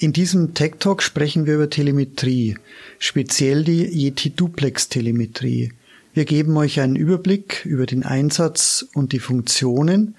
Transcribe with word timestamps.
In 0.00 0.12
diesem 0.12 0.54
Tech 0.54 0.74
Talk 0.78 1.02
sprechen 1.02 1.44
wir 1.46 1.56
über 1.56 1.68
Telemetrie, 1.68 2.56
speziell 3.00 3.64
die 3.64 3.84
Yeti 3.84 4.30
Duplex 4.30 4.88
Telemetrie. 4.88 5.72
Wir 6.14 6.24
geben 6.24 6.56
euch 6.56 6.80
einen 6.80 6.94
Überblick 6.94 7.66
über 7.66 7.84
den 7.84 8.04
Einsatz 8.04 8.86
und 8.94 9.12
die 9.12 9.18
Funktionen 9.18 10.14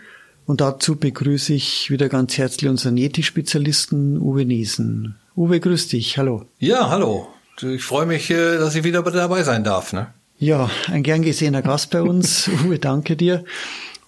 und 0.46 0.60
dazu 0.60 0.98
begrüße 0.98 1.54
ich 1.54 1.90
wieder 1.90 2.10
ganz 2.10 2.38
herzlich 2.38 2.70
unseren 2.70 2.98
Yeti-Spezialisten 2.98 4.20
Uwe 4.20 4.44
Niesen. 4.44 5.16
Uwe, 5.38 5.62
grüß 5.62 5.88
dich, 5.88 6.18
hallo. 6.18 6.46
Ja, 6.60 6.90
hallo. 6.90 7.30
Ich 7.62 7.84
freue 7.84 8.06
mich, 8.06 8.30
äh, 8.32 8.58
dass 8.58 8.76
ich 8.76 8.84
wieder 8.84 9.02
dabei 9.02 9.44
sein 9.44 9.64
darf. 9.64 9.94
Ne? 9.94 10.08
Ja, 10.40 10.70
ein 10.88 11.04
gern 11.04 11.22
gesehener 11.22 11.62
Gast 11.62 11.92
bei 11.92 12.02
uns. 12.02 12.50
Uwe, 12.66 12.80
danke 12.80 13.16
dir. 13.16 13.46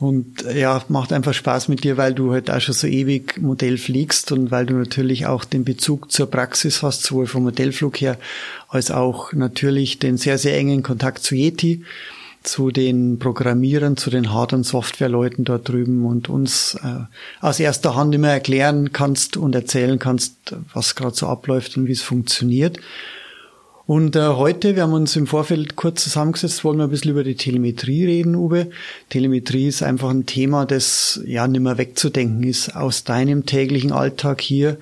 Und 0.02 0.44
ja, 0.52 0.84
macht 0.88 1.14
einfach 1.14 1.36
Spaß 1.36 1.68
mit 1.68 1.84
dir, 1.84 1.96
weil 1.96 2.16
du 2.16 2.32
halt 2.32 2.50
auch 2.50 2.60
schon 2.60 2.74
so 2.74 2.88
ewig 2.88 3.40
Modell 3.40 3.78
fliegst 3.78 4.32
und 4.32 4.50
weil 4.50 4.66
du 4.66 4.74
natürlich 4.74 5.28
auch 5.28 5.46
den 5.46 5.64
Bezug 5.64 6.12
zur 6.12 6.26
Praxis 6.26 6.82
hast, 6.82 7.04
sowohl 7.04 7.28
vom 7.28 7.44
Modellflug 7.44 8.02
her 8.02 8.18
als 8.68 8.90
auch 8.90 9.32
natürlich 9.32 10.00
den 10.00 10.18
sehr, 10.18 10.40
sehr 10.40 10.58
engen 10.58 10.82
Kontakt 10.82 11.22
zu 11.22 11.36
Yeti, 11.36 11.86
zu 12.42 12.72
den 12.72 13.20
Programmierern, 13.20 13.96
zu 13.96 14.10
den 14.10 14.34
Hard- 14.34 14.54
und 14.54 14.64
Softwareleuten 14.64 15.46
dort 15.46 15.70
drüben 15.70 16.04
und 16.04 16.30
uns 16.30 16.80
äh, 16.84 17.06
aus 17.40 17.60
erster 17.60 17.96
Hand 17.96 18.16
immer 18.16 18.30
erklären 18.30 18.94
kannst 18.94 19.38
und 19.38 19.54
erzählen 19.54 20.00
kannst, 20.00 20.56
was 20.74 20.96
gerade 20.96 21.16
so 21.16 21.28
abläuft 21.28 21.78
und 21.78 21.86
wie 21.86 21.92
es 21.92 22.02
funktioniert. 22.02 22.80
Und 23.86 24.16
äh, 24.16 24.28
heute, 24.28 24.76
wir 24.76 24.84
haben 24.84 24.94
uns 24.94 25.16
im 25.16 25.28
Vorfeld 25.28 25.76
kurz 25.76 26.04
zusammengesetzt, 26.04 26.64
wollen 26.64 26.78
wir 26.78 26.86
ein 26.86 26.90
bisschen 26.92 27.12
über 27.12 27.24
die 27.24 27.36
Telemetrie 27.36 28.06
reden, 28.06 28.36
Uwe. 28.36 28.70
Telemetrie 29.10 29.68
ist 29.68 29.82
einfach 29.84 30.10
ein 30.10 30.26
Thema, 30.26 30.66
das 30.66 31.20
ja 31.26 31.48
nicht 31.48 31.62
mehr 31.62 31.78
wegzudenken 31.78 32.44
ist 32.44 32.76
aus 32.76 33.04
deinem 33.04 33.46
täglichen 33.46 33.92
Alltag 33.92 34.42
hier 34.42 34.78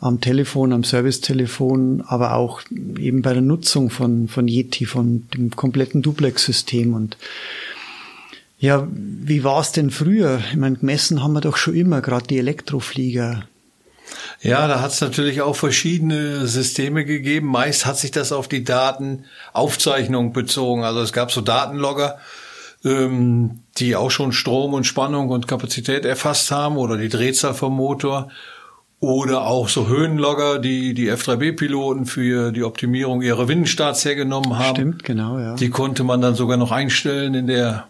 am 0.00 0.20
Telefon, 0.20 0.72
am 0.72 0.84
Servicetelefon, 0.84 2.02
aber 2.06 2.34
auch 2.34 2.62
eben 2.98 3.22
bei 3.22 3.32
der 3.32 3.42
Nutzung 3.42 3.90
von, 3.90 4.28
von 4.28 4.46
Yeti, 4.46 4.86
von 4.86 5.26
dem 5.34 5.50
kompletten 5.50 6.02
Duplex-System. 6.02 6.94
Und 6.94 7.16
ja, 8.58 8.88
wie 8.92 9.44
war 9.44 9.60
es 9.60 9.72
denn 9.72 9.90
früher? 9.90 10.40
Ich 10.50 10.56
meine, 10.56 10.76
gemessen 10.76 11.22
haben 11.22 11.32
wir 11.32 11.40
doch 11.40 11.56
schon 11.56 11.74
immer, 11.74 12.00
gerade 12.00 12.26
die 12.26 12.38
Elektroflieger. 12.38 13.44
Ja, 14.40 14.68
da 14.68 14.80
hat 14.80 14.92
es 14.92 15.00
natürlich 15.00 15.42
auch 15.42 15.56
verschiedene 15.56 16.46
Systeme 16.46 17.04
gegeben. 17.04 17.48
Meist 17.48 17.86
hat 17.86 17.98
sich 17.98 18.10
das 18.10 18.32
auf 18.32 18.46
die 18.48 18.64
Datenaufzeichnung 18.64 20.32
bezogen. 20.32 20.84
Also 20.84 21.00
es 21.00 21.12
gab 21.12 21.32
so 21.32 21.40
Datenlogger, 21.40 22.18
ähm, 22.84 23.60
die 23.78 23.96
auch 23.96 24.10
schon 24.10 24.32
Strom 24.32 24.74
und 24.74 24.84
Spannung 24.84 25.30
und 25.30 25.48
Kapazität 25.48 26.04
erfasst 26.04 26.50
haben 26.50 26.76
oder 26.76 26.96
die 26.96 27.08
Drehzahl 27.08 27.54
vom 27.54 27.74
Motor. 27.74 28.28
Oder 29.00 29.46
auch 29.46 29.68
so 29.68 29.86
Höhenlogger, 29.86 30.58
die 30.58 30.92
die 30.92 31.10
F3B-Piloten 31.10 32.04
für 32.04 32.50
die 32.50 32.64
Optimierung 32.64 33.22
ihrer 33.22 33.46
Windenstarts 33.46 34.04
hergenommen 34.04 34.58
haben. 34.58 34.74
Stimmt, 34.74 35.04
genau, 35.04 35.38
ja. 35.38 35.54
Die 35.54 35.70
konnte 35.70 36.02
man 36.02 36.20
dann 36.20 36.34
sogar 36.34 36.56
noch 36.56 36.72
einstellen 36.72 37.34
in 37.34 37.46
der 37.46 37.86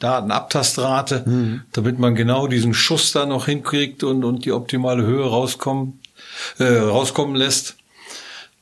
Datenabtastrate, 0.00 1.22
mhm. 1.26 1.62
damit 1.72 1.98
man 1.98 2.14
genau 2.14 2.46
diesen 2.46 2.74
Schuss 2.74 3.12
da 3.12 3.26
noch 3.26 3.46
hinkriegt 3.46 4.02
und, 4.02 4.24
und 4.24 4.44
die 4.44 4.52
optimale 4.52 5.04
Höhe 5.04 5.24
rauskommen, 5.24 6.00
äh, 6.58 6.64
rauskommen 6.64 7.36
lässt. 7.36 7.76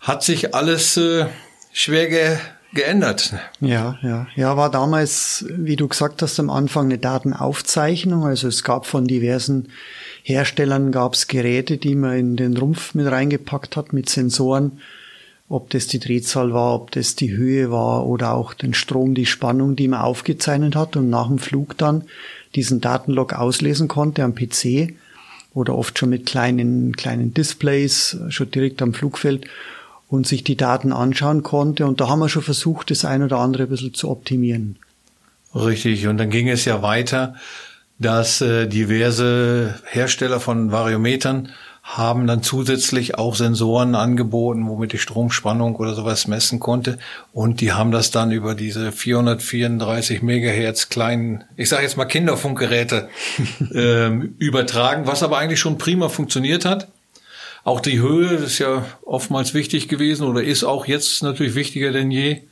Hat 0.01 0.23
sich 0.23 0.55
alles 0.55 0.97
äh, 0.97 1.27
schwer 1.73 2.09
ge 2.09 2.37
geändert. 2.75 3.33
Ja, 3.61 3.99
ja. 4.03 4.27
Ja, 4.37 4.59
war 4.59 4.71
damals, 4.71 5.47
wie 5.49 5.77
du 5.77 5.89
gesagt 5.89 6.21
hast, 6.21 6.39
am 6.39 6.51
Anfang 6.51 6.85
eine 6.85 6.99
Datenaufzeichnung. 6.99 8.27
Also 8.27 8.49
es 8.49 8.63
gab 8.63 8.85
von 8.85 9.07
diversen 9.07 9.69
Herstellern 10.23 10.93
gab's 10.93 11.29
Geräte, 11.29 11.79
die 11.79 11.95
man 11.95 12.19
in 12.19 12.37
den 12.37 12.57
Rumpf 12.59 12.95
mit 12.95 13.11
reingepackt 13.11 13.77
hat 13.77 13.95
mit 13.95 14.11
Sensoren 14.11 14.81
ob 15.49 15.71
das 15.71 15.87
die 15.87 15.99
Drehzahl 15.99 16.53
war, 16.53 16.75
ob 16.75 16.91
das 16.91 17.17
die 17.17 17.35
Höhe 17.37 17.71
war 17.71 18.07
oder 18.07 18.35
auch 18.35 18.55
den 18.55 18.75
Strom, 18.75 19.15
die 19.15 19.27
Spannung, 19.27 19.77
die 19.77 19.89
man 19.89 20.01
aufgezeichnet 20.01 20.77
hat 20.77 20.97
und 20.97 21.09
nach 21.09 21.29
dem 21.29 21.39
Flug 21.39 21.79
dann 21.79 22.05
diesen 22.55 22.81
Datenlog 22.81 23.33
auslesen 23.35 23.89
konnte 23.89 24.25
am 24.25 24.35
PC 24.35 24.95
oder 25.55 25.75
oft 25.75 25.99
schon 25.99 26.11
mit 26.11 26.27
kleinen, 26.27 26.95
kleinen 26.97 27.33
Displays 27.33 28.19
schon 28.29 28.51
direkt 28.51 28.83
am 28.83 28.95
Flugfeld 28.95 29.47
und 30.09 30.27
sich 30.27 30.45
die 30.45 30.57
Daten 30.57 30.93
anschauen 30.93 31.43
konnte. 31.43 31.87
Und 31.87 32.01
da 32.01 32.09
haben 32.09 32.21
wir 32.21 32.29
schon 32.29 32.43
versucht, 32.43 32.91
das 32.91 33.05
ein 33.05 33.23
oder 33.23 33.39
andere 33.39 33.65
ein 33.65 33.69
bisschen 33.69 33.95
zu 33.95 34.11
optimieren. 34.11 34.77
Richtig. 35.55 36.07
Und 36.07 36.19
dann 36.19 36.31
ging 36.31 36.49
es 36.49 36.65
ja 36.65 36.83
weiter, 36.83 37.35
dass 37.99 38.41
äh, 38.41 38.67
diverse 38.67 39.75
Hersteller 39.85 40.41
von 40.41 40.71
Variometern 40.71 41.51
haben 41.97 42.27
dann 42.27 42.43
zusätzlich 42.43 43.17
auch 43.17 43.35
Sensoren 43.35 43.95
angeboten, 43.95 44.69
womit 44.69 44.93
die 44.93 44.99
Stromspannung 44.99 45.75
oder 45.77 45.95
sowas 45.95 46.27
messen 46.27 46.61
konnte. 46.61 46.99
Und 47.33 47.63
die 47.63 47.73
haben 47.73 47.93
das 47.93 48.11
dann 48.11 48.31
über 48.31 48.55
diese 48.55 48.93
434 48.93 50.21
Megahertz 50.21 50.91
kleinen, 50.91 51.45
ich 51.57 51.71
sage 51.71 51.85
jetzt 51.85 51.97
mal 51.97 52.05
Kinderfunkgeräte 52.05 53.09
ähm, 53.75 54.35
übertragen, 54.39 55.07
was 55.07 55.23
aber 55.23 55.39
eigentlich 55.39 55.61
schon 55.61 55.79
prima 55.79 56.11
funktioniert 56.11 56.67
hat. 56.67 56.89
Auch 57.65 57.81
die 57.81 58.01
Höhe 58.01 58.35
ist 58.35 58.59
ja 58.59 58.85
oftmals 59.07 59.55
wichtig 59.55 59.89
gewesen 59.89 60.27
oder 60.27 60.43
ist 60.43 60.65
auch 60.65 60.87
jetzt 60.87 61.23
natürlich 61.23 61.55
wichtiger 61.55 61.91
denn 61.91 62.11
je. 62.11 62.43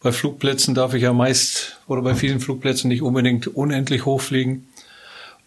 Bei 0.00 0.12
Flugplätzen 0.12 0.76
darf 0.76 0.94
ich 0.94 1.02
ja 1.02 1.12
meist 1.12 1.80
oder 1.88 2.02
bei 2.02 2.14
vielen 2.14 2.38
Flugplätzen 2.38 2.88
nicht 2.88 3.02
unbedingt 3.02 3.48
unendlich 3.48 4.04
hochfliegen. 4.04 4.68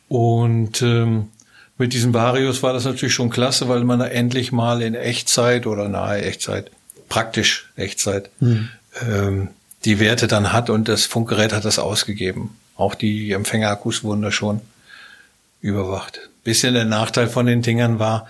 Und 0.09 0.81
ähm, 0.81 1.29
mit 1.79 1.93
diesem 1.93 2.13
Varius 2.13 2.61
war 2.61 2.73
das 2.73 2.83
natürlich 2.83 3.13
schon 3.13 3.29
klasse, 3.29 3.69
weil 3.69 3.83
man 3.85 3.99
da 3.99 4.05
endlich 4.05 4.51
mal 4.51 4.81
in 4.81 4.95
Echtzeit 4.95 5.65
oder 5.65 5.87
nahe 5.87 6.21
Echtzeit, 6.21 6.69
praktisch 7.07 7.71
Echtzeit, 7.77 8.29
mhm. 8.41 8.69
ähm, 9.01 9.47
die 9.85 9.99
Werte 9.99 10.27
dann 10.27 10.51
hat 10.51 10.69
und 10.69 10.89
das 10.89 11.05
Funkgerät 11.05 11.53
hat 11.53 11.63
das 11.63 11.79
ausgegeben. 11.79 12.57
Auch 12.75 12.95
die 12.95 13.31
Empfängerakkus 13.31 14.03
wurden 14.03 14.21
da 14.21 14.31
schon 14.31 14.59
überwacht. 15.61 16.29
Bisschen 16.43 16.73
der 16.73 16.85
Nachteil 16.85 17.27
von 17.27 17.45
den 17.45 17.61
Dingern 17.61 17.97
war, 17.97 18.27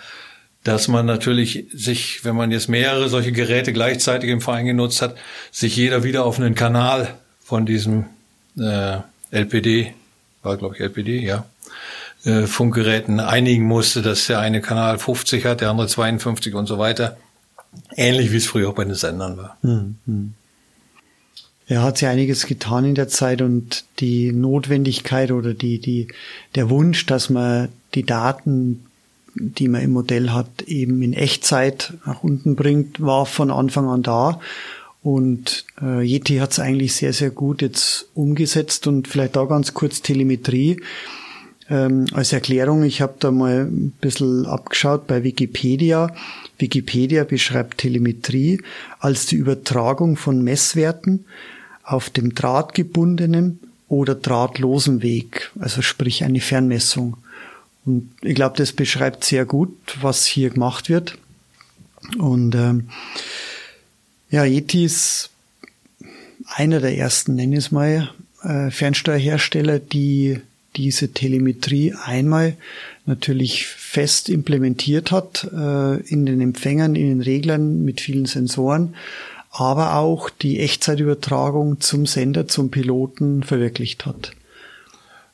dass 0.63 0.87
man 0.87 1.07
natürlich 1.07 1.65
sich, 1.73 2.23
wenn 2.23 2.35
man 2.35 2.51
jetzt 2.51 2.69
mehrere 2.69 3.09
solche 3.09 3.31
Geräte 3.31 3.73
gleichzeitig 3.73 4.29
im 4.29 4.41
Verein 4.41 4.65
genutzt 4.67 5.01
hat, 5.01 5.17
sich 5.51 5.75
jeder 5.75 6.03
wieder 6.03 6.23
auf 6.23 6.37
einen 6.37 6.53
Kanal 6.53 7.15
von 7.43 7.65
diesem 7.65 8.05
äh, 8.59 8.97
LPD, 9.31 9.93
war 10.43 10.57
glaube 10.57 10.75
ich 10.75 10.81
LPD, 10.81 11.19
ja, 11.19 11.45
äh, 12.25 12.47
Funkgeräten 12.47 13.19
einigen 13.19 13.63
musste, 13.63 14.01
dass 14.01 14.27
der 14.27 14.39
eine 14.39 14.61
Kanal 14.61 14.99
50 14.99 15.45
hat, 15.45 15.61
der 15.61 15.69
andere 15.69 15.87
52 15.87 16.53
und 16.53 16.65
so 16.65 16.77
weiter. 16.77 17.17
Ähnlich 17.95 18.31
wie 18.31 18.37
es 18.37 18.47
früher 18.47 18.69
auch 18.69 18.75
bei 18.75 18.83
den 18.83 18.95
Sendern 18.95 19.37
war. 19.37 19.57
Mhm. 19.61 20.33
Ja, 21.67 21.83
hat 21.83 21.99
sich 21.99 22.07
einiges 22.07 22.47
getan 22.47 22.83
in 22.83 22.95
der 22.95 23.07
Zeit 23.07 23.43
und 23.43 23.85
die 23.99 24.31
Notwendigkeit 24.31 25.31
oder 25.31 25.53
die, 25.53 25.79
die, 25.79 26.07
der 26.55 26.71
Wunsch, 26.71 27.05
dass 27.05 27.29
man 27.29 27.69
die 27.93 28.03
Daten, 28.03 28.85
die 29.35 29.67
man 29.67 29.81
im 29.81 29.91
Modell 29.91 30.31
hat, 30.31 30.63
eben 30.63 31.03
in 31.03 31.13
Echtzeit 31.13 31.93
nach 32.07 32.23
unten 32.23 32.55
bringt, 32.55 32.99
war 32.99 33.27
von 33.27 33.51
Anfang 33.51 33.87
an 33.87 34.01
da. 34.01 34.39
Und 35.03 35.65
äh, 35.81 36.01
Yeti 36.01 36.37
hat 36.37 36.51
es 36.51 36.59
eigentlich 36.59 36.95
sehr, 36.95 37.13
sehr 37.13 37.29
gut 37.29 37.61
jetzt 37.61 38.09
umgesetzt 38.15 38.87
und 38.87 39.07
vielleicht 39.07 39.35
da 39.35 39.45
ganz 39.45 39.75
kurz 39.75 40.01
Telemetrie. 40.01 40.81
Ähm, 41.69 42.07
als 42.13 42.33
Erklärung, 42.33 42.83
ich 42.83 43.01
habe 43.01 43.15
da 43.19 43.31
mal 43.31 43.65
ein 43.65 43.91
bisschen 44.01 44.45
abgeschaut 44.45 45.05
bei 45.05 45.23
Wikipedia. 45.23 46.13
Wikipedia 46.57 47.23
beschreibt 47.23 47.77
Telemetrie 47.77 48.61
als 48.99 49.27
die 49.27 49.35
Übertragung 49.35 50.17
von 50.17 50.43
Messwerten 50.43 51.25
auf 51.83 52.09
dem 52.09 52.33
drahtgebundenen 52.33 53.59
oder 53.87 54.15
drahtlosen 54.15 55.01
Weg, 55.01 55.51
also 55.59 55.81
sprich 55.81 56.23
eine 56.23 56.39
Fernmessung. 56.39 57.17
Und 57.85 58.11
ich 58.21 58.35
glaube, 58.35 58.57
das 58.57 58.73
beschreibt 58.73 59.23
sehr 59.23 59.45
gut, 59.45 59.75
was 60.01 60.25
hier 60.25 60.49
gemacht 60.51 60.89
wird. 60.89 61.17
Und 62.17 62.55
ähm, 62.55 62.89
ja, 64.29 64.43
Yeti 64.43 64.85
ist 64.85 65.29
einer 66.47 66.79
der 66.79 66.97
ersten, 66.97 67.35
nenne 67.35 67.57
ich 67.57 67.65
es 67.65 67.71
mal, 67.71 68.09
äh, 68.43 68.69
Fernsteuerhersteller, 68.71 69.79
die 69.79 70.41
diese 70.75 71.11
Telemetrie 71.11 71.93
einmal 72.05 72.55
natürlich 73.05 73.65
fest 73.65 74.29
implementiert 74.29 75.11
hat 75.11 75.47
äh, 75.51 75.99
in 76.01 76.25
den 76.25 76.41
Empfängern, 76.41 76.95
in 76.95 77.09
den 77.09 77.21
Reglern 77.21 77.83
mit 77.83 78.01
vielen 78.01 78.25
Sensoren, 78.25 78.95
aber 79.51 79.95
auch 79.95 80.29
die 80.29 80.59
Echtzeitübertragung 80.59 81.79
zum 81.81 82.05
Sender, 82.05 82.47
zum 82.47 82.69
Piloten 82.69 83.43
verwirklicht 83.43 84.05
hat. 84.05 84.31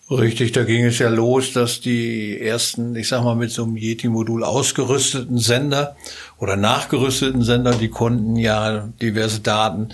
Richtig, 0.09 0.51
da 0.51 0.63
ging 0.63 0.85
es 0.85 0.99
ja 0.99 1.09
los, 1.09 1.51
dass 1.51 1.81
die 1.81 2.39
ersten, 2.39 2.95
ich 2.95 3.07
sag 3.07 3.23
mal, 3.23 3.35
mit 3.35 3.49
so 3.49 3.63
einem 3.63 3.75
Yeti-Modul 3.75 4.43
ausgerüsteten 4.43 5.39
Sender 5.39 5.95
oder 6.37 6.55
nachgerüsteten 6.55 7.41
Sender, 7.41 7.73
die 7.73 7.89
konnten 7.89 8.35
ja 8.35 8.87
diverse 9.01 9.39
Daten 9.39 9.89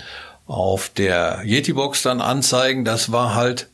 auf 0.46 0.90
der 0.90 1.42
Yeti-Box 1.46 2.02
dann 2.02 2.20
anzeigen. 2.20 2.84
Das 2.84 3.10
war 3.10 3.34
halt, 3.34 3.68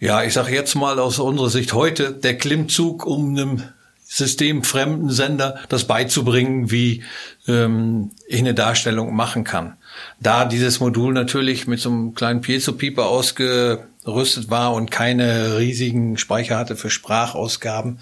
ja, 0.00 0.24
ich 0.24 0.32
sage 0.32 0.54
jetzt 0.54 0.74
mal 0.74 0.98
aus 0.98 1.18
unserer 1.18 1.50
Sicht 1.50 1.74
heute, 1.74 2.12
der 2.12 2.36
Klimmzug, 2.38 3.04
um 3.04 3.36
einem 3.36 3.62
systemfremden 4.06 5.10
Sender 5.10 5.60
das 5.68 5.84
beizubringen, 5.84 6.70
wie 6.70 7.04
ähm, 7.46 8.10
ich 8.26 8.40
eine 8.40 8.54
Darstellung 8.54 9.14
machen 9.14 9.44
kann. 9.44 9.76
Da 10.18 10.46
dieses 10.46 10.80
Modul 10.80 11.12
natürlich 11.12 11.68
mit 11.68 11.78
so 11.78 11.90
einem 11.90 12.14
kleinen 12.14 12.40
Piezo-Pieper 12.40 13.06
ausgerüstet 13.06 14.50
war 14.50 14.72
und 14.72 14.90
keine 14.90 15.58
riesigen 15.58 16.16
Speicher 16.16 16.56
hatte 16.56 16.74
für 16.74 16.90
Sprachausgaben, 16.90 18.00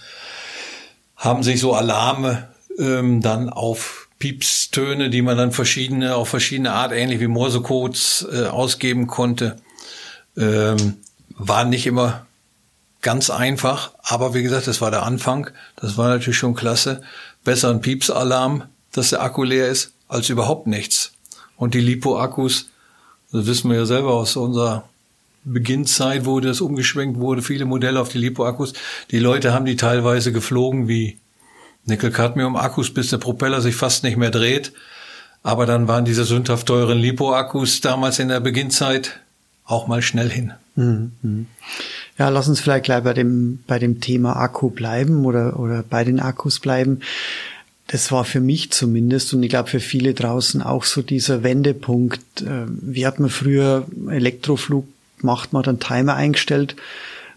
haben 1.17 1.43
sich 1.43 1.61
so 1.61 1.75
Alarme 1.75 2.49
ähm, 2.79 3.21
dann 3.21 3.51
auf 3.51 4.09
Piepstöne, 4.19 5.11
die 5.11 5.23
man 5.23 5.37
dann 5.37 5.53
verschiedene, 5.53 6.15
auf 6.15 6.29
verschiedene 6.29 6.73
Art, 6.73 6.93
ähnlich 6.93 7.21
wie 7.21 7.27
Morsecodes 7.27 8.27
äh, 8.33 8.47
ausgeben 8.47 9.09
konnte, 9.09 9.56
ähm, 10.37 10.94
war 11.38 11.64
nicht 11.64 11.87
immer 11.87 12.26
ganz 13.00 13.31
einfach. 13.31 13.93
Aber 14.02 14.35
wie 14.35 14.43
gesagt, 14.43 14.67
das 14.67 14.81
war 14.81 14.90
der 14.90 15.05
Anfang. 15.05 15.50
Das 15.76 15.96
war 15.96 16.08
natürlich 16.08 16.38
schon 16.38 16.55
klasse. 16.55 17.02
Besser 17.44 17.70
ein 17.70 17.81
Piepsalarm, 17.81 18.64
dass 18.93 19.11
der 19.11 19.23
Akku 19.23 19.44
leer 19.44 19.69
ist, 19.69 19.93
als 20.08 20.29
überhaupt 20.29 20.67
nichts. 20.67 21.12
Und 21.56 21.75
die 21.75 21.81
Lipo-Akkus, 21.81 22.69
das 23.32 23.46
wissen 23.46 23.70
wir 23.70 23.79
ja 23.79 23.87
selber 23.87 24.14
aus 24.14 24.37
unserer 24.37 24.88
Beginnzeit, 25.44 26.26
wo 26.26 26.40
das 26.40 26.61
umgeschwenkt 26.61 27.19
wurde, 27.19 27.43
viele 27.43 27.64
Modelle 27.64 28.00
auf 28.00 28.08
die 28.08 28.19
Lipo-Akkus. 28.19 28.75
Die 29.11 29.19
Leute 29.19 29.52
haben 29.52 29.64
die 29.64 29.76
teilweise 29.76 30.32
geflogen 30.32 30.88
wie 30.88 31.19
Nickel-Cadmium-Akkus, 31.84 32.93
bis 32.93 33.11
der 33.11 33.19
Propeller 33.19 33.61
sich 33.61 33.76
fast 33.76 34.05
nicht 34.05 34.17
mehr 34.17 34.31
dreht. 34.31 34.73
Aber 35.43 35.67
dann 35.67 35.88
waren 35.88 36.05
diese 36.05 36.25
sündhaft 36.25 36.67
teuren 36.67 36.99
Lipo-Akkus 36.99 37.81
damals 37.81 38.19
in 38.19 38.29
der 38.29 38.41
Beginnzeit 38.41 39.20
auch 39.64 39.87
mal 39.87 40.02
schnell 40.02 40.29
hin. 40.29 40.52
Ja, 42.19 42.29
lass 42.29 42.49
uns 42.49 42.61
vielleicht 42.61 42.85
gleich 42.85 43.03
bei 43.03 43.15
dem, 43.15 43.61
bei 43.67 43.79
dem 43.79 44.01
Thema 44.01 44.37
Akku 44.37 44.71
bleiben 44.71 45.25
oder, 45.25 45.59
oder 45.59 45.83
bei 45.83 46.05
den 46.05 46.21
Akkus 46.21 46.61
bleiben. 46.61 47.01
Das 47.89 48.13
war 48.13 48.25
für 48.25 48.41
mich 48.41 48.71
zumindest 48.71 49.33
und 49.33 49.43
ich 49.43 49.49
glaube 49.49 49.71
für 49.71 49.81
viele 49.81 50.15
draußen 50.15 50.63
auch 50.63 50.85
so 50.85 51.03
dieser 51.03 51.43
Wendepunkt. 51.43 52.43
Äh, 52.43 52.67
wie 52.69 53.07
hat 53.07 53.19
man 53.19 53.31
früher 53.31 53.87
Elektroflug 54.09 54.87
gemacht, 55.19 55.53
man 55.53 55.61
hat 55.61 55.69
einen 55.69 55.81
Timer 55.81 56.15
eingestellt 56.15 56.77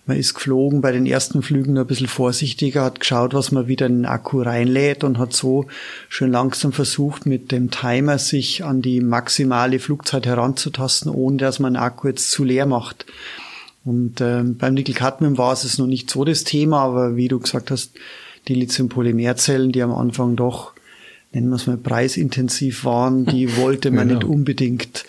man 0.06 0.18
ist 0.18 0.34
geflogen, 0.34 0.82
bei 0.82 0.92
den 0.92 1.06
ersten 1.06 1.42
Flügen 1.44 1.78
ein 1.78 1.86
bisschen 1.86 2.08
vorsichtiger, 2.08 2.84
hat 2.84 3.00
geschaut, 3.00 3.34
was 3.34 3.52
man 3.52 3.68
wieder 3.68 3.86
in 3.86 4.00
den 4.00 4.06
Akku 4.06 4.42
reinlädt 4.42 5.04
und 5.04 5.20
hat 5.20 5.34
so 5.34 5.68
schön 6.10 6.32
langsam 6.32 6.72
versucht, 6.74 7.26
mit 7.26 7.52
dem 7.52 7.70
Timer 7.70 8.18
sich 8.18 8.64
an 8.64 8.82
die 8.82 9.00
maximale 9.00 9.80
Flugzeit 9.80 10.26
heranzutasten, 10.26 11.12
ohne 11.12 11.38
dass 11.38 11.60
man 11.60 11.74
den 11.74 11.84
Akku 11.84 12.08
jetzt 12.08 12.32
zu 12.32 12.44
leer 12.44 12.66
macht. 12.66 13.06
Und 13.84 14.22
äh, 14.22 14.44
beim 14.44 14.74
Nickel-Cadmium 14.74 15.38
war 15.38 15.54
es 15.54 15.78
noch 15.78 15.88
nicht 15.88 16.10
so 16.10 16.26
das 16.26 16.44
Thema, 16.44 16.80
aber 16.82 17.16
wie 17.16 17.28
du 17.28 17.40
gesagt 17.40 17.72
hast, 17.72 17.94
die 18.48 18.56
Lithium-Polymerzellen, 18.56 19.72
die 19.72 19.84
am 19.84 19.94
Anfang 19.94 20.36
doch 20.36 20.74
nennen 21.34 21.50
wir 21.50 21.56
es 21.56 21.68
mal, 21.68 21.78
preisintensiv 21.78 22.86
waren, 22.86 23.26
die 23.26 23.56
wollte 23.58 23.92
man 23.92 24.08
genau. 24.08 24.20
nicht 24.20 24.30
unbedingt 24.30 25.01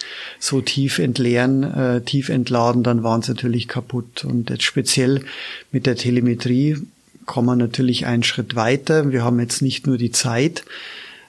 so 0.43 0.61
tief 0.61 0.99
entleeren, 0.99 1.63
äh, 1.63 2.01
tief 2.01 2.29
entladen, 2.29 2.83
dann 2.83 3.05
waren 3.05 3.23
sie 3.23 3.31
natürlich 3.31 3.69
kaputt. 3.69 4.25
Und 4.25 4.51
jetzt 4.51 4.65
speziell 4.65 5.25
mit 5.71 5.87
der 5.87 5.95
Telemetrie 5.95 6.79
kommen 7.27 7.47
wir 7.47 7.55
natürlich 7.55 8.07
einen 8.07 8.25
Schritt 8.25 8.57
weiter. 8.57 9.13
Wir 9.13 9.23
haben 9.23 9.39
jetzt 9.39 9.63
nicht 9.63 9.87
nur 9.87 9.99
die 9.99 10.11
Zeit 10.11 10.65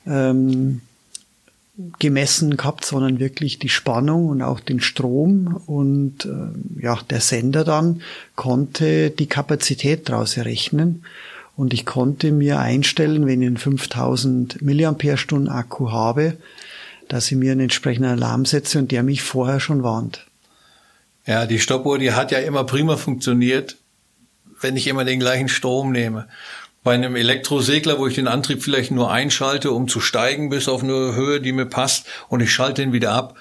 ähm, 0.07 0.81
gemessen 1.99 2.57
gehabt, 2.57 2.85
sondern 2.85 3.19
wirklich 3.19 3.59
die 3.59 3.69
Spannung 3.69 4.29
und 4.29 4.41
auch 4.41 4.59
den 4.59 4.81
Strom. 4.81 5.61
Und 5.67 6.25
äh, 6.25 6.81
ja, 6.83 6.97
der 7.07 7.21
Sender 7.21 7.63
dann 7.63 8.01
konnte 8.35 9.11
die 9.11 9.27
Kapazität 9.27 10.09
daraus 10.09 10.37
errechnen. 10.37 11.03
Und 11.55 11.75
ich 11.75 11.85
konnte 11.85 12.31
mir 12.31 12.59
einstellen, 12.59 13.27
wenn 13.27 13.43
ich 13.43 13.47
einen 13.47 13.57
5000 13.57 14.59
mAh 14.63 14.95
Akku 15.49 15.91
habe, 15.91 16.35
dass 17.07 17.31
ich 17.31 17.37
mir 17.37 17.51
einen 17.51 17.61
entsprechenden 17.61 18.11
Alarm 18.11 18.45
setze 18.45 18.79
und 18.79 18.91
der 18.91 19.03
mich 19.03 19.21
vorher 19.21 19.59
schon 19.59 19.83
warnt. 19.83 20.25
Ja, 21.25 21.45
die 21.45 21.59
Stoppuhr, 21.59 21.99
die 21.99 22.11
hat 22.11 22.31
ja 22.31 22.39
immer 22.39 22.63
prima 22.65 22.97
funktioniert, 22.97 23.77
wenn 24.59 24.75
ich 24.75 24.87
immer 24.87 25.05
den 25.05 25.19
gleichen 25.19 25.47
Strom 25.47 25.91
nehme. 25.91 26.27
Bei 26.83 26.93
einem 26.93 27.15
Elektrosegler, 27.15 27.97
wo 27.97 28.07
ich 28.07 28.15
den 28.15 28.27
Antrieb 28.27 28.61
vielleicht 28.61 28.91
nur 28.91 29.09
einschalte, 29.09 29.71
um 29.71 29.87
zu 29.87 30.01
steigen 30.01 30.49
bis 30.49 30.67
auf 30.67 30.83
eine 30.83 31.15
Höhe, 31.15 31.39
die 31.39 31.53
mir 31.53 31.65
passt, 31.65 32.07
und 32.27 32.41
ich 32.41 32.51
schalte 32.51 32.81
ihn 32.81 32.91
wieder 32.91 33.13
ab, 33.13 33.37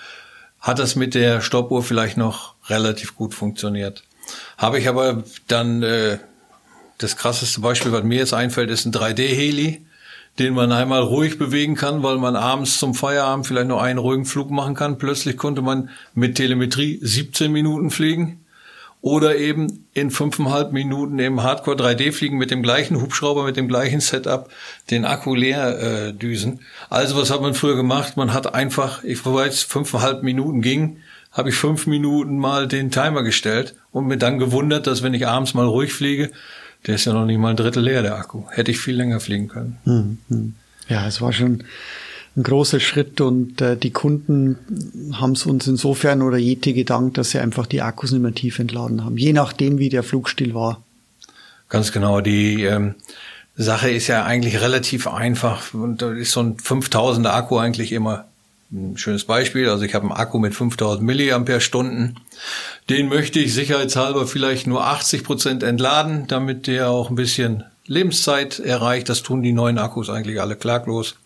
hat 0.61 0.79
das 0.79 0.95
mit 0.95 1.15
der 1.15 1.41
Stoppuhr 1.41 1.83
vielleicht 1.83 2.17
noch 2.17 2.55
relativ 2.69 3.17
gut 3.17 3.35
funktioniert. 3.35 4.05
Habe 4.57 4.79
ich 4.79 4.89
aber 4.89 5.25
dann 5.49 5.83
äh, 5.83 6.19
das 6.99 7.17
krasseste 7.17 7.61
Beispiel, 7.61 7.91
was 7.91 8.05
mir 8.05 8.19
jetzt 8.19 8.33
einfällt, 8.33 8.71
ist 8.71 8.85
ein 8.85 8.93
3D-Heli, 8.93 9.85
den 10.39 10.55
man 10.55 10.73
einmal 10.73 11.03
ruhig 11.03 11.39
bewegen 11.39 11.75
kann, 11.75 12.03
weil 12.03 12.17
man 12.17 12.37
abends 12.37 12.79
zum 12.79 12.95
Feierabend 12.95 13.47
vielleicht 13.47 13.69
nur 13.69 13.83
einen 13.83 13.99
ruhigen 13.99 14.25
Flug 14.25 14.51
machen 14.51 14.75
kann. 14.75 14.99
Plötzlich 14.99 15.37
konnte 15.37 15.63
man 15.63 15.91
mit 16.15 16.37
Telemetrie 16.37 16.99
17 17.03 17.53
Minuten 17.53 17.91
fliegen 17.91 18.43
oder 19.03 19.37
eben 19.37 19.87
in 19.93 20.11
fünfeinhalb 20.11 20.73
Minuten 20.73 21.19
im 21.19 21.43
Hardcore 21.43 21.77
3D 21.77 22.13
fliegen 22.13 22.39
mit 22.39 22.53
dem 22.53 22.63
gleichen 22.63 23.01
Hubschrauber, 23.03 23.45
mit 23.45 23.57
dem 23.57 23.69
gleichen 23.69 24.01
Setup, 24.01 24.49
den 24.91 25.05
Akku 25.05 25.35
leer 25.35 25.79
äh, 25.79 26.13
düsen. 26.15 26.61
Also 26.89 27.17
was 27.17 27.31
hat 27.31 27.43
man 27.43 27.55
früher 27.55 27.75
gemacht? 27.75 28.17
Man 28.17 28.33
hat 28.33 28.55
einfach, 28.55 29.03
ich 29.03 29.27
weiß, 29.27 29.65
fünfeinhalb 29.65 30.23
Minuten 30.23 30.63
ging, 30.63 30.99
habe 31.33 31.49
ich 31.49 31.57
fünf 31.57 31.87
Minuten 31.87 32.39
mal 32.39 32.69
den 32.69 32.91
Timer 32.91 33.25
gestellt 33.25 33.75
und 33.91 34.07
mir 34.07 34.19
dann 34.19 34.39
gewundert, 34.39 34.87
dass 34.87 35.03
wenn 35.03 35.15
ich 35.15 35.27
abends 35.27 35.53
mal 35.53 35.67
ruhig 35.67 35.93
fliege, 35.93 36.31
der 36.87 36.97
ist 36.97 37.05
ja 37.05 37.13
noch 37.13 37.27
nicht 37.27 37.39
mal 37.39 37.51
ein 37.51 37.57
Drittel 37.57 37.83
leer, 37.83 38.03
der 38.03 38.17
Akku. 38.17 38.45
Hätte 38.51 38.71
ich 38.71 38.79
viel 38.79 38.97
länger 38.97 39.21
fliegen 39.21 39.49
können. 39.49 39.79
Hm, 39.85 40.19
hm. 40.29 40.55
Ja, 40.89 41.07
es 41.07 41.21
war 41.21 41.33
schon 41.33 41.65
ein 42.37 42.43
großer 42.43 42.81
Schritt 42.81 43.21
und 43.21 43.61
äh, 43.61 43.77
die 43.77 43.91
Kunden 43.91 44.59
haben 45.13 45.33
es 45.33 45.45
uns 45.45 45.67
insofern 45.67 46.23
oder 46.23 46.39
Yeti 46.39 46.73
gedankt, 46.73 47.19
dass 47.19 47.31
sie 47.31 47.39
einfach 47.39 47.67
die 47.67 47.83
Akkus 47.83 48.13
nicht 48.13 48.23
mehr 48.23 48.35
tief 48.35 48.59
entladen 48.59 49.05
haben, 49.05 49.17
je 49.17 49.33
nachdem, 49.33 49.79
wie 49.79 49.91
der 49.91 50.03
Flugstil 50.03 50.55
war. 50.55 50.83
Ganz 51.69 51.93
genau. 51.93 52.21
Die 52.21 52.65
ähm, 52.65 52.95
Sache 53.57 53.91
ist 53.91 54.07
ja 54.07 54.25
eigentlich 54.25 54.61
relativ 54.61 55.07
einfach 55.07 55.75
und 55.75 56.01
da 56.03 56.13
ist 56.13 56.33
so 56.33 56.41
ein 56.41 56.57
5000er 56.57 57.31
Akku 57.31 57.59
eigentlich 57.59 57.93
immer 57.93 58.25
ein 58.73 58.97
schönes 58.97 59.25
Beispiel. 59.25 59.69
Also 59.69 59.85
ich 59.85 59.95
habe 59.95 60.05
einen 60.05 60.17
Akku 60.17 60.39
mit 60.39 60.55
5000 60.55 61.05
Milliampere-Stunden. 61.05 62.17
Den 62.89 63.09
möchte 63.09 63.39
ich 63.39 63.55
sicherheitshalber 63.55 64.27
vielleicht 64.27 64.67
nur 64.67 64.87
80 64.87 65.25
Prozent 65.25 65.63
entladen, 65.63 66.27
damit 66.27 66.67
der 66.67 66.91
auch 66.91 67.11
ein 67.11 67.17
bisschen 67.17 67.65
Lebenszeit 67.87 68.59
erreicht. 68.59 69.09
Das 69.09 69.23
tun 69.23 69.43
die 69.43 69.53
neuen 69.53 69.79
Akkus 69.79 70.09
eigentlich 70.09 70.41
alle 70.41 70.57
klaglos. 70.57 71.17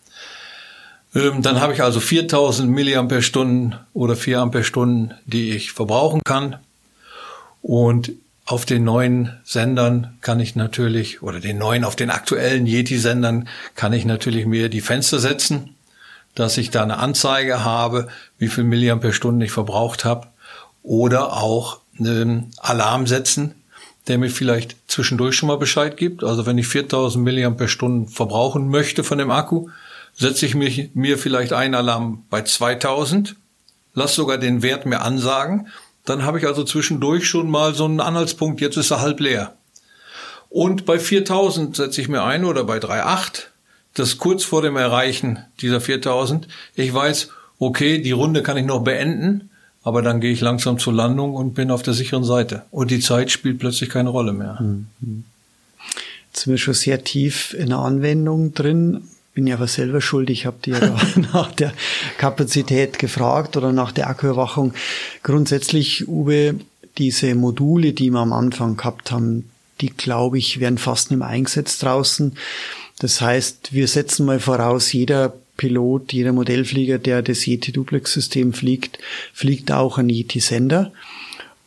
Ähm, 1.15 1.41
dann 1.41 1.61
habe 1.61 1.73
ich 1.73 1.81
also 1.81 1.99
4000 1.99 2.69
Milliampere-Stunden 2.69 3.75
oder 3.93 4.15
4 4.15 4.39
Ampere-Stunden, 4.41 5.13
die 5.25 5.51
ich 5.51 5.71
verbrauchen 5.71 6.21
kann. 6.25 6.57
Und 7.61 8.11
auf 8.45 8.65
den 8.65 8.83
neuen 8.83 9.37
Sendern 9.43 10.17
kann 10.21 10.39
ich 10.39 10.55
natürlich, 10.55 11.21
oder 11.21 11.39
den 11.39 11.57
neuen, 11.57 11.83
auf 11.83 11.95
den 11.95 12.09
aktuellen 12.09 12.65
Yeti-Sendern 12.65 13.47
kann 13.75 13.93
ich 13.93 14.05
natürlich 14.05 14.45
mir 14.45 14.69
die 14.69 14.81
Fenster 14.81 15.19
setzen 15.19 15.76
dass 16.37 16.55
ich 16.59 16.69
da 16.69 16.83
eine 16.83 16.99
Anzeige 16.99 17.65
habe, 17.65 18.09
wie 18.37 18.47
viel 18.47 18.63
Milliampere-Stunden 18.63 19.41
ich 19.41 19.51
verbraucht 19.51 20.05
habe 20.05 20.27
oder 20.83 21.33
auch 21.33 21.79
einen 21.97 22.51
Alarm 22.57 23.07
setzen, 23.07 23.55
der 24.07 24.19
mir 24.19 24.29
vielleicht 24.29 24.75
zwischendurch 24.87 25.35
schon 25.35 25.47
mal 25.47 25.57
Bescheid 25.57 25.97
gibt. 25.97 26.23
Also 26.23 26.45
wenn 26.45 26.59
ich 26.59 26.67
4000 26.67 27.25
Milliampere-Stunden 27.25 28.07
verbrauchen 28.07 28.69
möchte 28.69 29.03
von 29.03 29.17
dem 29.17 29.31
Akku, 29.31 29.69
setze 30.15 30.45
ich 30.45 30.53
mich, 30.53 30.91
mir 30.93 31.17
vielleicht 31.17 31.53
einen 31.53 31.73
Alarm 31.73 32.23
bei 32.29 32.43
2000, 32.43 33.35
lass 33.95 34.13
sogar 34.13 34.37
den 34.37 34.61
Wert 34.61 34.85
mir 34.85 35.01
ansagen, 35.01 35.69
dann 36.05 36.23
habe 36.23 36.37
ich 36.37 36.45
also 36.45 36.63
zwischendurch 36.63 37.27
schon 37.27 37.49
mal 37.49 37.73
so 37.73 37.85
einen 37.85 37.99
Anhaltspunkt, 37.99 38.61
jetzt 38.61 38.77
ist 38.77 38.91
er 38.91 39.01
halb 39.01 39.19
leer. 39.19 39.55
Und 40.49 40.85
bei 40.85 40.99
4000 40.99 41.75
setze 41.75 41.99
ich 41.99 42.09
mir 42.09 42.21
ein 42.21 42.45
oder 42.45 42.63
bei 42.63 42.77
3,8 42.77 43.47
das 43.99 44.17
kurz 44.17 44.43
vor 44.43 44.61
dem 44.61 44.75
Erreichen 44.75 45.39
dieser 45.61 45.81
4000, 45.81 46.47
ich 46.75 46.93
weiß, 46.93 47.29
okay, 47.59 47.99
die 47.99 48.11
Runde 48.11 48.43
kann 48.43 48.57
ich 48.57 48.65
noch 48.65 48.83
beenden, 48.83 49.49
aber 49.83 50.01
dann 50.01 50.19
gehe 50.19 50.31
ich 50.31 50.41
langsam 50.41 50.79
zur 50.79 50.93
Landung 50.93 51.33
und 51.33 51.53
bin 51.53 51.71
auf 51.71 51.81
der 51.81 51.93
sicheren 51.93 52.23
Seite. 52.23 52.63
Und 52.71 52.91
die 52.91 52.99
Zeit 52.99 53.31
spielt 53.31 53.59
plötzlich 53.59 53.89
keine 53.89 54.09
Rolle 54.09 54.33
mehr. 54.33 54.57
Mhm. 54.59 55.23
Jetzt 56.27 56.43
sind 56.43 56.51
wir 56.51 56.57
schon 56.57 56.73
sehr 56.73 57.03
tief 57.03 57.53
in 57.53 57.69
der 57.69 57.79
Anwendung 57.79 58.53
drin. 58.53 59.03
bin 59.33 59.47
ja 59.47 59.55
aber 59.55 59.67
selber 59.67 60.01
schuld. 60.01 60.29
Ich 60.29 60.45
habe 60.45 60.57
dir 60.63 60.77
ja 60.77 60.97
nach 61.33 61.51
der 61.53 61.73
Kapazität 62.17 62.99
gefragt 62.99 63.57
oder 63.57 63.71
nach 63.71 63.91
der 63.91 64.09
Akkuerwachung. 64.09 64.73
Grundsätzlich, 65.23 66.07
Uwe, 66.07 66.55
diese 66.97 67.33
Module, 67.35 67.93
die 67.93 68.09
wir 68.09 68.19
am 68.19 68.33
Anfang 68.33 68.77
gehabt 68.77 69.11
haben, 69.11 69.49
die 69.81 69.89
glaube 69.89 70.37
ich 70.37 70.59
werden 70.59 70.77
fast 70.77 71.11
nicht 71.11 71.19
mehr 71.19 71.27
eingesetzt 71.27 71.83
draußen. 71.83 72.35
Das 72.99 73.21
heißt, 73.21 73.73
wir 73.73 73.87
setzen 73.87 74.25
mal 74.25 74.39
voraus, 74.39 74.91
jeder 74.91 75.33
Pilot, 75.57 76.13
jeder 76.13 76.33
Modellflieger, 76.33 76.99
der 76.99 77.21
das 77.21 77.45
Yeti-Duplex-System 77.45 78.53
fliegt, 78.53 78.99
fliegt 79.33 79.71
auch 79.71 79.97
ein 79.97 80.09
Yeti-Sender. 80.09 80.91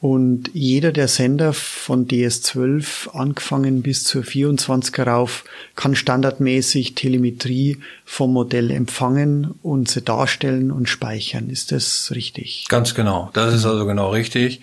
Und 0.01 0.51
jeder 0.55 0.93
der 0.93 1.09
Sender 1.09 1.53
von 1.53 2.09
DS12 2.09 3.11
angefangen 3.11 3.83
bis 3.83 4.05
zur 4.05 4.23
24er 4.23 5.03
rauf 5.03 5.45
kann 5.77 5.95
standardmäßig 5.95 6.95
Telemetrie 6.95 7.77
vom 8.07 8.33
Modell 8.33 8.71
empfangen 8.71 9.55
und 9.63 9.91
sie 9.91 10.01
darstellen 10.01 10.71
und 10.71 10.89
speichern. 10.89 11.51
Ist 11.51 11.71
das 11.71 12.13
richtig? 12.15 12.65
Ganz 12.71 12.95
genau. 12.95 13.29
Das 13.35 13.53
ist 13.53 13.67
also 13.67 13.85
genau 13.85 14.11
richtig. 14.11 14.63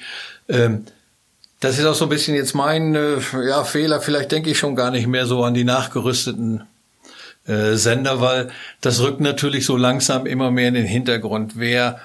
Ähm, 0.49 0.85
das 1.59 1.79
ist 1.79 1.85
auch 1.85 1.95
so 1.95 2.05
ein 2.05 2.09
bisschen 2.09 2.35
jetzt 2.35 2.53
mein 2.53 2.95
äh, 2.95 3.17
ja, 3.47 3.63
Fehler. 3.63 4.01
Vielleicht 4.01 4.31
denke 4.31 4.49
ich 4.51 4.59
schon 4.59 4.75
gar 4.75 4.91
nicht 4.91 5.07
mehr 5.07 5.25
so 5.25 5.43
an 5.43 5.53
die 5.53 5.63
nachgerüsteten 5.63 6.63
äh, 7.47 7.73
Sender, 7.73 8.21
weil 8.21 8.49
das 8.81 9.01
rückt 9.01 9.21
natürlich 9.21 9.65
so 9.65 9.75
langsam 9.75 10.25
immer 10.25 10.51
mehr 10.51 10.67
in 10.67 10.75
den 10.75 10.85
Hintergrund. 10.85 11.53
Wer 11.55 11.99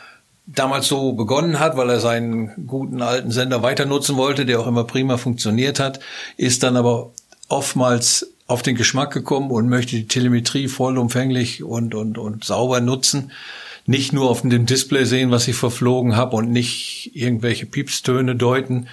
damals 0.46 0.88
so 0.88 1.12
begonnen 1.12 1.60
hat, 1.60 1.76
weil 1.76 1.90
er 1.90 2.00
seinen 2.00 2.66
guten 2.66 3.02
alten 3.02 3.30
Sender 3.30 3.62
weiter 3.62 3.84
nutzen 3.84 4.16
wollte, 4.16 4.46
der 4.46 4.60
auch 4.60 4.66
immer 4.66 4.84
prima 4.84 5.16
funktioniert 5.16 5.78
hat, 5.78 6.00
ist 6.36 6.62
dann 6.62 6.76
aber 6.76 7.10
oftmals 7.48 8.32
auf 8.46 8.62
den 8.62 8.74
Geschmack 8.74 9.12
gekommen 9.12 9.50
und 9.50 9.68
möchte 9.68 9.96
die 9.96 10.08
Telemetrie 10.08 10.68
vollumfänglich 10.68 11.62
und, 11.62 11.94
und, 11.94 12.18
und 12.18 12.44
sauber 12.44 12.80
nutzen. 12.80 13.32
Nicht 13.86 14.12
nur 14.12 14.30
auf 14.30 14.42
dem 14.42 14.66
Display 14.66 15.04
sehen, 15.04 15.30
was 15.30 15.48
ich 15.48 15.56
verflogen 15.56 16.16
habe 16.16 16.36
und 16.36 16.50
nicht 16.50 17.10
irgendwelche 17.14 17.66
Piepstöne 17.66 18.36
deuten. 18.36 18.88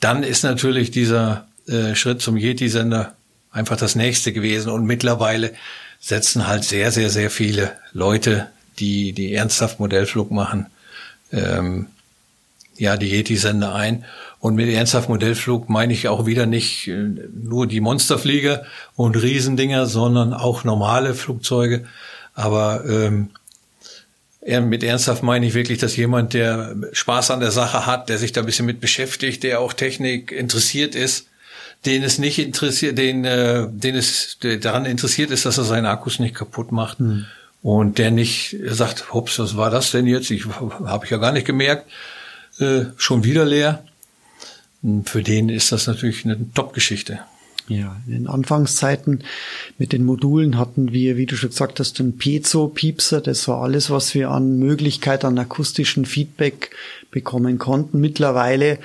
Dann 0.00 0.22
ist 0.22 0.42
natürlich 0.42 0.90
dieser 0.90 1.46
äh, 1.66 1.94
Schritt 1.94 2.20
zum 2.20 2.36
Yeti-Sender 2.36 3.14
einfach 3.50 3.76
das 3.76 3.94
nächste 3.94 4.32
gewesen. 4.32 4.70
Und 4.70 4.84
mittlerweile 4.84 5.52
setzen 6.00 6.46
halt 6.46 6.64
sehr, 6.64 6.90
sehr, 6.90 7.10
sehr 7.10 7.30
viele 7.30 7.72
Leute, 7.92 8.48
die, 8.78 9.12
die 9.12 9.32
ernsthaft 9.34 9.80
Modellflug 9.80 10.30
machen, 10.30 10.66
ähm, 11.32 11.86
ja, 12.76 12.96
die 12.96 13.10
Yeti-Sender 13.10 13.74
ein. 13.74 14.04
Und 14.40 14.56
mit 14.56 14.68
ernsthaft 14.68 15.08
Modellflug 15.08 15.70
meine 15.70 15.94
ich 15.94 16.08
auch 16.08 16.26
wieder 16.26 16.44
nicht 16.44 16.88
äh, 16.88 17.08
nur 17.32 17.66
die 17.66 17.80
Monsterflieger 17.80 18.64
und 18.96 19.16
Riesendinger, 19.16 19.86
sondern 19.86 20.34
auch 20.34 20.64
normale 20.64 21.14
Flugzeuge. 21.14 21.86
Aber 22.34 22.84
ähm, 22.84 23.30
mit 24.46 24.82
ernsthaft 24.82 25.22
meine 25.22 25.46
ich 25.46 25.54
wirklich, 25.54 25.78
dass 25.78 25.96
jemand, 25.96 26.34
der 26.34 26.76
Spaß 26.92 27.30
an 27.30 27.40
der 27.40 27.50
Sache 27.50 27.86
hat, 27.86 28.08
der 28.08 28.18
sich 28.18 28.32
da 28.32 28.40
ein 28.40 28.46
bisschen 28.46 28.66
mit 28.66 28.80
beschäftigt, 28.80 29.42
der 29.42 29.60
auch 29.60 29.72
Technik 29.72 30.32
interessiert 30.32 30.94
ist, 30.94 31.28
den 31.86 32.02
es 32.02 32.18
nicht 32.18 32.38
interessiert, 32.38 32.98
den, 32.98 33.24
äh, 33.24 33.66
den 33.70 33.94
es 33.94 34.38
daran 34.60 34.84
interessiert 34.84 35.30
ist, 35.30 35.46
dass 35.46 35.58
er 35.58 35.64
seine 35.64 35.90
Akkus 35.90 36.18
nicht 36.18 36.34
kaputt 36.34 36.72
macht. 36.72 37.00
Mhm 37.00 37.26
und 37.64 37.96
der 37.96 38.10
nicht 38.10 38.58
sagt, 38.66 39.14
hups, 39.14 39.38
was 39.38 39.56
war 39.56 39.70
das 39.70 39.90
denn 39.90 40.06
jetzt? 40.06 40.30
Ich 40.30 40.44
habe 40.44 41.06
ich 41.06 41.10
ja 41.10 41.16
gar 41.16 41.32
nicht 41.32 41.46
gemerkt, 41.46 41.90
äh, 42.58 42.84
schon 42.98 43.24
wieder 43.24 43.46
leer. 43.46 43.82
Und 44.82 45.08
für 45.08 45.22
den 45.22 45.48
ist 45.48 45.72
das 45.72 45.86
natürlich 45.86 46.26
eine 46.26 46.36
Top-Geschichte. 46.52 47.20
Ja, 47.66 47.96
in 48.06 48.12
den 48.12 48.26
Anfangszeiten 48.26 49.24
mit 49.78 49.92
den 49.92 50.04
Modulen 50.04 50.58
hatten 50.58 50.92
wir, 50.92 51.16
wie 51.16 51.24
du 51.24 51.34
schon 51.34 51.48
gesagt 51.48 51.80
hast, 51.80 51.98
den 51.98 52.18
Piezo-Piepser. 52.18 53.22
Das 53.22 53.48
war 53.48 53.62
alles, 53.62 53.88
was 53.88 54.14
wir 54.14 54.30
an 54.30 54.58
Möglichkeit 54.58 55.24
an 55.24 55.38
akustischen 55.38 56.04
Feedback 56.04 56.72
bekommen 57.10 57.58
konnten. 57.58 58.00
Mittlerweile 58.00 58.78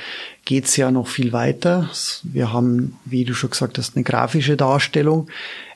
geht's 0.46 0.78
ja 0.78 0.92
noch 0.92 1.08
viel 1.08 1.34
weiter. 1.34 1.90
Wir 2.24 2.54
haben, 2.54 2.98
wie 3.04 3.26
du 3.26 3.34
schon 3.34 3.50
gesagt 3.50 3.78
hast, 3.78 3.98
eine 3.98 4.04
grafische 4.04 4.56
Darstellung. 4.56 5.28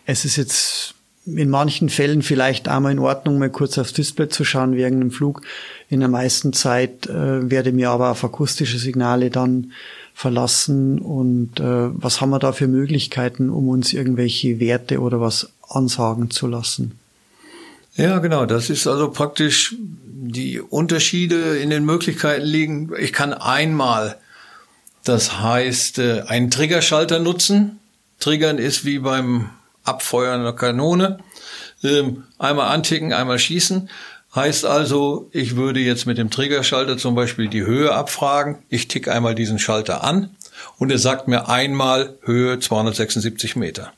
Es 0.05 0.23
ist 0.23 0.37
jetzt 0.37 0.95
in 1.25 1.49
manchen 1.49 1.89
Fällen 1.89 2.21
vielleicht 2.21 2.67
einmal 2.67 2.91
in 2.91 2.99
Ordnung, 2.99 3.37
mal 3.37 3.49
kurz 3.49 3.77
aufs 3.77 3.93
Display 3.93 4.29
zu 4.29 4.43
schauen 4.43 4.75
während 4.75 5.01
dem 5.01 5.11
Flug. 5.11 5.41
In 5.89 5.99
der 5.99 6.09
meisten 6.09 6.53
Zeit 6.53 7.07
äh, 7.07 7.49
werde 7.49 7.71
mir 7.71 7.89
aber 7.89 8.11
auf 8.11 8.23
akustische 8.23 8.77
Signale 8.77 9.29
dann 9.29 9.71
verlassen. 10.13 10.99
Und 10.99 11.59
äh, 11.59 11.89
was 11.93 12.21
haben 12.21 12.29
wir 12.29 12.39
da 12.39 12.51
für 12.51 12.67
Möglichkeiten, 12.67 13.49
um 13.49 13.69
uns 13.69 13.93
irgendwelche 13.93 14.59
Werte 14.59 14.99
oder 14.99 15.19
was 15.19 15.49
ansagen 15.69 16.29
zu 16.29 16.47
lassen? 16.47 16.99
Ja, 17.95 18.19
genau. 18.19 18.45
Das 18.45 18.69
ist 18.69 18.87
also 18.87 19.11
praktisch 19.11 19.75
die 19.79 20.59
Unterschiede 20.59 21.57
in 21.57 21.69
den 21.69 21.85
Möglichkeiten 21.85 22.45
liegen. 22.45 22.91
Ich 22.97 23.13
kann 23.13 23.33
einmal, 23.33 24.17
das 25.03 25.39
heißt, 25.39 25.99
äh, 25.99 26.21
einen 26.21 26.49
Triggerschalter 26.49 27.19
nutzen. 27.19 27.79
Triggern 28.19 28.57
ist 28.57 28.85
wie 28.85 28.99
beim 28.99 29.49
Abfeuern 29.83 30.41
einer 30.41 30.53
Kanone. 30.53 31.19
Ähm, 31.83 32.23
einmal 32.39 32.73
anticken, 32.73 33.13
einmal 33.13 33.37
schießen. 33.37 33.89
Heißt 34.35 34.65
also, 34.65 35.29
ich 35.31 35.55
würde 35.55 35.79
jetzt 35.79 36.07
mit 36.07 36.17
dem 36.17 36.31
Triggerschalter 36.31 36.97
zum 36.97 37.13
Beispiel 37.13 37.49
die 37.49 37.65
Höhe 37.65 37.93
abfragen. 37.93 38.57
Ich 38.67 38.87
tick 38.87 39.07
einmal 39.07 39.35
diesen 39.35 39.59
Schalter 39.59 40.03
an 40.03 40.35
und 40.79 40.91
er 40.91 40.97
sagt 40.97 41.27
mir 41.27 41.49
einmal 41.49 42.17
Höhe 42.23 42.59
276 42.59 43.55
Meter. 43.55 43.93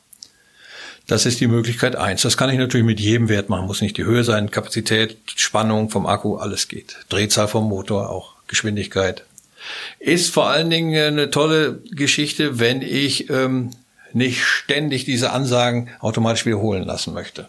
Das 1.06 1.24
ist 1.24 1.40
die 1.40 1.46
Möglichkeit 1.46 1.96
eins. 1.96 2.22
Das 2.22 2.36
kann 2.36 2.50
ich 2.50 2.58
natürlich 2.58 2.86
mit 2.86 3.00
jedem 3.00 3.28
Wert 3.28 3.48
machen. 3.48 3.66
Muss 3.66 3.80
nicht 3.80 3.96
die 3.96 4.04
Höhe 4.04 4.24
sein, 4.24 4.50
Kapazität, 4.50 5.16
Spannung 5.36 5.88
vom 5.88 6.04
Akku, 6.04 6.36
alles 6.36 6.68
geht. 6.68 6.96
Drehzahl 7.08 7.48
vom 7.48 7.68
Motor, 7.68 8.10
auch 8.10 8.34
Geschwindigkeit. 8.48 9.24
Ist 10.00 10.34
vor 10.34 10.48
allen 10.48 10.68
Dingen 10.68 10.94
eine 10.94 11.30
tolle 11.30 11.80
Geschichte, 11.92 12.58
wenn 12.58 12.82
ich 12.82 13.30
ähm, 13.30 13.70
nicht 14.12 14.44
ständig 14.44 15.04
diese 15.04 15.30
Ansagen 15.30 15.90
automatisch 16.00 16.44
wiederholen 16.44 16.84
lassen 16.84 17.14
möchte. 17.14 17.48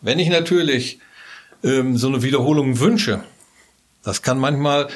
Wenn 0.00 0.18
ich 0.18 0.28
natürlich 0.28 0.98
ähm, 1.62 1.96
so 1.96 2.08
eine 2.08 2.22
Wiederholung 2.22 2.80
wünsche, 2.80 3.22
das 4.02 4.22
kann 4.22 4.38
manchmal 4.38 4.88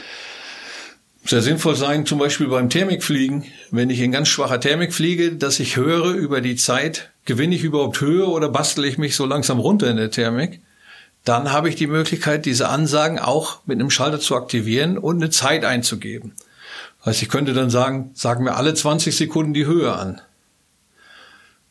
sehr 1.25 1.43
sinnvoll 1.43 1.77
sein, 1.77 2.07
zum 2.07 2.19
Beispiel 2.19 2.49
beim 2.49 2.71
Thermikfliegen, 2.71 3.45
wenn 3.71 3.91
ich 3.91 4.01
in 4.01 4.13
ganz 4.13 4.29
schwacher 4.29 4.61
Thermik 4.61 4.95
fliege, 4.95 5.33
dass 5.33 5.61
ich 5.61 5.77
höre 5.77 6.15
über 6.15 6.41
die 6.41 6.57
Zeit, 6.57 7.11
gewinne 7.25 7.55
ich 7.55 7.63
überhaupt 7.63 8.01
Höhe 8.01 8.27
oder 8.27 8.49
bastle 8.49 8.87
ich 8.87 8.99
mich 8.99 9.17
so 9.17 9.27
langsam 9.27 9.59
runter 9.59 9.91
in 9.91 9.97
der 9.97 10.11
Thermik, 10.11 10.61
dann 11.25 11.53
habe 11.53 11.69
ich 11.69 11.77
die 11.77 11.87
Möglichkeit, 11.87 12.47
diese 12.47 12.69
Ansagen 12.69 13.19
auch 13.19 13.61
mit 13.67 13.79
einem 13.79 13.91
Schalter 13.91 14.21
zu 14.21 14.35
aktivieren 14.37 14.97
und 14.97 15.17
eine 15.17 15.31
Zeit 15.31 15.65
einzugeben. 15.65 16.35
Das 16.99 17.07
heißt, 17.09 17.23
ich 17.23 17.29
könnte 17.29 17.53
dann 17.53 17.71
sagen, 17.71 18.11
sagen 18.15 18.45
mir 18.45 18.57
alle 18.57 18.75
20 18.75 19.15
Sekunden 19.15 19.53
die 19.53 19.67
Höhe 19.67 19.93
an. 19.93 20.21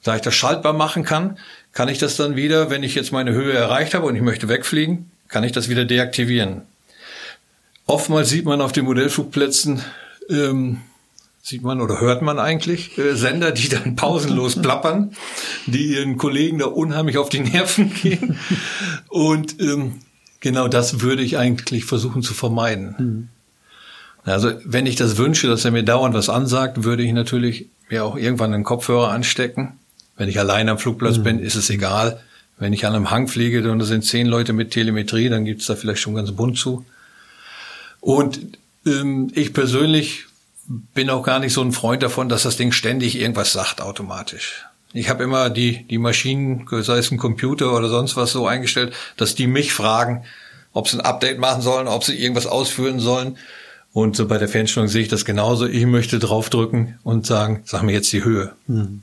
Da 0.04 0.16
ich 0.16 0.22
das 0.22 0.36
schaltbar 0.36 0.74
machen 0.74 1.04
kann, 1.04 1.38
kann 1.74 1.90
ich 1.90 1.98
das 1.98 2.18
dann 2.18 2.36
wieder, 2.36 2.70
wenn 2.70 2.84
ich 2.84 2.96
jetzt 2.96 3.12
meine 3.12 3.32
Höhe 3.34 3.54
erreicht 3.54 3.94
habe 3.94 4.08
und 4.08 4.16
ich 4.16 4.22
möchte 4.22 4.50
wegfliegen, 4.50 5.12
kann 5.28 5.44
ich 5.44 5.52
das 5.52 5.70
wieder 5.70 5.86
deaktivieren. 5.86 6.62
Oftmals 7.86 8.30
sieht 8.30 8.46
man 8.46 8.62
auf 8.62 8.72
den 8.72 8.86
Modellflugplätzen, 8.86 9.82
ähm, 10.30 10.82
sieht 11.42 11.64
man 11.64 11.82
oder 11.82 12.00
hört 12.00 12.22
man 12.22 12.38
eigentlich 12.38 12.98
äh, 12.98 13.16
Sender, 13.16 13.52
die 13.52 13.70
dann 13.70 13.96
pausenlos 13.96 14.56
plappern, 14.62 15.16
die 15.66 15.96
ihren 15.96 16.18
Kollegen 16.18 16.60
da 16.60 16.66
unheimlich 16.66 17.18
auf 17.18 17.30
die 17.30 17.40
Nerven 17.40 17.94
gehen. 18.02 18.38
Und 19.08 19.60
ähm, 19.60 20.02
genau 20.40 20.68
das 20.68 21.02
würde 21.02 21.24
ich 21.24 21.38
eigentlich 21.38 21.86
versuchen 21.86 22.22
zu 22.22 22.34
vermeiden. 22.34 22.96
Mhm. 22.98 23.28
Also 24.24 24.52
wenn 24.66 24.86
ich 24.86 24.96
das 24.96 25.18
wünsche, 25.18 25.48
dass 25.48 25.66
er 25.66 25.72
mir 25.72 25.84
dauernd 25.84 26.14
was 26.14 26.30
ansagt, 26.30 26.84
würde 26.84 27.04
ich 27.04 27.14
natürlich 27.14 27.68
mir 27.90 28.06
auch 28.06 28.16
irgendwann 28.16 28.54
einen 28.54 28.64
Kopfhörer 28.64 29.10
anstecken 29.10 29.80
wenn 30.20 30.30
ich 30.30 30.38
allein 30.38 30.70
am 30.70 30.78
Flugplatz 30.78 31.18
mhm. 31.18 31.24
bin, 31.24 31.40
ist 31.40 31.56
es 31.56 31.70
egal. 31.70 32.20
Wenn 32.58 32.74
ich 32.74 32.86
an 32.86 32.94
einem 32.94 33.10
Hang 33.10 33.30
fliege 33.30 33.72
und 33.72 33.80
da 33.80 33.86
sind 33.86 34.04
zehn 34.04 34.28
Leute 34.28 34.52
mit 34.52 34.72
Telemetrie, 34.72 35.30
dann 35.30 35.46
gibt's 35.46 35.66
da 35.66 35.76
vielleicht 35.76 36.02
schon 36.02 36.14
ganz 36.14 36.32
bunt 36.34 36.58
zu. 36.58 36.86
Und 38.02 38.42
ähm, 38.86 39.32
ich 39.34 39.54
persönlich 39.54 40.26
bin 40.68 41.10
auch 41.10 41.24
gar 41.24 41.40
nicht 41.40 41.54
so 41.54 41.62
ein 41.62 41.72
Freund 41.72 42.04
davon, 42.04 42.28
dass 42.28 42.44
das 42.44 42.58
Ding 42.58 42.74
ständig 42.74 43.18
irgendwas 43.18 43.54
sagt 43.54 43.80
automatisch. 43.80 44.66
Ich 44.92 45.10
habe 45.10 45.24
immer 45.24 45.50
die, 45.50 45.86
die 45.88 45.98
Maschinen, 45.98 46.68
sei 46.70 46.98
es 46.98 47.12
ein 47.12 47.18
Computer 47.18 47.74
oder 47.74 47.88
sonst 47.88 48.18
was 48.18 48.34
so 48.34 48.46
eingestellt, 48.46 48.94
dass 49.16 49.36
die 49.36 49.48
mich 49.48 49.72
fragen, 49.72 50.26
ob 50.74 50.90
sie 50.90 50.98
ein 50.98 51.06
Update 51.06 51.40
machen 51.40 51.62
sollen, 51.62 51.88
ob 51.88 52.04
sie 52.04 52.22
irgendwas 52.22 52.46
ausführen 52.46 53.00
sollen. 53.00 53.38
Und 53.94 54.18
so 54.18 54.28
bei 54.28 54.38
der 54.38 54.50
Fernstellung 54.50 54.90
sehe 54.90 55.02
ich 55.02 55.08
das 55.08 55.24
genauso. 55.24 55.66
Ich 55.66 55.86
möchte 55.86 56.20
draufdrücken 56.20 57.00
und 57.04 57.26
sagen, 57.26 57.62
sag 57.64 57.84
mir 57.84 57.94
jetzt 57.94 58.12
die 58.12 58.26
Höhe. 58.26 58.52
Mhm. 58.68 59.02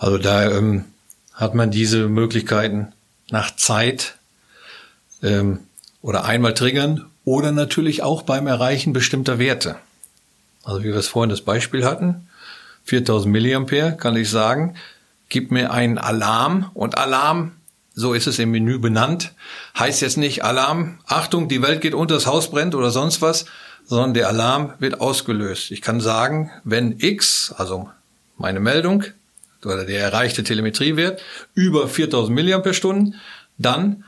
Also 0.00 0.16
da 0.16 0.50
ähm, 0.50 0.86
hat 1.34 1.54
man 1.54 1.70
diese 1.70 2.08
Möglichkeiten 2.08 2.92
nach 3.28 3.54
Zeit 3.54 4.16
ähm, 5.22 5.60
oder 6.00 6.24
einmal 6.24 6.54
triggern 6.54 7.04
oder 7.26 7.52
natürlich 7.52 8.02
auch 8.02 8.22
beim 8.22 8.46
Erreichen 8.46 8.94
bestimmter 8.94 9.38
Werte. 9.38 9.76
Also 10.64 10.80
wie 10.80 10.88
wir 10.88 10.96
es 10.96 11.08
vorhin 11.08 11.28
das 11.28 11.42
Beispiel 11.42 11.84
hatten, 11.84 12.28
4000 12.84 13.30
Milliampere 13.30 13.94
kann 13.94 14.16
ich 14.16 14.30
sagen, 14.30 14.74
gib 15.28 15.50
mir 15.50 15.70
einen 15.70 15.98
Alarm 15.98 16.70
und 16.72 16.96
Alarm, 16.96 17.52
so 17.94 18.14
ist 18.14 18.26
es 18.26 18.38
im 18.38 18.52
Menü 18.52 18.78
benannt, 18.78 19.34
heißt 19.78 20.00
jetzt 20.00 20.16
nicht 20.16 20.44
Alarm, 20.44 20.98
Achtung, 21.04 21.46
die 21.46 21.60
Welt 21.60 21.82
geht 21.82 21.92
unter, 21.92 22.14
das 22.14 22.26
Haus 22.26 22.50
brennt 22.50 22.74
oder 22.74 22.90
sonst 22.90 23.20
was, 23.20 23.44
sondern 23.84 24.14
der 24.14 24.28
Alarm 24.28 24.72
wird 24.78 25.02
ausgelöst. 25.02 25.70
Ich 25.70 25.82
kann 25.82 26.00
sagen, 26.00 26.50
wenn 26.64 26.98
X, 27.00 27.52
also 27.54 27.90
meine 28.38 28.60
Meldung 28.60 29.04
oder 29.64 29.84
der 29.84 30.00
erreichte 30.00 30.44
Telemetriewert 30.44 31.22
über 31.54 31.88
4000 31.88 32.34
mAh, 32.34 33.12
dann 33.58 34.04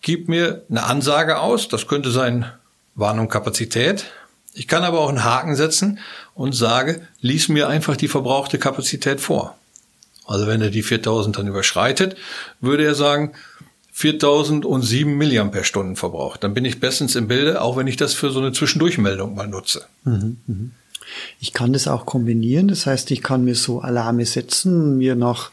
gib 0.00 0.28
mir 0.28 0.62
eine 0.70 0.84
Ansage 0.84 1.38
aus, 1.38 1.68
das 1.68 1.86
könnte 1.86 2.10
sein 2.10 2.46
Warnung 2.94 3.28
Kapazität. 3.28 4.06
Ich 4.54 4.66
kann 4.66 4.82
aber 4.82 5.00
auch 5.00 5.08
einen 5.08 5.24
Haken 5.24 5.54
setzen 5.54 5.98
und 6.34 6.54
sage, 6.54 7.06
lies 7.20 7.48
mir 7.48 7.68
einfach 7.68 7.96
die 7.96 8.08
verbrauchte 8.08 8.58
Kapazität 8.58 9.20
vor. 9.20 9.56
Also 10.26 10.46
wenn 10.46 10.60
er 10.60 10.70
die 10.70 10.82
4000 10.82 11.38
dann 11.38 11.46
überschreitet, 11.46 12.16
würde 12.60 12.84
er 12.84 12.94
sagen, 12.94 13.32
4007 13.92 15.16
mAh 15.16 15.94
verbraucht. 15.96 16.44
Dann 16.44 16.54
bin 16.54 16.64
ich 16.64 16.78
bestens 16.78 17.16
im 17.16 17.26
Bilde, 17.26 17.60
auch 17.60 17.76
wenn 17.76 17.88
ich 17.88 17.96
das 17.96 18.14
für 18.14 18.30
so 18.30 18.38
eine 18.38 18.52
Zwischendurchmeldung 18.52 19.34
mal 19.34 19.48
nutze. 19.48 19.86
Mhm, 20.04 20.36
mhm. 20.46 20.72
Ich 21.40 21.52
kann 21.52 21.72
das 21.72 21.88
auch 21.88 22.06
kombinieren. 22.06 22.68
Das 22.68 22.86
heißt, 22.86 23.10
ich 23.10 23.22
kann 23.22 23.44
mir 23.44 23.54
so 23.54 23.80
Alarme 23.80 24.26
setzen, 24.26 24.98
mir 24.98 25.14
nach, 25.14 25.50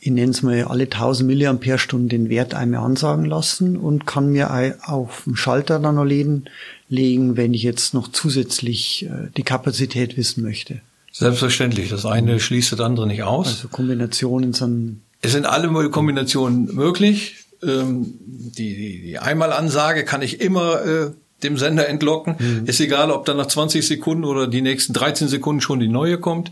ich 0.00 0.10
nenne 0.10 0.32
es 0.32 0.42
mal 0.42 0.64
alle 0.64 0.84
1000 0.84 1.28
mAh 1.28 2.08
den 2.08 2.28
Wert 2.28 2.54
einmal 2.54 2.84
ansagen 2.84 3.24
lassen 3.24 3.76
und 3.76 4.06
kann 4.06 4.30
mir 4.32 4.50
auf 4.84 5.22
dem 5.24 5.36
Schalter 5.36 5.78
dann 5.78 5.96
noch 5.96 6.04
legen, 6.04 7.36
wenn 7.36 7.54
ich 7.54 7.62
jetzt 7.62 7.94
noch 7.94 8.08
zusätzlich 8.08 9.06
äh, 9.06 9.30
die 9.36 9.42
Kapazität 9.42 10.16
wissen 10.16 10.42
möchte. 10.42 10.80
Selbstverständlich. 11.12 11.90
Das 11.90 12.06
eine 12.06 12.40
schließt 12.40 12.72
das 12.72 12.80
andere 12.80 13.06
nicht 13.06 13.22
aus. 13.22 13.46
Also 13.46 13.68
Kombinationen 13.68 14.52
sind. 14.52 15.00
Es 15.22 15.32
sind 15.32 15.46
alle 15.46 15.68
Kombinationen 15.90 16.74
möglich. 16.74 17.36
Ähm, 17.62 18.14
die, 18.18 18.74
die, 18.74 19.02
die 19.02 19.18
Einmalansage 19.18 20.04
kann 20.04 20.22
ich 20.22 20.40
immer 20.40 20.84
äh, 20.84 21.10
dem 21.44 21.56
Sender 21.58 21.88
entlocken. 21.88 22.36
Mhm. 22.38 22.66
Ist 22.66 22.80
egal, 22.80 23.10
ob 23.10 23.24
dann 23.26 23.36
nach 23.36 23.46
20 23.46 23.86
Sekunden 23.86 24.24
oder 24.24 24.46
die 24.46 24.62
nächsten 24.62 24.92
13 24.92 25.28
Sekunden 25.28 25.60
schon 25.60 25.80
die 25.80 25.88
neue 25.88 26.18
kommt. 26.18 26.50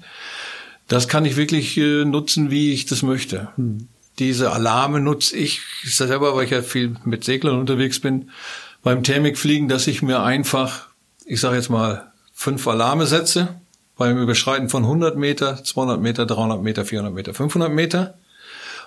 Das 0.89 1.09
kann 1.09 1.25
ich 1.25 1.37
wirklich 1.37 1.77
äh, 1.79 2.05
nutzen, 2.05 2.51
wie 2.51 2.73
ich 2.73 2.87
das 2.87 3.03
möchte. 3.03 3.49
Mhm. 3.57 3.89
Diese 4.19 4.53
Alarme 4.53 5.01
nutze 5.01 5.37
ich 5.37 5.63
selber, 5.85 6.37
weil 6.37 6.45
ich 6.45 6.51
ja 6.51 6.63
viel 6.63 6.97
mit 7.05 7.25
Seglern 7.25 7.59
unterwegs 7.59 7.99
bin, 7.99 8.31
beim 8.83 9.03
Thermikfliegen, 9.03 9.69
dass 9.69 9.87
ich 9.87 10.03
mir 10.03 10.23
einfach, 10.23 10.89
ich 11.25 11.41
sage 11.41 11.57
jetzt 11.57 11.71
mal, 11.71 12.13
fünf 12.35 12.67
Alarme 12.69 13.07
setze 13.07 13.57
beim 13.97 14.19
Überschreiten 14.19 14.69
von 14.69 14.83
100 14.83 15.17
Meter, 15.17 15.63
200 15.63 16.01
Meter, 16.01 16.27
300 16.27 16.63
Meter, 16.63 16.85
400 16.85 17.15
Meter, 17.15 17.35
500 17.35 17.73
Meter. 17.73 18.15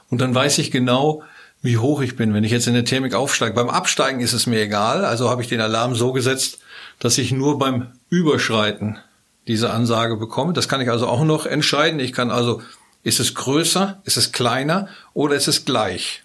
Und 0.09 0.21
dann 0.21 0.35
weiß 0.35 0.57
ich 0.59 0.71
genau, 0.71 1.23
wie 1.65 1.79
hoch 1.79 2.01
ich 2.01 2.15
bin, 2.15 2.33
wenn 2.33 2.43
ich 2.43 2.51
jetzt 2.51 2.67
in 2.67 2.75
der 2.75 2.85
Thermik 2.85 3.15
aufsteige. 3.15 3.55
Beim 3.55 3.69
Absteigen 3.69 4.19
ist 4.19 4.33
es 4.33 4.45
mir 4.45 4.61
egal, 4.61 5.03
also 5.03 5.29
habe 5.29 5.41
ich 5.41 5.47
den 5.47 5.61
Alarm 5.61 5.95
so 5.95 6.13
gesetzt, 6.13 6.59
dass 6.99 7.17
ich 7.17 7.31
nur 7.31 7.57
beim 7.57 7.87
Überschreiten 8.09 8.99
diese 9.47 9.71
Ansage 9.71 10.15
bekomme. 10.15 10.53
Das 10.53 10.69
kann 10.69 10.81
ich 10.81 10.89
also 10.89 11.07
auch 11.07 11.23
noch 11.23 11.45
entscheiden. 11.45 11.99
Ich 11.99 12.13
kann 12.13 12.29
also, 12.29 12.61
ist 13.03 13.19
es 13.19 13.33
größer, 13.33 13.99
ist 14.05 14.17
es 14.17 14.31
kleiner 14.31 14.87
oder 15.13 15.35
ist 15.35 15.47
es 15.47 15.65
gleich? 15.65 16.23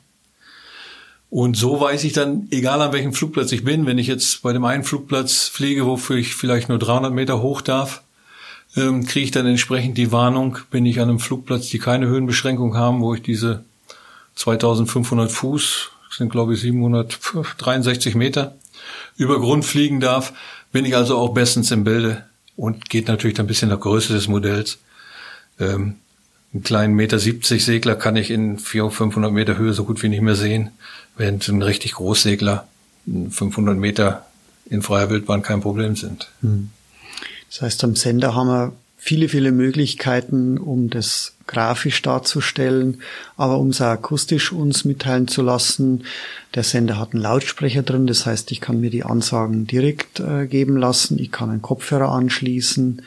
Und 1.30 1.56
so 1.56 1.80
weiß 1.80 2.04
ich 2.04 2.12
dann, 2.12 2.48
egal 2.50 2.82
an 2.82 2.92
welchem 2.92 3.14
Flugplatz 3.14 3.52
ich 3.52 3.64
bin, 3.64 3.86
wenn 3.86 3.98
ich 3.98 4.08
jetzt 4.08 4.42
bei 4.42 4.52
dem 4.52 4.64
einen 4.64 4.84
Flugplatz 4.84 5.48
fliege, 5.48 5.86
wofür 5.86 6.16
ich 6.16 6.34
vielleicht 6.34 6.68
nur 6.68 6.78
300 6.78 7.12
Meter 7.12 7.40
hoch 7.40 7.62
darf, 7.62 8.02
ähm, 8.76 9.06
kriege 9.06 9.24
ich 9.24 9.30
dann 9.30 9.46
entsprechend 9.46 9.96
die 9.96 10.12
Warnung, 10.12 10.58
bin 10.70 10.84
ich 10.86 11.00
an 11.00 11.08
einem 11.08 11.18
Flugplatz, 11.18 11.68
die 11.68 11.78
keine 11.78 12.08
Höhenbeschränkung 12.08 12.76
haben, 12.76 13.00
wo 13.00 13.14
ich 13.14 13.22
diese 13.22 13.64
2500 14.40 15.30
Fuß, 15.30 15.90
sind 16.16 16.30
glaube 16.32 16.54
ich 16.54 16.60
763 16.60 18.14
Meter, 18.14 18.56
über 19.16 19.38
Grund 19.38 19.66
fliegen 19.66 20.00
darf, 20.00 20.32
bin 20.72 20.86
ich 20.86 20.96
also 20.96 21.18
auch 21.18 21.34
bestens 21.34 21.70
im 21.70 21.84
Bilde 21.84 22.24
und 22.56 22.88
geht 22.88 23.08
natürlich 23.08 23.36
dann 23.36 23.44
ein 23.44 23.48
bisschen 23.48 23.68
nach 23.68 23.80
Größe 23.80 24.14
des 24.14 24.28
Modells. 24.28 24.78
Ähm, 25.58 25.96
einen 26.54 26.62
kleinen 26.62 26.94
Meter 26.94 27.18
70 27.18 27.62
Segler 27.62 27.96
kann 27.96 28.16
ich 28.16 28.30
in 28.30 28.58
400, 28.58 28.96
500 28.96 29.32
Meter 29.32 29.58
Höhe 29.58 29.74
so 29.74 29.84
gut 29.84 30.02
wie 30.02 30.08
nicht 30.08 30.22
mehr 30.22 30.34
sehen, 30.36 30.70
während 31.16 31.46
ein 31.46 31.60
richtig 31.60 31.92
Großsegler 31.92 32.66
500 33.06 33.76
Meter 33.76 34.24
in 34.70 34.80
freier 34.80 35.10
Wildbahn 35.10 35.42
kein 35.42 35.60
Problem 35.60 35.96
sind. 35.96 36.30
Hm. 36.40 36.70
Das 37.50 37.60
heißt, 37.60 37.84
am 37.84 37.94
Sender 37.94 38.34
haben 38.34 38.48
wir 38.48 38.72
viele, 39.02 39.30
viele 39.30 39.50
Möglichkeiten, 39.50 40.58
um 40.58 40.90
das 40.90 41.32
grafisch 41.46 42.02
darzustellen, 42.02 43.00
aber 43.38 43.58
um 43.58 43.70
es 43.70 43.80
akustisch 43.80 44.52
uns 44.52 44.84
mitteilen 44.84 45.26
zu 45.26 45.40
lassen. 45.40 46.04
Der 46.54 46.62
Sender 46.62 46.98
hat 46.98 47.14
einen 47.14 47.22
Lautsprecher 47.22 47.82
drin, 47.82 48.06
das 48.06 48.26
heißt, 48.26 48.52
ich 48.52 48.60
kann 48.60 48.78
mir 48.78 48.90
die 48.90 49.02
Ansagen 49.02 49.66
direkt 49.66 50.20
äh, 50.20 50.46
geben 50.46 50.76
lassen, 50.76 51.18
ich 51.18 51.32
kann 51.32 51.48
einen 51.48 51.62
Kopfhörer 51.62 52.10
anschließen. 52.10 53.00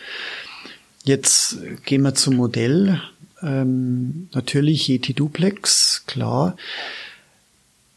Jetzt 1.04 1.60
gehen 1.86 2.02
wir 2.02 2.16
zum 2.16 2.38
Modell. 2.38 3.00
Ähm, 3.44 4.30
natürlich 4.34 4.88
Yeti 4.88 5.14
Duplex, 5.14 6.04
klar. 6.08 6.58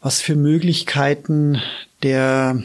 Was 0.01 0.21
für 0.21 0.35
Möglichkeiten 0.35 1.59
der, 2.03 2.61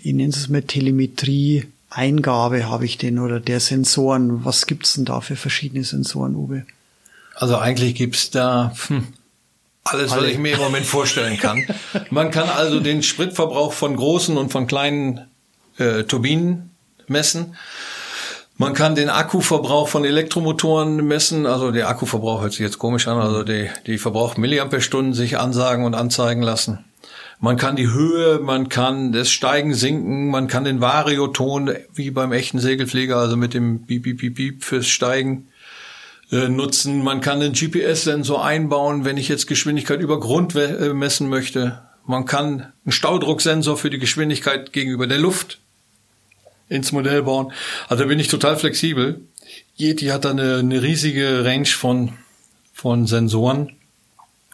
ich 0.00 0.14
nenne 0.14 0.28
es 0.28 0.48
mal 0.48 0.62
Telemetrie, 0.62 1.64
Eingabe 1.96 2.68
habe 2.68 2.84
ich 2.84 2.98
denn 2.98 3.18
oder 3.18 3.40
der 3.40 3.60
Sensoren? 3.60 4.44
Was 4.44 4.66
gibt's 4.66 4.94
denn 4.94 5.06
da 5.06 5.20
für 5.20 5.36
verschiedene 5.36 5.82
Sensoren, 5.82 6.36
Uwe? 6.36 6.66
Also 7.34 7.56
eigentlich 7.56 7.94
gibt's 7.94 8.30
da 8.30 8.74
hm, 8.88 9.06
alles, 9.84 10.10
was 10.10 10.24
ich 10.24 10.38
mir 10.38 10.54
im 10.54 10.60
Moment 10.60 10.84
vorstellen 10.84 11.38
kann. 11.38 11.64
Man 12.10 12.30
kann 12.30 12.48
also 12.48 12.80
den 12.80 13.02
Spritverbrauch 13.02 13.72
von 13.72 13.96
großen 13.96 14.36
und 14.36 14.52
von 14.52 14.66
kleinen 14.66 15.26
äh, 15.78 16.04
Turbinen 16.04 16.70
messen. 17.06 17.56
Man 18.58 18.72
kann 18.72 18.94
den 18.94 19.10
Akkuverbrauch 19.10 19.88
von 19.88 20.04
Elektromotoren 20.04 20.96
messen. 21.06 21.46
Also 21.46 21.70
der 21.70 21.88
Akkuverbrauch 21.88 22.40
hört 22.40 22.52
sich 22.52 22.60
jetzt 22.60 22.78
komisch 22.78 23.06
an. 23.06 23.18
Also 23.18 23.42
die, 23.42 23.70
die 23.86 23.98
verbraucht 23.98 24.38
Milliampere-Stunden 24.38 25.12
sich 25.12 25.38
ansagen 25.38 25.84
und 25.84 25.94
anzeigen 25.94 26.42
lassen. 26.42 26.84
Man 27.38 27.56
kann 27.58 27.76
die 27.76 27.92
Höhe, 27.92 28.38
man 28.38 28.68
kann 28.68 29.12
das 29.12 29.30
Steigen, 29.30 29.74
Sinken, 29.74 30.30
man 30.30 30.48
kann 30.48 30.64
den 30.64 30.80
Varioton 30.80 31.70
wie 31.92 32.10
beim 32.10 32.32
echten 32.32 32.58
Segelflieger, 32.58 33.16
also 33.16 33.36
mit 33.36 33.52
dem 33.52 33.82
Beep, 33.82 34.04
Beep, 34.04 34.18
Beep, 34.18 34.34
Beep 34.36 34.64
fürs 34.64 34.88
Steigen 34.88 35.48
äh, 36.32 36.48
nutzen. 36.48 37.04
Man 37.04 37.20
kann 37.20 37.40
den 37.40 37.52
GPS-Sensor 37.52 38.44
einbauen, 38.44 39.04
wenn 39.04 39.18
ich 39.18 39.28
jetzt 39.28 39.46
Geschwindigkeit 39.46 40.00
über 40.00 40.18
Grund 40.18 40.54
äh, 40.54 40.94
messen 40.94 41.28
möchte. 41.28 41.82
Man 42.06 42.24
kann 42.24 42.72
einen 42.84 42.92
Staudrucksensor 42.92 43.76
für 43.76 43.90
die 43.90 43.98
Geschwindigkeit 43.98 44.72
gegenüber 44.72 45.06
der 45.06 45.18
Luft 45.18 45.58
ins 46.68 46.92
Modell 46.92 47.22
bauen. 47.24 47.52
Also 47.88 48.06
bin 48.06 48.18
ich 48.18 48.28
total 48.28 48.56
flexibel. 48.56 49.20
Yeti 49.76 50.06
hat 50.06 50.24
da 50.24 50.30
eine, 50.30 50.56
eine 50.56 50.82
riesige 50.82 51.44
Range 51.44 51.66
von, 51.66 52.14
von 52.72 53.06
Sensoren. 53.06 53.72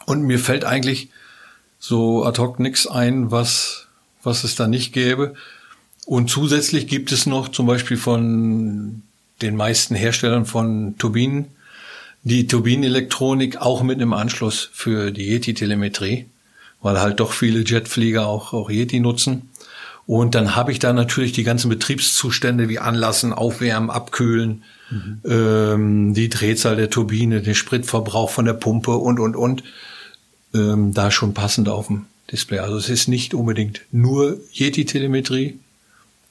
Und 0.05 0.23
mir 0.23 0.41
fällt 0.41 0.65
eigentlich 0.65 1.11
so 1.83 2.25
ad 2.25 2.41
hoc 2.41 2.61
nix 2.61 2.87
ein, 2.87 3.33
was, 3.33 3.89
was 4.23 4.45
es 4.45 4.55
da 4.55 4.69
nicht 4.69 4.93
gäbe. 4.93 5.35
Und 6.07 6.31
zusätzlich 6.31 6.87
gibt 6.87 7.11
es 7.11 7.27
noch 7.27 7.49
zum 7.49 7.67
Beispiel 7.67 7.97
von 7.97 9.03
den 9.43 9.57
meisten 9.57 9.97
Herstellern 9.97 10.47
von 10.47 10.97
Turbinen 10.97 11.49
die 12.25 12.47
Turbinenelektronik 12.47 13.57
auch 13.57 13.83
mit 13.83 14.01
einem 14.01 14.13
Anschluss 14.13 14.71
für 14.73 15.11
die 15.11 15.27
Yeti-Telemetrie, 15.27 16.27
weil 16.81 17.01
halt 17.01 17.19
doch 17.19 17.33
viele 17.33 17.65
Jetflieger 17.65 18.29
auch, 18.29 18.53
auch 18.53 18.71
Yeti 18.71 19.01
nutzen. 19.01 19.51
Und 20.07 20.37
dann 20.37 20.55
habe 20.55 20.71
ich 20.71 20.79
da 20.79 20.93
natürlich 20.93 21.33
die 21.33 21.43
ganzen 21.43 21.69
Betriebszustände 21.69 22.69
wie 22.69 22.79
Anlassen, 22.79 23.33
Aufwärmen, 23.33 23.91
Abkühlen, 23.91 24.63
mhm. 24.89 25.21
ähm, 25.25 26.15
die 26.15 26.29
Drehzahl 26.29 26.77
der 26.77 26.91
Turbine, 26.91 27.43
den 27.43 27.57
Spritverbrauch 27.57 28.31
von 28.31 28.45
der 28.45 28.53
Pumpe 28.53 28.93
und, 28.93 29.19
und, 29.19 29.35
und 29.35 29.65
ähm, 30.55 30.95
da 30.95 31.11
schon 31.11 31.35
passend 31.35 31.69
auf 31.69 31.87
dem 31.87 32.07
Display. 32.31 32.59
Also 32.59 32.77
es 32.77 32.89
ist 32.89 33.09
nicht 33.09 33.35
unbedingt 33.35 33.83
nur 33.91 34.39
Yeti-Telemetrie. 34.53 35.59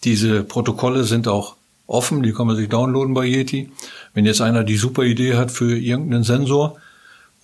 Diese 0.03 0.43
Protokolle 0.43 1.03
sind 1.03 1.27
auch 1.27 1.55
offen, 1.87 2.23
die 2.23 2.33
kann 2.33 2.47
man 2.47 2.55
sich 2.55 2.69
downloaden 2.69 3.13
bei 3.13 3.25
Yeti. 3.25 3.69
Wenn 4.13 4.25
jetzt 4.25 4.41
einer 4.41 4.63
die 4.63 4.77
super 4.77 5.03
Idee 5.03 5.35
hat 5.35 5.51
für 5.51 5.77
irgendeinen 5.77 6.23
Sensor 6.23 6.77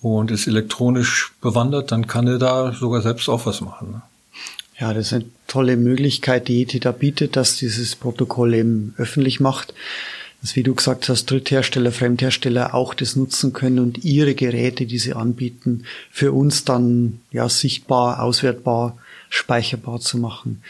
und 0.00 0.30
ist 0.30 0.46
elektronisch 0.46 1.32
bewandert, 1.40 1.92
dann 1.92 2.06
kann 2.06 2.26
er 2.26 2.38
da 2.38 2.72
sogar 2.72 3.02
selbst 3.02 3.28
auch 3.28 3.46
was 3.46 3.60
machen. 3.60 3.90
Ne? 3.92 4.02
Ja, 4.80 4.94
das 4.94 5.08
ist 5.08 5.12
eine 5.12 5.24
tolle 5.46 5.76
Möglichkeit, 5.76 6.48
die 6.48 6.60
Yeti 6.60 6.80
da 6.80 6.92
bietet, 6.92 7.36
dass 7.36 7.56
dieses 7.56 7.96
Protokoll 7.96 8.54
eben 8.54 8.94
öffentlich 8.96 9.40
macht 9.40 9.74
dass, 10.40 10.54
wie 10.54 10.62
du 10.62 10.74
gesagt 10.74 11.08
hast, 11.08 11.30
Dritthersteller, 11.30 11.90
Fremdhersteller 11.90 12.74
auch 12.74 12.94
das 12.94 13.16
nutzen 13.16 13.52
können 13.52 13.78
und 13.80 14.04
ihre 14.04 14.34
Geräte, 14.34 14.86
die 14.86 14.98
sie 14.98 15.14
anbieten, 15.14 15.84
für 16.10 16.32
uns 16.32 16.64
dann 16.64 17.20
ja 17.30 17.48
sichtbar, 17.48 18.22
auswertbar, 18.22 18.96
speicherbar 19.28 20.00
zu 20.00 20.18
machen. 20.18 20.62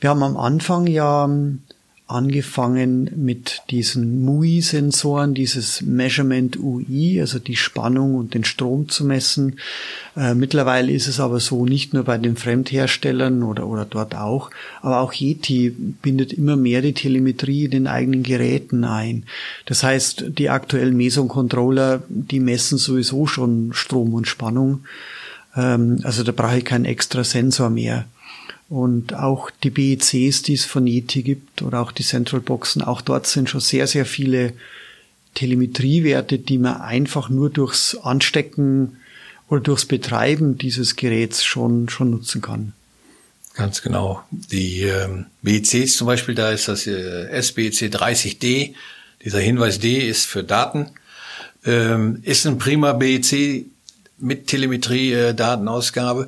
Wir 0.00 0.10
haben 0.10 0.22
am 0.22 0.36
Anfang 0.36 0.86
ja 0.86 1.28
angefangen 2.06 3.10
mit 3.16 3.62
diesen 3.70 4.22
MUI-Sensoren, 4.24 5.32
dieses 5.32 5.80
Measurement 5.80 6.58
UI, 6.58 7.18
also 7.18 7.38
die 7.38 7.56
Spannung 7.56 8.16
und 8.16 8.34
den 8.34 8.44
Strom 8.44 8.90
zu 8.90 9.06
messen. 9.06 9.58
Äh, 10.14 10.34
mittlerweile 10.34 10.92
ist 10.92 11.08
es 11.08 11.18
aber 11.18 11.40
so, 11.40 11.64
nicht 11.64 11.94
nur 11.94 12.04
bei 12.04 12.18
den 12.18 12.36
Fremdherstellern 12.36 13.42
oder, 13.42 13.66
oder 13.66 13.86
dort 13.86 14.14
auch, 14.14 14.50
aber 14.82 15.00
auch 15.00 15.14
Yeti 15.14 15.70
bindet 15.70 16.34
immer 16.34 16.56
mehr 16.56 16.82
die 16.82 16.92
Telemetrie 16.92 17.64
in 17.64 17.70
den 17.70 17.86
eigenen 17.86 18.22
Geräten 18.22 18.84
ein. 18.84 19.24
Das 19.64 19.82
heißt, 19.82 20.26
die 20.28 20.50
aktuellen 20.50 20.96
Meson-Controller, 20.98 22.02
die 22.08 22.40
messen 22.40 22.76
sowieso 22.76 23.26
schon 23.26 23.72
Strom 23.72 24.12
und 24.12 24.28
Spannung. 24.28 24.84
Ähm, 25.56 26.00
also 26.02 26.22
da 26.22 26.32
brauche 26.32 26.58
ich 26.58 26.66
keinen 26.66 26.84
extra 26.84 27.24
Sensor 27.24 27.70
mehr. 27.70 28.04
Und 28.74 29.14
auch 29.14 29.52
die 29.62 29.70
BECs, 29.70 30.42
die 30.42 30.54
es 30.54 30.64
von 30.64 30.88
Yeti 30.88 31.22
gibt, 31.22 31.62
oder 31.62 31.80
auch 31.80 31.92
die 31.92 32.02
Central 32.02 32.40
Boxen, 32.40 32.82
auch 32.82 33.02
dort 33.02 33.24
sind 33.28 33.48
schon 33.48 33.60
sehr, 33.60 33.86
sehr 33.86 34.04
viele 34.04 34.52
Telemetriewerte, 35.34 36.40
die 36.40 36.58
man 36.58 36.80
einfach 36.80 37.28
nur 37.28 37.50
durchs 37.50 37.94
Anstecken 37.94 38.96
oder 39.48 39.60
durchs 39.60 39.84
Betreiben 39.84 40.58
dieses 40.58 40.96
Geräts 40.96 41.44
schon, 41.44 41.88
schon 41.88 42.10
nutzen 42.10 42.42
kann. 42.42 42.72
Ganz 43.54 43.80
genau. 43.80 44.24
Die 44.32 44.82
ähm, 44.82 45.26
BECs 45.42 45.96
zum 45.96 46.08
Beispiel, 46.08 46.34
da 46.34 46.50
ist 46.50 46.66
das 46.66 46.88
äh, 46.88 47.28
SBEC 47.30 47.94
30D. 47.94 48.74
Dieser 49.24 49.38
Hinweis 49.38 49.78
D 49.78 49.98
ist 49.98 50.26
für 50.26 50.42
Daten. 50.42 50.90
Ähm, 51.64 52.18
ist 52.24 52.44
ein 52.44 52.58
prima 52.58 52.92
BEC 52.92 53.66
mit 54.18 54.48
Telemetrie-Datenausgabe. 54.48 56.26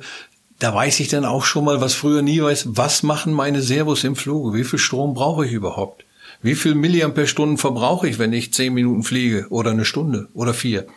Da 0.59 0.73
weiß 0.73 0.99
ich 1.01 1.07
dann 1.07 1.25
auch 1.25 1.45
schon 1.45 1.65
mal, 1.65 1.81
was 1.81 1.93
früher 1.93 2.21
nie 2.21 2.41
weiß, 2.41 2.69
was 2.69 3.03
machen 3.03 3.33
meine 3.33 3.61
Servos 3.61 4.03
im 4.03 4.15
Fluge? 4.15 4.57
Wie 4.57 4.63
viel 4.63 4.79
Strom 4.79 5.13
brauche 5.13 5.45
ich 5.45 5.51
überhaupt? 5.51 6.03
Wie 6.41 6.55
viel 6.55 6.75
Milliampere-Stunden 6.75 7.57
verbrauche 7.57 8.07
ich, 8.07 8.19
wenn 8.19 8.33
ich 8.33 8.53
zehn 8.53 8.73
Minuten 8.73 9.03
fliege 9.03 9.47
oder 9.49 9.71
eine 9.71 9.85
Stunde 9.85 10.27
oder 10.33 10.53
vier? 10.53 10.87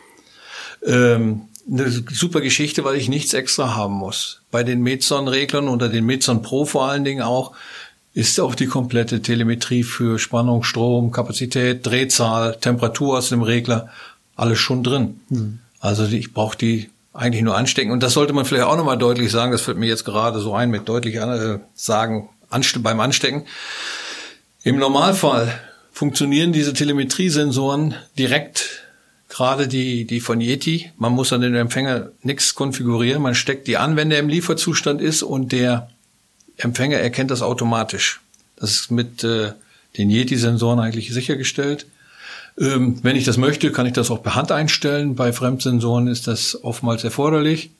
Ähm, 0.85 1.43
eine 1.71 1.89
super 1.89 2.41
Geschichte, 2.41 2.83
weil 2.83 2.95
ich 2.95 3.09
nichts 3.09 3.33
extra 3.33 3.75
haben 3.75 3.93
muss. 3.93 4.41
Bei 4.51 4.63
den 4.63 4.81
Metson-Reglern 4.81 5.67
oder 5.67 5.89
den 5.89 6.05
Metson 6.05 6.41
Pro 6.41 6.65
vor 6.65 6.89
allen 6.89 7.03
Dingen 7.03 7.21
auch 7.21 7.53
ist 8.13 8.39
auch 8.39 8.55
die 8.55 8.65
komplette 8.65 9.21
Telemetrie 9.21 9.83
für 9.83 10.19
Spannung, 10.19 10.63
Strom, 10.63 11.11
Kapazität, 11.11 11.85
Drehzahl, 11.85 12.57
Temperatur 12.59 13.17
aus 13.17 13.29
dem 13.29 13.41
Regler 13.41 13.89
alles 14.35 14.59
schon 14.59 14.83
drin. 14.83 15.19
Mhm. 15.29 15.59
Also 15.79 16.05
ich 16.05 16.33
brauche 16.33 16.57
die 16.57 16.89
eigentlich 17.13 17.43
nur 17.43 17.57
anstecken. 17.57 17.91
Und 17.91 18.03
das 18.03 18.13
sollte 18.13 18.33
man 18.33 18.45
vielleicht 18.45 18.65
auch 18.65 18.77
nochmal 18.77 18.97
deutlich 18.97 19.31
sagen, 19.31 19.51
das 19.51 19.61
fällt 19.61 19.77
mir 19.77 19.87
jetzt 19.87 20.05
gerade 20.05 20.39
so 20.39 20.53
ein 20.53 20.69
mit 20.69 20.87
deutlich 20.87 21.15
äh, 21.15 21.59
sagen 21.73 22.29
anste 22.49 22.79
beim 22.79 22.99
Anstecken. 22.99 23.45
Im 24.63 24.77
Normalfall 24.77 25.59
funktionieren 25.91 26.53
diese 26.53 26.73
Telemetriesensoren 26.73 27.95
direkt, 28.17 28.83
gerade 29.29 29.67
die, 29.67 30.05
die 30.05 30.19
von 30.19 30.41
Yeti. 30.41 30.91
Man 30.97 31.13
muss 31.13 31.33
an 31.33 31.41
den 31.41 31.55
Empfänger 31.55 32.09
nichts 32.21 32.55
konfigurieren. 32.55 33.21
Man 33.21 33.35
steckt 33.35 33.67
die 33.67 33.77
an, 33.77 33.95
wenn 33.95 34.09
der 34.09 34.19
im 34.19 34.29
Lieferzustand 34.29 35.01
ist 35.01 35.23
und 35.23 35.51
der 35.51 35.89
Empfänger 36.57 36.97
erkennt 36.97 37.31
das 37.31 37.41
automatisch. 37.41 38.21
Das 38.57 38.71
ist 38.71 38.91
mit 38.91 39.23
äh, 39.23 39.53
den 39.97 40.09
Yeti-Sensoren 40.09 40.79
eigentlich 40.79 41.11
sichergestellt. 41.11 41.87
Ähm, 42.59 42.99
wenn 43.03 43.15
ich 43.15 43.25
das 43.25 43.37
möchte, 43.37 43.71
kann 43.71 43.85
ich 43.85 43.93
das 43.93 44.11
auch 44.11 44.23
per 44.23 44.35
Hand 44.35 44.51
einstellen. 44.51 45.15
Bei 45.15 45.33
Fremdsensoren 45.33 46.07
ist 46.07 46.27
das 46.27 46.63
oftmals 46.63 47.03
erforderlich. 47.03 47.71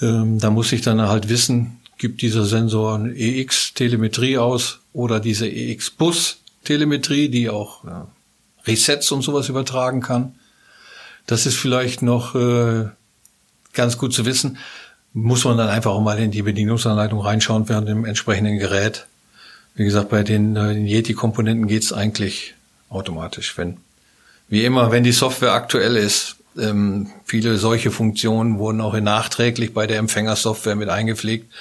Ähm, 0.00 0.38
da 0.38 0.50
muss 0.50 0.72
ich 0.72 0.82
dann 0.82 1.00
halt 1.00 1.28
wissen, 1.28 1.78
gibt 1.98 2.22
dieser 2.22 2.44
Sensor 2.44 2.96
eine 2.96 3.14
EX-Telemetrie 3.14 4.38
aus 4.38 4.80
oder 4.92 5.20
diese 5.20 5.48
EX-Bus-Telemetrie, 5.48 7.28
die 7.28 7.48
auch 7.48 7.84
ja, 7.84 8.08
Resets 8.66 9.10
und 9.12 9.22
sowas 9.22 9.48
übertragen 9.48 10.00
kann. 10.00 10.34
Das 11.26 11.46
ist 11.46 11.56
vielleicht 11.56 12.02
noch 12.02 12.34
äh, 12.34 12.86
ganz 13.72 13.98
gut 13.98 14.12
zu 14.12 14.26
wissen. 14.26 14.58
Muss 15.12 15.44
man 15.44 15.56
dann 15.56 15.68
einfach 15.68 15.92
auch 15.92 16.02
mal 16.02 16.18
in 16.18 16.30
die 16.30 16.42
Bedienungsanleitung 16.42 17.20
reinschauen 17.20 17.68
während 17.68 17.88
dem 17.88 18.04
entsprechenden 18.04 18.58
Gerät. 18.58 19.06
Wie 19.74 19.84
gesagt, 19.84 20.10
bei 20.10 20.22
den, 20.22 20.56
äh, 20.56 20.74
den 20.74 20.86
Yeti-Komponenten 20.86 21.66
geht's 21.66 21.92
eigentlich 21.92 22.55
automatisch. 22.88 23.56
Wenn, 23.56 23.78
wie 24.48 24.64
immer, 24.64 24.90
wenn 24.90 25.04
die 25.04 25.12
Software 25.12 25.52
aktuell 25.52 25.96
ist, 25.96 26.36
ähm, 26.58 27.10
viele 27.24 27.58
solche 27.58 27.90
Funktionen 27.90 28.58
wurden 28.58 28.80
auch 28.80 28.98
nachträglich 28.98 29.74
bei 29.74 29.86
der 29.86 29.98
Empfängersoftware 29.98 30.76
mit 30.76 30.88
eingepflegt. 30.88 31.52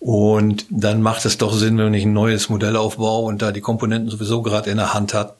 Und 0.00 0.66
dann 0.70 1.02
macht 1.02 1.24
es 1.24 1.38
doch 1.38 1.52
Sinn, 1.52 1.78
wenn 1.78 1.94
ich 1.94 2.04
ein 2.04 2.12
neues 2.12 2.48
Modell 2.48 2.76
aufbaue 2.76 3.26
und 3.26 3.42
da 3.42 3.50
die 3.50 3.60
Komponenten 3.60 4.10
sowieso 4.10 4.42
gerade 4.42 4.70
in 4.70 4.76
der 4.76 4.94
Hand 4.94 5.12
hat, 5.12 5.36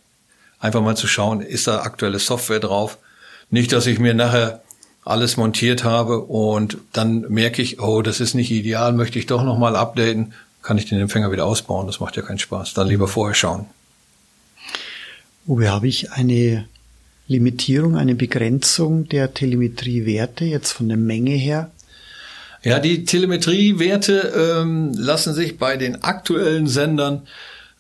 einfach 0.59 0.83
mal 0.83 0.97
zu 0.97 1.07
schauen, 1.07 1.41
ist 1.41 1.69
da 1.69 1.83
aktuelle 1.83 2.19
Software 2.19 2.59
drauf. 2.59 2.99
Nicht, 3.51 3.73
dass 3.73 3.87
ich 3.87 3.99
mir 3.99 4.15
nachher 4.15 4.63
alles 5.05 5.37
montiert 5.37 5.85
habe 5.85 6.19
und 6.21 6.79
dann 6.93 7.21
merke 7.29 7.63
ich, 7.63 7.81
oh, 7.81 8.03
das 8.03 8.21
ist 8.21 8.35
nicht 8.35 8.51
ideal, 8.51 8.93
möchte 8.93 9.19
ich 9.19 9.27
doch 9.27 9.43
nochmal 9.43 9.77
updaten, 9.77 10.35
kann 10.63 10.77
ich 10.77 10.87
den 10.87 11.01
Empfänger 11.01 11.33
wieder 11.33 11.47
ausbauen. 11.47 11.87
Das 11.87 12.01
macht 12.01 12.17
ja 12.17 12.23
keinen 12.23 12.39
Spaß. 12.39 12.75
Dann 12.75 12.89
lieber 12.89 13.09
vorher 13.09 13.35
schauen. 13.35 13.67
Uwe, 15.49 15.71
habe 15.71 15.89
ich 15.89 16.13
eine 16.13 16.67
Limitierung, 17.27 17.97
eine 17.97 18.15
Begrenzung 18.15 19.09
der 19.09 19.33
Telemetriewerte 19.33 20.45
jetzt 20.45 20.73
von 20.73 20.89
der 20.89 20.99
Menge 20.99 21.31
her? 21.31 21.71
Ja, 22.63 22.79
die 22.79 23.05
Telemetriewerte 23.05 24.61
ähm, 24.61 24.93
lassen 24.95 25.33
sich 25.33 25.57
bei 25.57 25.79
den 25.79 26.03
aktuellen 26.03 26.67
Sendern 26.67 27.23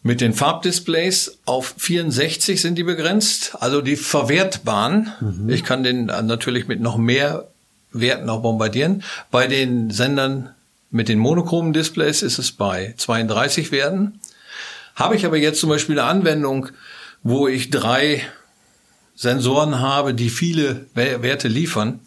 mit 0.02 0.22
den 0.22 0.33
Farbdisplays 0.33 1.38
auf 1.44 1.74
64 1.76 2.59
sind 2.59 2.78
die 2.78 2.85
begrenzt, 2.85 3.57
also 3.61 3.83
die 3.83 3.96
verwertbaren. 3.96 5.12
Mhm. 5.20 5.50
Ich 5.50 5.62
kann 5.62 5.83
den 5.83 6.07
natürlich 6.07 6.68
mit 6.68 6.81
noch 6.81 6.96
mehr 6.96 7.48
Werten 7.92 8.31
auch 8.31 8.40
bombardieren. 8.40 9.02
Bei 9.31 9.46
den 9.46 9.90
Sendern 9.90 10.54
mit 10.90 11.11
den 11.11 11.18
monochromen 11.18 11.74
Displays 11.74 12.22
ist 12.22 12.38
es 12.38 12.52
bei 12.52 12.94
32 12.96 13.72
Werten. 13.72 14.20
Habe 14.94 15.16
ich 15.16 15.26
aber 15.26 15.37
jetzt 15.37 15.61
zum 15.61 15.68
Beispiel 15.68 15.98
eine 15.98 16.09
Anwendung, 16.09 16.70
wo 17.22 17.48
ich 17.48 17.70
drei 17.70 18.22
Sensoren 19.14 19.81
habe, 19.81 20.14
die 20.14 20.31
viele 20.31 20.87
Werte 20.94 21.48
liefern, 21.48 22.00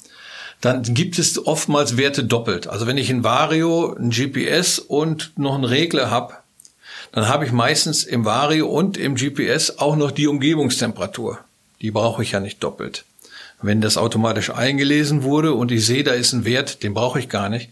dann 0.61 0.83
gibt 0.83 1.17
es 1.19 1.45
oftmals 1.45 1.97
Werte 1.97 2.23
doppelt. 2.23 2.67
Also 2.67 2.87
wenn 2.87 2.97
ich 2.97 3.09
ein 3.09 3.23
Vario, 3.23 3.95
ein 3.95 4.11
GPS 4.11 4.79
und 4.79 5.33
noch 5.37 5.55
einen 5.55 5.63
Regler 5.63 6.11
habe, 6.11 6.35
dann 7.11 7.27
habe 7.27 7.45
ich 7.45 7.51
meistens 7.51 8.03
im 8.03 8.23
Vario 8.23 8.67
und 8.67 8.95
im 8.95 9.15
GPS 9.15 9.79
auch 9.79 9.95
noch 9.95 10.11
die 10.11 10.27
Umgebungstemperatur. 10.27 11.39
Die 11.81 11.91
brauche 11.91 12.23
ich 12.23 12.31
ja 12.31 12.39
nicht 12.39 12.63
doppelt. 12.63 13.03
Wenn 13.61 13.81
das 13.81 13.97
automatisch 13.97 14.49
eingelesen 14.49 15.23
wurde 15.23 15.53
und 15.53 15.71
ich 15.71 15.85
sehe, 15.85 16.03
da 16.03 16.13
ist 16.13 16.33
ein 16.33 16.45
Wert, 16.45 16.83
den 16.83 16.93
brauche 16.93 17.19
ich 17.19 17.27
gar 17.27 17.49
nicht, 17.49 17.69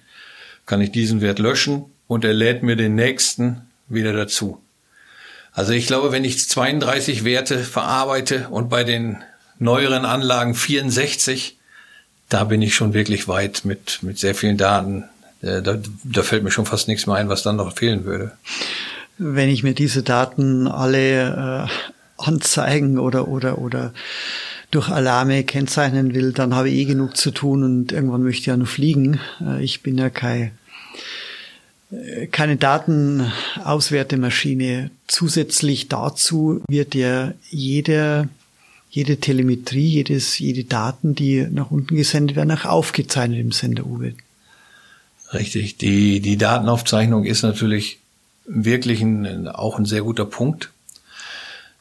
kann 0.66 0.82
ich 0.82 0.92
diesen 0.92 1.22
Wert 1.22 1.40
löschen 1.40 1.86
und 2.08 2.26
er 2.26 2.34
lädt 2.34 2.64
mir 2.64 2.76
den 2.76 2.96
nächsten 2.96 3.62
wieder 3.88 4.14
dazu. 4.14 4.62
Also 5.54 5.74
ich 5.74 5.88
glaube, 5.88 6.12
wenn 6.12 6.24
ich 6.24 6.48
32 6.48 7.24
Werte 7.24 7.60
verarbeite 7.60 8.48
und 8.50 8.70
bei 8.70 8.84
den 8.84 9.18
neueren 9.58 10.06
Anlagen 10.06 10.56
64, 10.56 11.58
da 12.30 12.44
bin 12.44 12.62
ich 12.62 12.76
schon 12.76 12.94
wirklich 12.94 13.28
weit 13.28 13.66
mit, 13.66 14.04
mit 14.04 14.20
sehr 14.20 14.36
vielen 14.36 14.58
Daten. 14.58 15.04
Äh, 15.42 15.62
da, 15.62 15.78
da 16.04 16.24
fällt 16.24 16.44
mir 16.44 16.52
schon 16.52 16.66
fast 16.66 16.88
nichts 16.88 17.08
mehr 17.08 17.16
ein, 17.16 17.30
was 17.30 17.44
dann 17.44 17.58
noch 17.58 17.76
fehlen 17.76 18.06
würde. 18.06 18.32
Wenn 19.18 19.50
ich 19.50 19.64
mir 19.64 19.74
diese 19.74 20.04
Daten 20.04 20.68
alle 20.68 21.68
äh, 21.68 22.24
anzeigen 22.24 23.00
oder, 23.00 23.28
oder, 23.28 23.58
oder 23.58 23.94
durch 24.72 24.90
Alarme 24.90 25.44
kennzeichnen 25.44 26.14
will, 26.14 26.32
dann 26.32 26.56
habe 26.56 26.70
ich 26.70 26.76
eh 26.76 26.86
genug 26.86 27.18
zu 27.18 27.32
tun 27.32 27.64
und 27.64 27.92
irgendwann 27.92 28.24
möchte 28.24 28.42
ich 28.42 28.46
ja 28.46 28.58
nur 28.58 28.68
fliegen. 28.68 29.20
Äh, 29.42 29.64
ich 29.64 29.82
bin 29.82 29.98
ja 29.98 30.10
kein 30.10 30.52
keine 32.32 32.58
Datenauswertemaschine. 32.58 34.92
Zusätzlich 35.08 35.88
dazu 35.88 36.62
wird 36.68 36.96
ja 36.96 37.34
jede, 37.50 38.28
jede 38.92 39.18
Telemetrie, 39.18 39.88
jedes, 39.88 40.38
jede 40.40 40.66
Daten, 40.66 41.16
die 41.16 41.48
nach 41.50 41.72
unten 41.72 41.96
gesendet 41.96 42.36
werden, 42.36 42.52
auch 42.52 42.66
aufgezeichnet 42.66 43.40
im 43.40 43.52
Sender 43.52 43.86
Uwe. 43.86 44.14
Richtig. 45.34 45.78
Die, 45.78 46.20
die 46.20 46.38
Datenaufzeichnung 46.38 47.26
ist 47.26 47.44
natürlich 47.44 48.00
wirklich 48.46 49.02
ein, 49.02 49.48
auch 49.48 49.78
ein 49.78 49.86
sehr 49.86 50.02
guter 50.02 50.26
Punkt. 50.26 50.72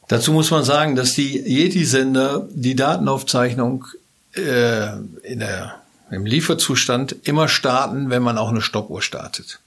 Dazu 0.08 0.32
muss 0.32 0.50
man 0.50 0.64
sagen, 0.64 0.96
dass 0.96 1.14
die 1.14 1.38
Yeti-Sender 1.38 2.46
die 2.50 2.74
Datenaufzeichnung 2.74 3.86
äh, 4.34 4.92
in 5.22 5.40
der, 5.40 5.80
im 6.10 6.26
Lieferzustand 6.26 7.16
immer 7.24 7.48
starten, 7.48 8.10
wenn 8.10 8.22
man 8.22 8.38
auch 8.38 8.48
eine 8.48 8.60
Stoppuhr 8.60 9.02
startet. 9.02 9.60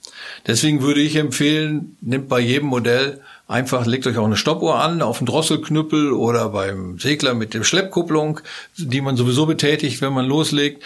Deswegen 0.48 0.82
würde 0.82 1.02
ich 1.02 1.16
empfehlen, 1.16 1.98
nimmt 2.02 2.30
bei 2.30 2.40
jedem 2.40 2.68
Modell 2.68 3.22
einfach, 3.48 3.86
legt 3.86 4.08
euch 4.08 4.18
auch 4.18 4.26
eine 4.26 4.38
Stoppuhr 4.38 4.82
an, 4.82 5.02
auf 5.02 5.20
den 5.20 5.28
Drosselknüppel 5.28 6.12
oder 6.14 6.50
beim 6.50 7.00
Segler 7.00 7.34
mit 7.34 7.54
der 7.54 7.64
Schleppkupplung, 7.64 8.40
die 8.78 9.02
man 9.02 9.18
sowieso 9.18 9.46
betätigt, 9.46 10.02
wenn 10.02 10.14
man 10.14 10.26
loslegt. 10.26 10.84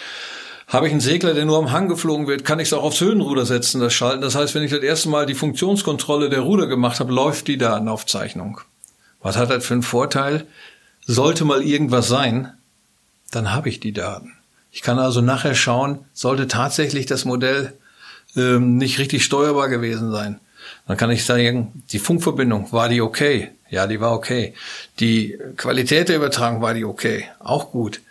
Habe 0.66 0.86
ich 0.86 0.92
einen 0.92 1.00
Segler, 1.00 1.32
der 1.32 1.44
nur 1.44 1.58
am 1.58 1.70
Hang 1.70 1.88
geflogen 1.88 2.26
wird, 2.26 2.44
kann 2.44 2.58
ich 2.58 2.68
es 2.68 2.72
auch 2.72 2.82
aufs 2.82 3.00
Höhenruder 3.00 3.46
setzen, 3.46 3.80
das 3.80 3.94
Schalten. 3.94 4.22
Das 4.22 4.34
heißt, 4.34 4.54
wenn 4.54 4.64
ich 4.64 4.72
das 4.72 4.80
erste 4.80 5.08
Mal 5.08 5.26
die 5.26 5.34
Funktionskontrolle 5.34 6.28
der 6.28 6.40
Ruder 6.40 6.66
gemacht 6.66 6.98
habe, 6.98 7.12
läuft 7.12 7.46
die 7.46 7.56
Datenaufzeichnung. 7.56 8.60
Was 9.22 9.36
hat 9.36 9.50
das 9.50 9.64
für 9.64 9.74
einen 9.74 9.82
Vorteil? 9.82 10.46
Sollte 11.06 11.44
mal 11.44 11.62
irgendwas 11.62 12.08
sein, 12.08 12.52
dann 13.30 13.54
habe 13.54 13.68
ich 13.68 13.78
die 13.78 13.92
Daten. 13.92 14.35
Ich 14.76 14.82
kann 14.82 14.98
also 14.98 15.22
nachher 15.22 15.54
schauen, 15.54 16.00
sollte 16.12 16.48
tatsächlich 16.48 17.06
das 17.06 17.24
Modell 17.24 17.72
ähm, 18.36 18.76
nicht 18.76 18.98
richtig 18.98 19.24
steuerbar 19.24 19.70
gewesen 19.70 20.12
sein. 20.12 20.38
Dann 20.86 20.98
kann 20.98 21.10
ich 21.10 21.24
sagen, 21.24 21.82
die 21.92 21.98
Funkverbindung, 21.98 22.70
war 22.72 22.90
die 22.90 23.00
okay? 23.00 23.52
Ja, 23.70 23.86
die 23.86 24.02
war 24.02 24.12
okay. 24.12 24.52
Die 25.00 25.38
Qualität 25.56 26.10
der 26.10 26.16
Übertragung, 26.16 26.60
war 26.60 26.74
die 26.74 26.84
okay? 26.84 27.24
Auch 27.38 27.70
gut. 27.70 28.02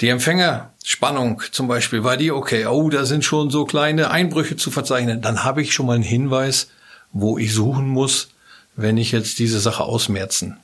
Die 0.00 0.08
Empfängerspannung 0.08 1.42
zum 1.52 1.68
Beispiel, 1.68 2.04
war 2.04 2.16
die 2.16 2.32
okay? 2.32 2.64
Oh, 2.64 2.88
da 2.88 3.04
sind 3.04 3.22
schon 3.26 3.50
so 3.50 3.66
kleine 3.66 4.10
Einbrüche 4.10 4.56
zu 4.56 4.70
verzeichnen. 4.70 5.20
Dann 5.20 5.44
habe 5.44 5.60
ich 5.60 5.74
schon 5.74 5.84
mal 5.84 5.92
einen 5.92 6.02
Hinweis, 6.02 6.70
wo 7.12 7.36
ich 7.36 7.52
suchen 7.52 7.86
muss, 7.86 8.30
wenn 8.76 8.96
ich 8.96 9.12
jetzt 9.12 9.38
diese 9.38 9.60
Sache 9.60 9.82
ausmerzen 9.82 10.56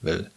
will. 0.00 0.30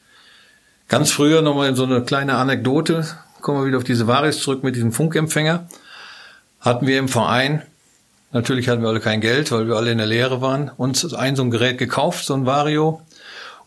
Ganz 0.88 1.12
früher 1.12 1.44
nochmal 1.44 1.76
so 1.76 1.84
eine 1.84 2.02
kleine 2.02 2.34
Anekdote, 2.38 3.06
kommen 3.42 3.62
wir 3.62 3.68
wieder 3.68 3.78
auf 3.78 3.84
diese 3.84 4.08
Varis 4.08 4.40
zurück 4.40 4.64
mit 4.64 4.76
diesem 4.76 4.92
Funkempfänger. 4.92 5.68
Hatten 6.60 6.88
wir 6.88 7.00
im 7.00 7.08
Verein, 7.08 7.64
natürlich 8.32 8.70
hatten 8.70 8.82
wir 8.82 8.90
alle 8.90 9.00
kein 9.00 9.22
Geld, 9.22 9.52
weil 9.52 9.68
wir 9.68 9.76
alle 9.76 9.92
in 9.92 9.98
der 9.98 10.08
Lehre 10.08 10.42
waren, 10.42 10.70
uns 10.78 11.14
ein 11.14 11.36
so 11.36 11.44
ein 11.44 11.52
Gerät 11.52 11.78
gekauft, 11.78 12.26
so 12.26 12.34
ein 12.34 12.46
Vario. 12.46 13.02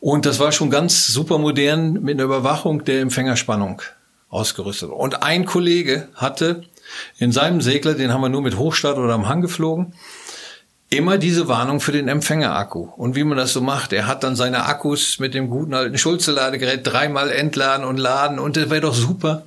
Und 0.01 0.27
das 0.27 0.39
war 0.39 0.53
schon 0.53 0.71
ganz 0.71 1.07
super 1.07 1.39
modern 1.39 1.95
mit 1.95 2.17
einer 2.17 2.25
Überwachung 2.25 2.85
der 2.85 3.01
Empfängerspannung 3.01 3.83
ausgerüstet. 4.29 4.91
Und 4.91 5.23
ein 5.23 5.45
Kollege 5.45 6.09
hatte 6.15 6.65
in 7.19 7.33
seinem 7.33 7.61
Segler, 7.61 7.95
den 7.95 8.13
haben 8.13 8.21
wir 8.21 8.29
nur 8.29 8.43
mit 8.43 8.59
Hochstart 8.59 8.99
oder 8.99 9.15
am 9.15 9.29
Hang 9.29 9.41
geflogen, 9.41 9.95
immer 10.91 11.19
diese 11.19 11.49
Warnung 11.49 11.81
für 11.81 11.93
den 11.93 12.09
Empfängerakku. 12.09 12.89
Und 12.97 13.17
wie 13.17 13.25
man 13.25 13.37
das 13.37 13.53
so 13.53 13.61
macht, 13.61 13.93
er 13.93 14.07
hat 14.07 14.23
dann 14.23 14.37
seine 14.37 14.67
Akkus 14.67 15.19
mit 15.19 15.35
dem 15.35 15.51
guten 15.51 15.75
alten 15.75 15.99
Schulze-Ladegerät 15.99 16.81
dreimal 16.85 17.31
entladen 17.31 17.85
und 17.85 17.97
laden 17.97 18.39
und 18.39 18.57
das 18.57 18.71
wäre 18.71 18.83
doch 18.83 18.95
super. 18.95 19.45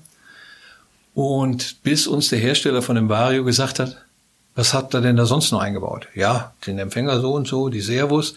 Und 1.18 1.82
bis 1.82 2.06
uns 2.06 2.28
der 2.28 2.38
Hersteller 2.38 2.84
von 2.84 2.96
dem 2.96 3.10
Vario 3.10 3.44
gesagt 3.44 3.80
hat, 3.80 3.98
was 4.54 4.76
habt 4.76 4.94
ihr 4.94 5.02
denn 5.02 5.16
da 5.16 5.26
sonst 5.26 5.52
noch 5.52 5.62
eingebaut? 5.62 6.08
Ja, 6.14 6.54
den 6.68 6.78
Empfänger 6.78 7.20
so 7.22 7.34
und 7.34 7.48
so, 7.48 7.70
die 7.70 7.82
Servos, 7.82 8.36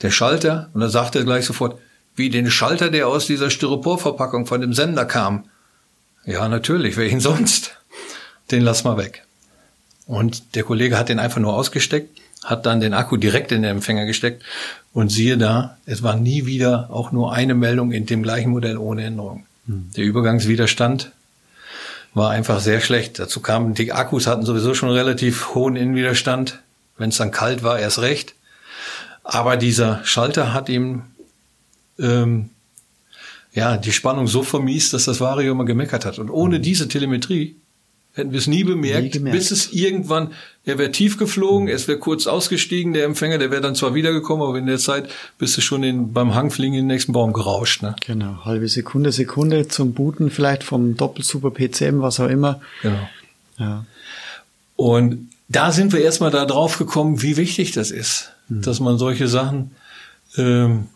der 0.00 0.12
Schalter. 0.12 0.70
Und 0.72 0.80
dann 0.80 0.90
sagt 0.90 1.16
er 1.16 1.24
gleich 1.24 1.44
sofort, 1.44 1.80
wie 2.14 2.30
den 2.30 2.48
Schalter, 2.48 2.88
der 2.88 3.08
aus 3.08 3.26
dieser 3.26 3.50
Styroporverpackung 3.50 4.46
von 4.46 4.60
dem 4.60 4.74
Sender 4.74 5.06
kam. 5.06 5.46
Ja, 6.24 6.48
natürlich, 6.48 6.96
wer 6.96 7.10
ihn 7.10 7.18
sonst? 7.18 7.76
Den 8.52 8.62
lass 8.62 8.84
mal 8.84 8.96
weg. 8.96 9.24
Und 10.06 10.54
der 10.54 10.62
Kollege 10.62 10.96
hat 10.96 11.08
den 11.08 11.18
einfach 11.18 11.40
nur 11.40 11.54
ausgesteckt, 11.54 12.16
hat 12.44 12.64
dann 12.64 12.78
den 12.78 12.94
Akku 12.94 13.16
direkt 13.16 13.50
in 13.50 13.62
den 13.62 13.72
Empfänger 13.72 14.06
gesteckt 14.06 14.44
und 14.92 15.10
siehe 15.10 15.36
da, 15.36 15.78
es 15.84 16.04
war 16.04 16.14
nie 16.14 16.46
wieder 16.46 16.90
auch 16.92 17.10
nur 17.10 17.32
eine 17.32 17.56
Meldung 17.56 17.90
in 17.90 18.06
dem 18.06 18.22
gleichen 18.22 18.50
Modell 18.50 18.78
ohne 18.78 19.02
Änderung. 19.02 19.46
Hm. 19.66 19.90
Der 19.96 20.04
Übergangswiderstand 20.04 21.10
war 22.14 22.30
einfach 22.30 22.60
sehr 22.60 22.80
schlecht. 22.80 23.18
Dazu 23.18 23.40
kamen, 23.40 23.74
die 23.74 23.92
Akkus 23.92 24.26
hatten 24.26 24.44
sowieso 24.44 24.74
schon 24.74 24.90
relativ 24.90 25.54
hohen 25.54 25.76
Innenwiderstand. 25.76 26.60
Wenn 26.98 27.10
es 27.10 27.16
dann 27.16 27.30
kalt 27.30 27.62
war, 27.62 27.78
erst 27.78 28.00
recht. 28.00 28.34
Aber 29.22 29.56
dieser 29.56 30.04
Schalter 30.04 30.52
hat 30.52 30.68
ihm 30.68 31.02
ähm, 31.98 32.50
ja, 33.52 33.76
die 33.76 33.92
Spannung 33.92 34.26
so 34.26 34.42
vermiest, 34.42 34.92
dass 34.92 35.04
das 35.04 35.20
Vario 35.20 35.52
immer 35.52 35.64
gemeckert 35.64 36.04
hat. 36.04 36.18
Und 36.18 36.30
ohne 36.30 36.58
mhm. 36.58 36.62
diese 36.62 36.88
Telemetrie 36.88 37.56
hätten 38.14 38.32
wir 38.32 38.38
es 38.38 38.46
nie 38.46 38.64
bemerkt, 38.64 39.14
nie 39.14 39.30
bis 39.30 39.50
es 39.50 39.72
irgendwann, 39.72 40.32
er 40.64 40.78
wäre 40.78 40.90
tief 40.90 41.16
geflogen, 41.16 41.68
mhm. 41.68 41.74
es 41.74 41.88
wäre 41.88 41.98
kurz 41.98 42.26
ausgestiegen, 42.26 42.92
der 42.92 43.04
Empfänger, 43.04 43.38
der 43.38 43.50
wäre 43.50 43.60
dann 43.60 43.74
zwar 43.74 43.94
wiedergekommen, 43.94 44.46
aber 44.46 44.58
in 44.58 44.66
der 44.66 44.78
Zeit 44.78 45.08
bist 45.38 45.56
du 45.56 45.60
schon 45.60 45.82
in, 45.82 46.12
beim 46.12 46.34
Hangfliegen 46.34 46.74
in 46.74 46.80
den 46.80 46.86
nächsten 46.88 47.12
Baum 47.12 47.32
gerauscht. 47.32 47.82
Ne? 47.82 47.96
Genau, 48.06 48.44
halbe 48.44 48.68
Sekunde, 48.68 49.12
Sekunde 49.12 49.68
zum 49.68 49.94
Booten 49.94 50.30
vielleicht 50.30 50.64
vom 50.64 50.96
Doppelsuper 50.96 51.50
PCM, 51.50 52.00
was 52.00 52.20
auch 52.20 52.28
immer. 52.28 52.60
Genau. 52.82 53.08
Ja. 53.58 53.86
Und 54.76 55.28
da 55.48 55.72
sind 55.72 55.92
wir 55.92 56.00
erstmal 56.00 56.30
da 56.30 56.46
drauf 56.46 56.78
gekommen, 56.78 57.22
wie 57.22 57.36
wichtig 57.36 57.72
das 57.72 57.90
ist, 57.90 58.32
mhm. 58.48 58.62
dass 58.62 58.80
man 58.80 58.98
solche 58.98 59.28
Sachen, 59.28 59.72
ähm, 60.36 60.86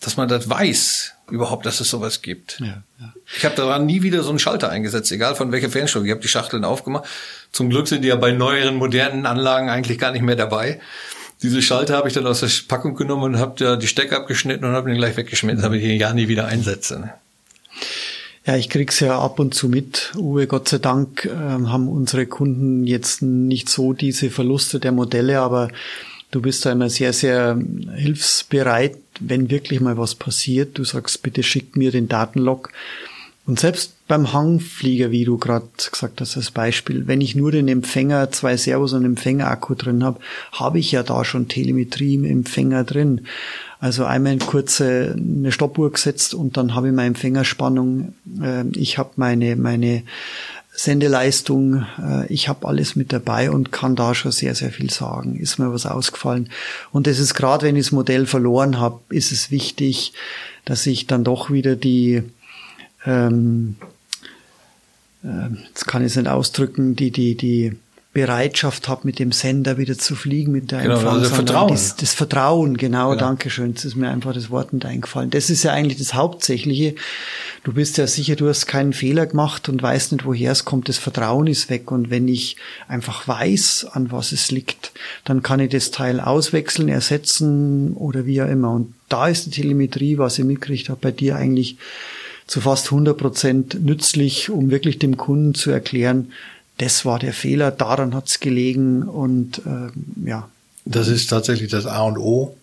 dass 0.00 0.16
man 0.16 0.28
das 0.28 0.48
weiß, 0.48 1.14
überhaupt, 1.30 1.66
dass 1.66 1.80
es 1.80 1.90
sowas 1.90 2.22
gibt. 2.22 2.60
Ja, 2.60 2.82
ja. 3.00 3.12
Ich 3.36 3.44
habe 3.44 3.54
da 3.54 3.78
nie 3.78 4.02
wieder 4.02 4.22
so 4.22 4.30
einen 4.30 4.38
Schalter 4.38 4.70
eingesetzt, 4.70 5.10
egal 5.12 5.34
von 5.34 5.52
welcher 5.52 5.70
Fernsteuerung. 5.70 6.06
Ich 6.06 6.12
habe 6.12 6.20
die 6.20 6.28
Schachteln 6.28 6.64
aufgemacht. 6.64 7.08
Zum 7.52 7.70
Glück 7.70 7.88
sind 7.88 8.02
die 8.02 8.08
ja 8.08 8.16
bei 8.16 8.32
neueren, 8.32 8.76
modernen 8.76 9.26
Anlagen 9.26 9.68
eigentlich 9.68 9.98
gar 9.98 10.12
nicht 10.12 10.22
mehr 10.22 10.36
dabei. 10.36 10.80
Diese 11.42 11.62
Schalter 11.62 11.96
habe 11.96 12.08
ich 12.08 12.14
dann 12.14 12.26
aus 12.26 12.40
der 12.40 12.50
Packung 12.68 12.94
genommen 12.94 13.34
und 13.34 13.38
habe 13.38 13.54
da 13.58 13.76
die 13.76 13.86
Stecker 13.86 14.18
abgeschnitten 14.18 14.64
und 14.64 14.72
habe 14.72 14.90
den 14.90 14.98
gleich 14.98 15.16
weggeschmissen, 15.16 15.62
damit 15.62 15.82
ich 15.82 15.88
ihn 15.88 15.98
ja 16.00 16.12
nie 16.12 16.28
wieder 16.28 16.46
einsetze. 16.46 17.00
Ne? 17.00 17.14
Ja, 18.46 18.56
ich 18.56 18.68
krieg's 18.68 19.00
ja 19.00 19.18
ab 19.18 19.38
und 19.38 19.54
zu 19.54 19.68
mit. 19.68 20.12
Uwe, 20.16 20.46
Gott 20.46 20.68
sei 20.68 20.78
Dank 20.78 21.24
äh, 21.24 21.30
haben 21.30 21.88
unsere 21.88 22.26
Kunden 22.26 22.86
jetzt 22.86 23.22
nicht 23.22 23.68
so 23.68 23.92
diese 23.92 24.30
Verluste 24.30 24.80
der 24.80 24.92
Modelle, 24.92 25.40
aber 25.40 25.68
Du 26.30 26.40
bist 26.40 26.64
da 26.64 26.70
immer 26.72 26.88
sehr, 26.88 27.12
sehr 27.12 27.58
hilfsbereit, 27.96 28.96
wenn 29.20 29.50
wirklich 29.50 29.80
mal 29.80 29.96
was 29.96 30.14
passiert. 30.14 30.78
Du 30.78 30.84
sagst, 30.84 31.22
bitte 31.22 31.42
schick 31.42 31.76
mir 31.76 31.90
den 31.90 32.08
Datenlog. 32.08 32.72
Und 33.46 33.58
selbst 33.58 33.94
beim 34.06 34.32
Hangflieger, 34.32 35.10
wie 35.10 35.24
du 35.24 35.38
gerade 35.38 35.66
gesagt 35.90 36.20
hast, 36.20 36.36
als 36.36 36.50
Beispiel, 36.50 37.06
wenn 37.06 37.20
ich 37.20 37.34
nur 37.34 37.50
den 37.50 37.68
Empfänger, 37.68 38.30
zwei 38.30 38.56
Servos 38.56 38.92
und 38.92 39.04
Empfängerakku 39.04 39.74
drin 39.74 40.04
habe, 40.04 40.20
habe 40.52 40.78
ich 40.78 40.92
ja 40.92 41.02
da 41.02 41.24
schon 41.24 41.48
Telemetrie 41.48 42.14
im 42.14 42.24
Empfänger 42.24 42.84
drin. 42.84 43.22
Also 43.80 44.04
einmal 44.04 44.34
in 44.34 44.40
kurze 44.40 45.16
eine 45.16 45.52
Stoppuhr 45.52 45.90
gesetzt 45.90 46.34
und 46.34 46.56
dann 46.58 46.74
habe 46.74 46.88
ich 46.88 46.94
meine 46.94 47.08
Empfängerspannung. 47.08 48.14
Äh, 48.42 48.66
ich 48.74 48.98
habe 48.98 49.10
meine 49.16 49.56
meine 49.56 50.02
Sendeleistung, 50.72 51.86
äh, 51.98 52.26
ich 52.32 52.48
habe 52.48 52.66
alles 52.66 52.96
mit 52.96 53.12
dabei 53.12 53.50
und 53.50 53.72
kann 53.72 53.96
da 53.96 54.14
schon 54.14 54.32
sehr, 54.32 54.54
sehr 54.54 54.70
viel 54.70 54.90
sagen. 54.90 55.36
Ist 55.36 55.58
mir 55.58 55.72
was 55.72 55.86
ausgefallen. 55.86 56.48
Und 56.92 57.06
das 57.06 57.18
ist 57.18 57.34
gerade, 57.34 57.66
wenn 57.66 57.76
ich 57.76 57.86
das 57.86 57.92
Modell 57.92 58.26
verloren 58.26 58.78
habe, 58.78 59.00
ist 59.10 59.32
es 59.32 59.50
wichtig, 59.50 60.12
dass 60.64 60.86
ich 60.86 61.06
dann 61.06 61.24
doch 61.24 61.50
wieder 61.50 61.76
die, 61.76 62.22
ähm, 63.04 63.76
äh, 65.24 65.52
jetzt 65.66 65.86
kann 65.86 66.02
ich 66.02 66.12
es 66.12 66.16
nicht 66.16 66.28
ausdrücken, 66.28 66.96
die, 66.96 67.10
die, 67.10 67.34
die 67.34 67.76
Bereitschaft 68.12 68.88
habe, 68.88 69.02
mit 69.04 69.20
dem 69.20 69.30
Sender 69.30 69.78
wieder 69.78 69.96
zu 69.96 70.16
fliegen, 70.16 70.50
mit 70.50 70.72
der 70.72 70.82
genau, 70.82 70.98
also 70.98 71.32
Vertrauen. 71.32 71.68
Das, 71.68 71.94
das 71.94 72.12
Vertrauen, 72.12 72.76
genau, 72.76 73.10
genau, 73.10 73.20
danke 73.20 73.50
schön. 73.50 73.72
Das 73.72 73.84
ist 73.84 73.94
mir 73.94 74.08
einfach 74.08 74.34
das 74.34 74.50
Wort 74.50 74.72
nicht 74.72 74.84
eingefallen. 74.84 75.30
Das 75.30 75.48
ist 75.48 75.62
ja 75.62 75.72
eigentlich 75.72 75.98
das 75.98 76.14
Hauptsächliche. 76.14 76.96
Du 77.62 77.72
bist 77.72 77.98
ja 77.98 78.08
sicher, 78.08 78.34
du 78.34 78.48
hast 78.48 78.66
keinen 78.66 78.94
Fehler 78.94 79.26
gemacht 79.26 79.68
und 79.68 79.80
weißt 79.80 80.10
nicht, 80.10 80.24
woher 80.24 80.50
es 80.50 80.64
kommt. 80.64 80.88
Das 80.88 80.98
Vertrauen 80.98 81.46
ist 81.46 81.70
weg. 81.70 81.92
Und 81.92 82.10
wenn 82.10 82.26
ich 82.26 82.56
einfach 82.88 83.28
weiß, 83.28 83.86
an 83.92 84.10
was 84.10 84.32
es 84.32 84.50
liegt, 84.50 84.90
dann 85.24 85.44
kann 85.44 85.60
ich 85.60 85.70
das 85.70 85.92
Teil 85.92 86.18
auswechseln, 86.18 86.88
ersetzen 86.88 87.92
oder 87.92 88.26
wie 88.26 88.42
auch 88.42 88.48
immer. 88.48 88.72
Und 88.72 88.92
da 89.08 89.28
ist 89.28 89.46
die 89.46 89.50
Telemetrie, 89.50 90.18
was 90.18 90.36
ich 90.36 90.44
mitgekriegt 90.44 90.88
habe, 90.88 90.98
bei 91.00 91.12
dir 91.12 91.36
eigentlich 91.36 91.76
zu 92.48 92.60
fast 92.60 92.86
100 92.86 93.16
Prozent 93.16 93.84
nützlich, 93.84 94.50
um 94.50 94.72
wirklich 94.72 94.98
dem 94.98 95.16
Kunden 95.16 95.54
zu 95.54 95.70
erklären, 95.70 96.32
das 96.80 97.04
war 97.04 97.18
der 97.18 97.34
Fehler, 97.34 97.70
daran 97.70 98.14
hat 98.14 98.28
es 98.28 98.40
gelegen 98.40 99.02
und 99.02 99.58
äh, 99.58 100.28
ja. 100.28 100.48
Das 100.86 101.08
ist 101.08 101.26
tatsächlich 101.28 101.70
das 101.70 101.84
A 101.84 102.02
und 102.02 102.16
O. 102.16 102.56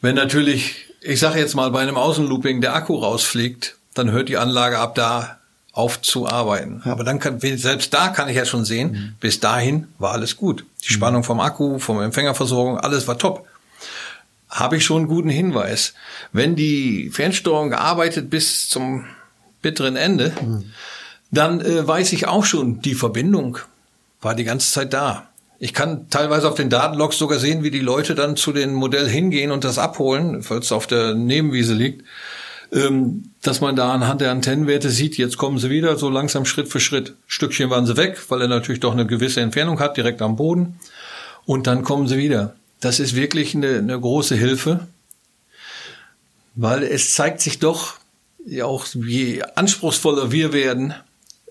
Wenn 0.00 0.16
natürlich, 0.16 0.86
ich 1.00 1.20
sage 1.20 1.38
jetzt 1.38 1.54
mal, 1.54 1.70
bei 1.70 1.80
einem 1.80 1.96
Außenlooping 1.96 2.60
der 2.60 2.74
Akku 2.74 2.96
rausfliegt, 2.96 3.76
dann 3.94 4.10
hört 4.10 4.28
die 4.28 4.36
Anlage 4.36 4.78
ab 4.78 4.96
da 4.96 5.38
auf 5.70 6.02
zu 6.02 6.26
arbeiten. 6.26 6.82
Ja. 6.84 6.92
Aber 6.92 7.04
dann 7.04 7.20
kann, 7.20 7.38
selbst 7.38 7.94
da 7.94 8.08
kann 8.08 8.28
ich 8.28 8.36
ja 8.36 8.44
schon 8.44 8.64
sehen, 8.64 8.90
mhm. 8.90 9.14
bis 9.20 9.38
dahin 9.38 9.86
war 10.00 10.12
alles 10.12 10.36
gut. 10.36 10.64
Die 10.82 10.92
mhm. 10.92 10.96
Spannung 10.96 11.22
vom 11.22 11.38
Akku, 11.38 11.78
vom 11.78 12.00
Empfängerversorgung, 12.02 12.78
alles 12.78 13.06
war 13.06 13.16
top. 13.16 13.46
Habe 14.50 14.76
ich 14.76 14.84
schon 14.84 15.02
einen 15.02 15.08
guten 15.08 15.28
Hinweis. 15.28 15.94
Wenn 16.32 16.56
die 16.56 17.10
Fernsteuerung 17.10 17.70
gearbeitet 17.70 18.28
bis 18.28 18.68
zum 18.68 19.04
bitteren 19.62 19.94
Ende, 19.94 20.32
mhm 20.40 20.64
dann 21.30 21.60
äh, 21.60 21.86
weiß 21.86 22.12
ich 22.12 22.28
auch 22.28 22.44
schon, 22.44 22.80
die 22.80 22.94
Verbindung 22.94 23.58
war 24.20 24.34
die 24.34 24.44
ganze 24.44 24.70
Zeit 24.70 24.92
da. 24.92 25.28
Ich 25.58 25.72
kann 25.72 26.10
teilweise 26.10 26.48
auf 26.48 26.54
den 26.54 26.68
Datenlogs 26.70 27.16
sogar 27.16 27.38
sehen, 27.38 27.62
wie 27.62 27.70
die 27.70 27.80
Leute 27.80 28.14
dann 28.14 28.36
zu 28.36 28.52
dem 28.52 28.74
Modell 28.74 29.08
hingehen 29.08 29.50
und 29.50 29.64
das 29.64 29.78
abholen, 29.78 30.42
falls 30.42 30.66
es 30.66 30.72
auf 30.72 30.86
der 30.86 31.14
Nebenwiese 31.14 31.74
liegt, 31.74 32.04
ähm, 32.72 33.30
dass 33.42 33.60
man 33.60 33.76
da 33.76 33.92
anhand 33.92 34.20
der 34.20 34.32
Antennenwerte 34.32 34.90
sieht, 34.90 35.16
jetzt 35.16 35.38
kommen 35.38 35.58
sie 35.58 35.70
wieder, 35.70 35.96
so 35.96 36.10
langsam 36.10 36.44
Schritt 36.44 36.68
für 36.68 36.80
Schritt. 36.80 37.14
Stückchen 37.26 37.70
waren 37.70 37.86
sie 37.86 37.96
weg, 37.96 38.20
weil 38.28 38.42
er 38.42 38.48
natürlich 38.48 38.80
doch 38.80 38.92
eine 38.92 39.06
gewisse 39.06 39.40
Entfernung 39.40 39.80
hat, 39.80 39.96
direkt 39.96 40.20
am 40.20 40.36
Boden. 40.36 40.78
Und 41.46 41.66
dann 41.66 41.84
kommen 41.84 42.08
sie 42.08 42.18
wieder. 42.18 42.56
Das 42.80 43.00
ist 43.00 43.14
wirklich 43.14 43.54
eine, 43.54 43.78
eine 43.78 43.98
große 43.98 44.34
Hilfe, 44.34 44.86
weil 46.54 46.82
es 46.82 47.14
zeigt 47.14 47.40
sich 47.40 47.58
doch, 47.58 47.94
ja 48.44 48.66
auch 48.66 48.86
je 48.94 49.42
anspruchsvoller 49.54 50.32
wir 50.32 50.52
werden, 50.52 50.94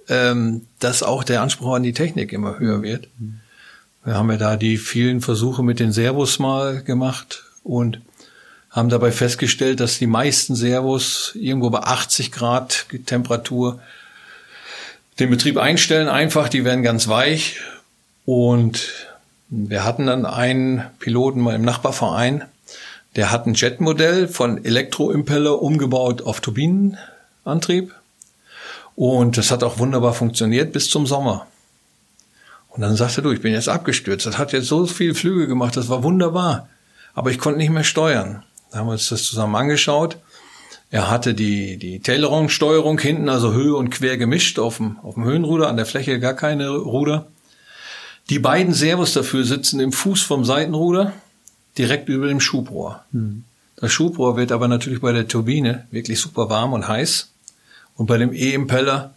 ähm, 0.09 0.67
dass 0.79 1.03
auch 1.03 1.23
der 1.23 1.41
Anspruch 1.41 1.75
an 1.75 1.83
die 1.83 1.93
Technik 1.93 2.33
immer 2.33 2.59
höher 2.59 2.81
wird. 2.81 3.07
Wir 4.03 4.15
haben 4.15 4.29
ja 4.29 4.37
da 4.37 4.55
die 4.55 4.77
vielen 4.77 5.21
Versuche 5.21 5.63
mit 5.63 5.79
den 5.79 5.91
Servos 5.91 6.37
mal 6.39 6.83
gemacht 6.83 7.43
und 7.63 8.01
haben 8.69 8.89
dabei 8.89 9.11
festgestellt, 9.11 9.79
dass 9.79 9.99
die 9.99 10.07
meisten 10.07 10.55
Servos 10.55 11.31
irgendwo 11.35 11.69
bei 11.69 11.79
80 11.79 12.31
Grad 12.31 12.85
Temperatur 13.05 13.79
den 15.19 15.29
Betrieb 15.29 15.57
einstellen. 15.57 16.09
Einfach, 16.09 16.49
die 16.49 16.65
werden 16.65 16.83
ganz 16.83 17.07
weich. 17.07 17.61
Und 18.25 18.89
wir 19.49 19.85
hatten 19.85 20.07
dann 20.07 20.25
einen 20.25 20.83
Piloten 20.99 21.39
mal 21.39 21.55
im 21.55 21.61
Nachbarverein, 21.61 22.43
der 23.15 23.31
hat 23.31 23.47
ein 23.47 23.53
Jetmodell 23.53 24.27
von 24.27 24.63
Elektroimpeller 24.65 25.61
umgebaut 25.61 26.21
auf 26.21 26.41
Turbinenantrieb 26.41 27.93
und 28.95 29.37
das 29.37 29.51
hat 29.51 29.63
auch 29.63 29.79
wunderbar 29.79 30.13
funktioniert 30.13 30.71
bis 30.71 30.89
zum 30.89 31.05
Sommer. 31.05 31.47
Und 32.69 32.81
dann 32.81 32.95
sagte 32.95 33.21
du, 33.21 33.31
ich 33.31 33.41
bin 33.41 33.53
jetzt 33.53 33.69
abgestürzt. 33.69 34.25
Das 34.25 34.37
hat 34.37 34.51
jetzt 34.51 34.67
so 34.67 34.85
viele 34.85 35.15
Flüge 35.15 35.47
gemacht, 35.47 35.77
das 35.77 35.89
war 35.89 36.03
wunderbar. 36.03 36.67
Aber 37.13 37.31
ich 37.31 37.39
konnte 37.39 37.57
nicht 37.57 37.69
mehr 37.69 37.85
steuern. 37.85 38.43
Da 38.71 38.79
haben 38.79 38.87
wir 38.87 38.93
uns 38.93 39.09
das 39.09 39.23
zusammen 39.23 39.55
angeschaut. 39.55 40.17
Er 40.91 41.09
hatte 41.09 41.33
die, 41.33 41.77
die 41.77 41.99
Tailoring-Steuerung 41.99 42.99
hinten, 42.99 43.29
also 43.29 43.53
Höhe 43.53 43.75
und 43.75 43.89
quer 43.89 44.17
gemischt 44.17 44.59
auf 44.59 44.77
dem, 44.77 44.97
auf 44.99 45.15
dem 45.15 45.23
Höhenruder, 45.23 45.67
an 45.67 45.77
der 45.77 45.85
Fläche 45.85 46.19
gar 46.19 46.33
keine 46.33 46.69
Ruder. 46.69 47.27
Die 48.29 48.39
beiden 48.39 48.73
Servos 48.73 49.13
dafür 49.13 49.43
sitzen 49.43 49.79
im 49.79 49.91
Fuß 49.91 50.21
vom 50.21 50.45
Seitenruder, 50.45 51.13
direkt 51.77 52.09
über 52.09 52.27
dem 52.27 52.39
Schubrohr. 52.39 53.03
Mhm. 53.11 53.43
Das 53.77 53.91
Schubrohr 53.91 54.37
wird 54.37 54.51
aber 54.51 54.67
natürlich 54.67 55.01
bei 55.01 55.11
der 55.11 55.27
Turbine 55.27 55.87
wirklich 55.91 56.19
super 56.19 56.49
warm 56.49 56.73
und 56.73 56.87
heiß. 56.87 57.29
Und 57.95 58.07
bei 58.07 58.17
dem 58.17 58.33
E-Impeller, 58.33 59.13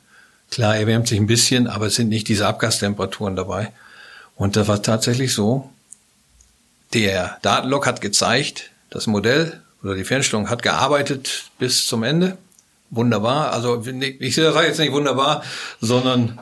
klar, 0.50 0.76
er 0.76 0.86
wärmt 0.86 1.08
sich 1.08 1.18
ein 1.18 1.26
bisschen, 1.26 1.66
aber 1.66 1.86
es 1.86 1.96
sind 1.96 2.08
nicht 2.08 2.28
diese 2.28 2.46
Abgastemperaturen 2.46 3.36
dabei. 3.36 3.72
Und 4.36 4.56
da 4.56 4.68
war 4.68 4.82
tatsächlich 4.82 5.34
so, 5.34 5.70
der 6.94 7.38
Datenlog 7.42 7.86
hat 7.86 8.00
gezeigt, 8.00 8.70
das 8.90 9.06
Modell 9.06 9.60
oder 9.82 9.94
die 9.94 10.04
Fernstellung 10.04 10.48
hat 10.48 10.62
gearbeitet 10.62 11.50
bis 11.58 11.86
zum 11.86 12.02
Ende. 12.02 12.38
Wunderbar. 12.90 13.52
Also 13.52 13.84
ich 13.84 14.34
sage 14.34 14.66
jetzt 14.66 14.78
nicht 14.78 14.92
wunderbar, 14.92 15.42
sondern 15.80 16.38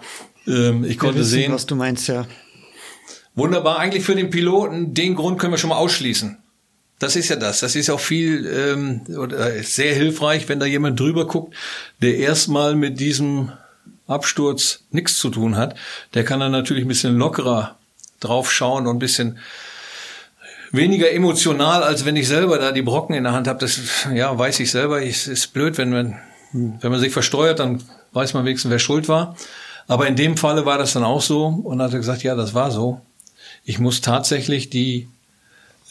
ähm, 0.46 0.84
ich 0.84 0.98
konnte 0.98 1.20
wissen, 1.20 1.30
sehen. 1.30 1.52
Was 1.52 1.66
du 1.66 1.74
meinst, 1.74 2.06
ja. 2.06 2.26
Wunderbar. 3.34 3.78
Eigentlich 3.78 4.04
für 4.04 4.14
den 4.14 4.30
Piloten, 4.30 4.94
den 4.94 5.16
Grund 5.16 5.40
können 5.40 5.52
wir 5.52 5.58
schon 5.58 5.70
mal 5.70 5.76
ausschließen. 5.76 6.38
Das 6.98 7.14
ist 7.14 7.28
ja 7.28 7.36
das. 7.36 7.60
Das 7.60 7.76
ist 7.76 7.90
auch 7.90 8.00
viel 8.00 8.46
ähm, 8.46 9.02
oder 9.16 9.62
sehr 9.62 9.94
hilfreich, 9.94 10.48
wenn 10.48 10.60
da 10.60 10.66
jemand 10.66 10.98
drüber 10.98 11.26
guckt, 11.26 11.54
der 12.00 12.16
erstmal 12.16 12.74
mit 12.74 12.98
diesem 13.00 13.52
Absturz 14.06 14.80
nichts 14.90 15.16
zu 15.18 15.28
tun 15.28 15.56
hat. 15.56 15.76
Der 16.14 16.24
kann 16.24 16.40
dann 16.40 16.52
natürlich 16.52 16.84
ein 16.84 16.88
bisschen 16.88 17.16
lockerer 17.16 17.76
drauf 18.20 18.50
schauen 18.52 18.86
und 18.86 18.96
ein 18.96 19.00
bisschen 19.00 19.38
weniger 20.72 21.10
emotional, 21.12 21.82
als 21.82 22.04
wenn 22.04 22.16
ich 22.16 22.28
selber 22.28 22.58
da 22.58 22.72
die 22.72 22.82
Brocken 22.82 23.14
in 23.14 23.24
der 23.24 23.32
Hand 23.32 23.46
habe. 23.46 23.58
Das 23.58 23.78
ja 24.14 24.36
weiß 24.36 24.60
ich 24.60 24.70
selber. 24.70 25.04
Es 25.04 25.26
ist 25.26 25.52
blöd, 25.52 25.76
wenn 25.78 25.90
man 25.90 26.18
wenn 26.52 26.90
man 26.90 27.00
sich 27.00 27.12
versteuert, 27.12 27.58
dann 27.58 27.82
weiß 28.12 28.34
man 28.34 28.44
wenigstens, 28.44 28.70
wer 28.70 28.78
schuld 28.78 29.08
war. 29.08 29.36
Aber 29.88 30.06
in 30.06 30.16
dem 30.16 30.36
Falle 30.36 30.64
war 30.64 30.78
das 30.78 30.94
dann 30.94 31.04
auch 31.04 31.22
so 31.22 31.46
und 31.46 31.82
hat 31.82 31.92
er 31.92 31.98
gesagt, 31.98 32.22
ja, 32.22 32.34
das 32.34 32.54
war 32.54 32.70
so. 32.70 33.00
Ich 33.64 33.78
muss 33.78 34.00
tatsächlich 34.00 34.70
die 34.70 35.08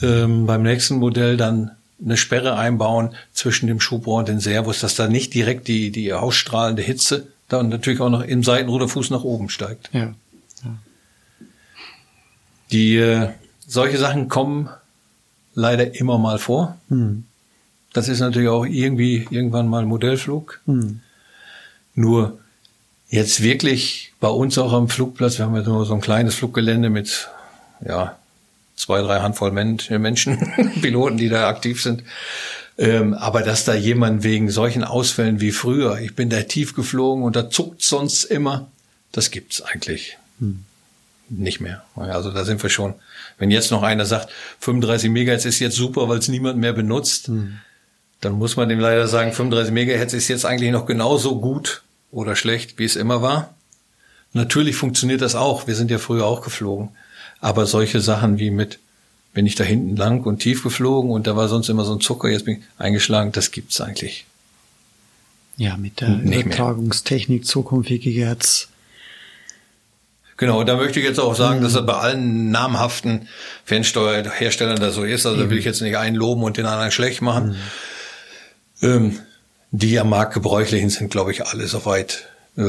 ähm, 0.01 0.45
beim 0.45 0.63
nächsten 0.63 0.95
Modell 0.95 1.37
dann 1.37 1.71
eine 2.03 2.17
Sperre 2.17 2.57
einbauen 2.57 3.15
zwischen 3.33 3.67
dem 3.67 3.79
Schubrohr 3.79 4.19
und 4.19 4.27
den 4.27 4.39
Servos, 4.39 4.79
dass 4.79 4.95
da 4.95 5.07
nicht 5.07 5.33
direkt 5.33 5.67
die, 5.67 5.91
die 5.91 6.13
ausstrahlende 6.13 6.81
Hitze 6.81 7.27
dann 7.47 7.69
natürlich 7.69 8.01
auch 8.01 8.09
noch 8.09 8.23
im 8.23 8.43
Seitenruderfuß 8.43 9.11
nach 9.11 9.23
oben 9.23 9.49
steigt. 9.49 9.89
Ja. 9.93 10.13
ja. 10.63 10.77
Die 12.71 12.97
äh, 12.97 13.29
solche 13.65 13.97
Sachen 13.97 14.27
kommen 14.27 14.69
leider 15.53 15.95
immer 15.95 16.17
mal 16.17 16.37
vor. 16.37 16.77
Hm. 16.89 17.25
Das 17.93 18.09
ist 18.09 18.19
natürlich 18.19 18.49
auch 18.49 18.65
irgendwie 18.65 19.27
irgendwann 19.29 19.67
mal 19.67 19.85
Modellflug. 19.85 20.59
Hm. 20.65 20.99
Nur 21.93 22.39
jetzt 23.09 23.41
wirklich 23.41 24.11
bei 24.19 24.27
uns 24.27 24.57
auch 24.57 24.73
am 24.73 24.89
Flugplatz, 24.89 25.37
wir 25.37 25.45
haben 25.45 25.55
ja 25.55 25.61
nur 25.61 25.85
so 25.85 25.93
ein 25.93 26.01
kleines 26.01 26.35
Fluggelände 26.35 26.89
mit 26.89 27.29
ja 27.85 28.17
zwei, 28.75 29.01
drei 29.01 29.21
Handvoll 29.21 29.51
Menschen, 29.51 30.37
Piloten, 30.81 31.17
die 31.17 31.29
da 31.29 31.47
aktiv 31.47 31.81
sind. 31.81 32.03
Ähm, 32.77 33.13
aber 33.13 33.41
dass 33.41 33.63
da 33.63 33.73
jemand 33.73 34.23
wegen 34.23 34.49
solchen 34.49 34.83
Ausfällen 34.83 35.39
wie 35.39 35.51
früher, 35.51 35.99
ich 35.99 36.15
bin 36.15 36.29
da 36.29 36.41
tief 36.41 36.75
geflogen 36.75 37.23
und 37.23 37.35
da 37.35 37.49
zuckt 37.49 37.81
sonst 37.81 38.25
immer, 38.25 38.69
das 39.13 39.31
gibt's 39.31 39.61
eigentlich 39.61 40.17
hm. 40.39 40.65
nicht 41.29 41.61
mehr. 41.61 41.85
Also 41.95 42.31
da 42.31 42.43
sind 42.43 42.61
wir 42.61 42.69
schon. 42.69 42.95
Wenn 43.37 43.49
jetzt 43.49 43.71
noch 43.71 43.83
einer 43.83 44.05
sagt, 44.05 44.29
35 44.59 45.09
Megahertz 45.09 45.45
ist 45.45 45.59
jetzt 45.59 45.75
super, 45.75 46.09
weil 46.09 46.19
es 46.19 46.27
niemand 46.27 46.57
mehr 46.57 46.73
benutzt, 46.73 47.27
hm. 47.27 47.59
dann 48.19 48.33
muss 48.33 48.57
man 48.57 48.67
dem 48.67 48.79
leider 48.79 49.07
sagen, 49.07 49.31
35 49.31 49.73
Megahertz 49.73 50.11
ist 50.11 50.27
jetzt 50.27 50.45
eigentlich 50.45 50.71
noch 50.71 50.85
genauso 50.85 51.39
gut 51.39 51.81
oder 52.11 52.35
schlecht, 52.35 52.77
wie 52.77 52.85
es 52.85 52.97
immer 52.97 53.21
war. 53.21 53.55
Natürlich 54.33 54.75
funktioniert 54.75 55.21
das 55.21 55.35
auch. 55.35 55.65
Wir 55.65 55.75
sind 55.75 55.91
ja 55.91 55.97
früher 55.97 56.25
auch 56.25 56.41
geflogen. 56.41 56.89
Aber 57.45 57.67
solche 57.67 58.01
Sachen 58.01 58.39
wie 58.39 58.49
mit, 58.49 58.79
bin 59.35 59.45
ich 59.45 59.53
da 59.53 59.63
hinten 59.63 59.95
lang 59.95 60.23
und 60.23 60.39
tief 60.39 60.63
geflogen 60.63 61.11
und 61.11 61.27
da 61.27 61.35
war 61.35 61.47
sonst 61.47 61.69
immer 61.69 61.85
so 61.85 61.93
ein 61.93 62.01
Zucker, 62.01 62.27
jetzt 62.27 62.45
bin 62.45 62.57
ich 62.57 62.63
eingeschlagen, 62.79 63.33
das 63.33 63.51
gibt's 63.51 63.79
eigentlich. 63.79 64.25
Ja, 65.55 65.77
mit 65.77 66.01
der 66.01 66.09
Nicht 66.09 66.47
Übertragungstechnik, 66.47 67.43
mehr. 67.43 67.63
2,4 67.63 67.99
GHz. 67.99 68.69
Genau, 70.37 70.63
da 70.63 70.75
möchte 70.75 70.99
ich 70.99 71.05
jetzt 71.05 71.19
auch 71.19 71.35
sagen, 71.35 71.61
dass 71.61 71.73
das 71.73 71.85
bei 71.85 71.93
allen 71.93 72.49
namhaften 72.49 73.27
Fernsteuerherstellern 73.63 74.79
da 74.79 74.89
so 74.89 75.03
ist. 75.03 75.27
Also 75.27 75.43
da 75.43 75.47
will 75.47 75.59
ich 75.59 75.65
jetzt 75.65 75.83
nicht 75.83 75.97
einen 75.97 76.15
loben 76.15 76.41
und 76.41 76.57
den 76.57 76.65
anderen 76.65 76.91
schlecht 76.91 77.21
machen. 77.21 77.57
Mhm. 78.81 78.87
Ähm, 78.87 79.19
die 79.69 79.99
am 79.99 80.09
Markt 80.09 80.33
gebräuchlichen 80.33 80.89
sind, 80.89 81.11
glaube 81.11 81.31
ich, 81.31 81.45
alle 81.45 81.67
soweit 81.67 82.27
äh, 82.57 82.63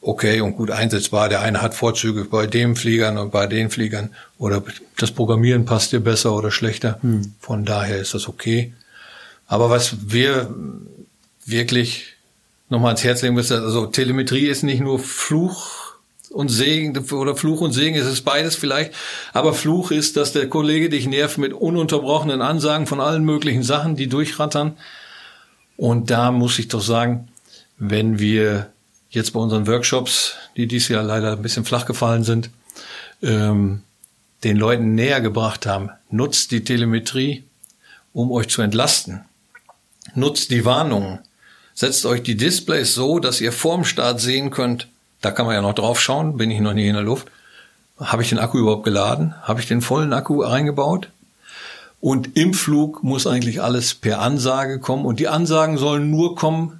okay 0.00 0.40
und 0.40 0.56
gut 0.56 0.70
einsetzbar. 0.70 1.28
Der 1.28 1.40
eine 1.40 1.62
hat 1.62 1.74
Vorzüge 1.74 2.24
bei 2.24 2.46
dem 2.46 2.76
Fliegern 2.76 3.18
und 3.18 3.30
bei 3.30 3.46
den 3.46 3.70
Fliegern 3.70 4.10
oder 4.38 4.62
das 4.96 5.10
Programmieren 5.10 5.64
passt 5.64 5.92
dir 5.92 6.00
besser 6.00 6.34
oder 6.34 6.50
schlechter. 6.50 6.98
Hm. 7.02 7.34
Von 7.40 7.64
daher 7.64 7.98
ist 7.98 8.14
das 8.14 8.28
okay. 8.28 8.72
Aber 9.46 9.70
was 9.70 9.96
wir 10.12 10.54
wirklich 11.46 12.14
nochmal 12.68 12.90
ans 12.90 13.04
Herz 13.04 13.22
legen 13.22 13.34
müssen, 13.34 13.62
also 13.62 13.86
Telemetrie 13.86 14.46
ist 14.46 14.62
nicht 14.62 14.80
nur 14.80 14.98
Fluch 14.98 15.88
und 16.30 16.50
Segen 16.50 16.96
oder 17.12 17.34
Fluch 17.34 17.62
und 17.62 17.72
Segen, 17.72 17.96
es 17.96 18.06
ist 18.06 18.22
beides 18.22 18.56
vielleicht. 18.56 18.92
Aber 19.32 19.54
Fluch 19.54 19.90
ist, 19.90 20.16
dass 20.16 20.32
der 20.32 20.48
Kollege 20.48 20.90
dich 20.90 21.06
nervt 21.06 21.38
mit 21.38 21.54
ununterbrochenen 21.54 22.42
Ansagen 22.42 22.86
von 22.86 23.00
allen 23.00 23.24
möglichen 23.24 23.62
Sachen, 23.62 23.96
die 23.96 24.08
durchrattern. 24.08 24.76
Und 25.76 26.10
da 26.10 26.30
muss 26.30 26.58
ich 26.58 26.68
doch 26.68 26.82
sagen, 26.82 27.28
wenn 27.78 28.18
wir 28.18 28.70
jetzt 29.10 29.32
bei 29.32 29.40
unseren 29.40 29.66
Workshops, 29.66 30.34
die 30.56 30.66
dieses 30.66 30.88
Jahr 30.88 31.02
leider 31.02 31.32
ein 31.32 31.42
bisschen 31.42 31.64
flach 31.64 31.86
gefallen 31.86 32.24
sind, 32.24 32.50
ähm, 33.22 33.82
den 34.44 34.56
Leuten 34.56 34.94
näher 34.94 35.20
gebracht 35.20 35.66
haben. 35.66 35.90
Nutzt 36.10 36.50
die 36.50 36.64
Telemetrie, 36.64 37.44
um 38.12 38.30
euch 38.30 38.48
zu 38.48 38.62
entlasten. 38.62 39.22
Nutzt 40.14 40.50
die 40.50 40.64
Warnungen. 40.64 41.20
Setzt 41.74 42.06
euch 42.06 42.22
die 42.22 42.36
Displays 42.36 42.94
so, 42.94 43.18
dass 43.18 43.40
ihr 43.40 43.52
vorm 43.52 43.84
Start 43.84 44.20
sehen 44.20 44.50
könnt, 44.50 44.88
da 45.20 45.30
kann 45.30 45.46
man 45.46 45.54
ja 45.54 45.62
noch 45.62 45.74
drauf 45.74 46.00
schauen, 46.00 46.36
bin 46.36 46.50
ich 46.50 46.60
noch 46.60 46.74
nie 46.74 46.88
in 46.88 46.94
der 46.94 47.02
Luft. 47.02 47.28
Habe 47.98 48.22
ich 48.22 48.28
den 48.28 48.38
Akku 48.38 48.58
überhaupt 48.58 48.84
geladen? 48.84 49.34
Habe 49.42 49.60
ich 49.60 49.66
den 49.66 49.80
vollen 49.80 50.12
Akku 50.12 50.42
reingebaut? 50.42 51.08
Und 52.00 52.36
im 52.36 52.54
Flug 52.54 53.02
muss 53.02 53.26
eigentlich 53.26 53.60
alles 53.60 53.94
per 53.94 54.20
Ansage 54.20 54.78
kommen. 54.78 55.04
Und 55.04 55.18
die 55.18 55.26
Ansagen 55.26 55.78
sollen 55.78 56.10
nur 56.10 56.36
kommen, 56.36 56.77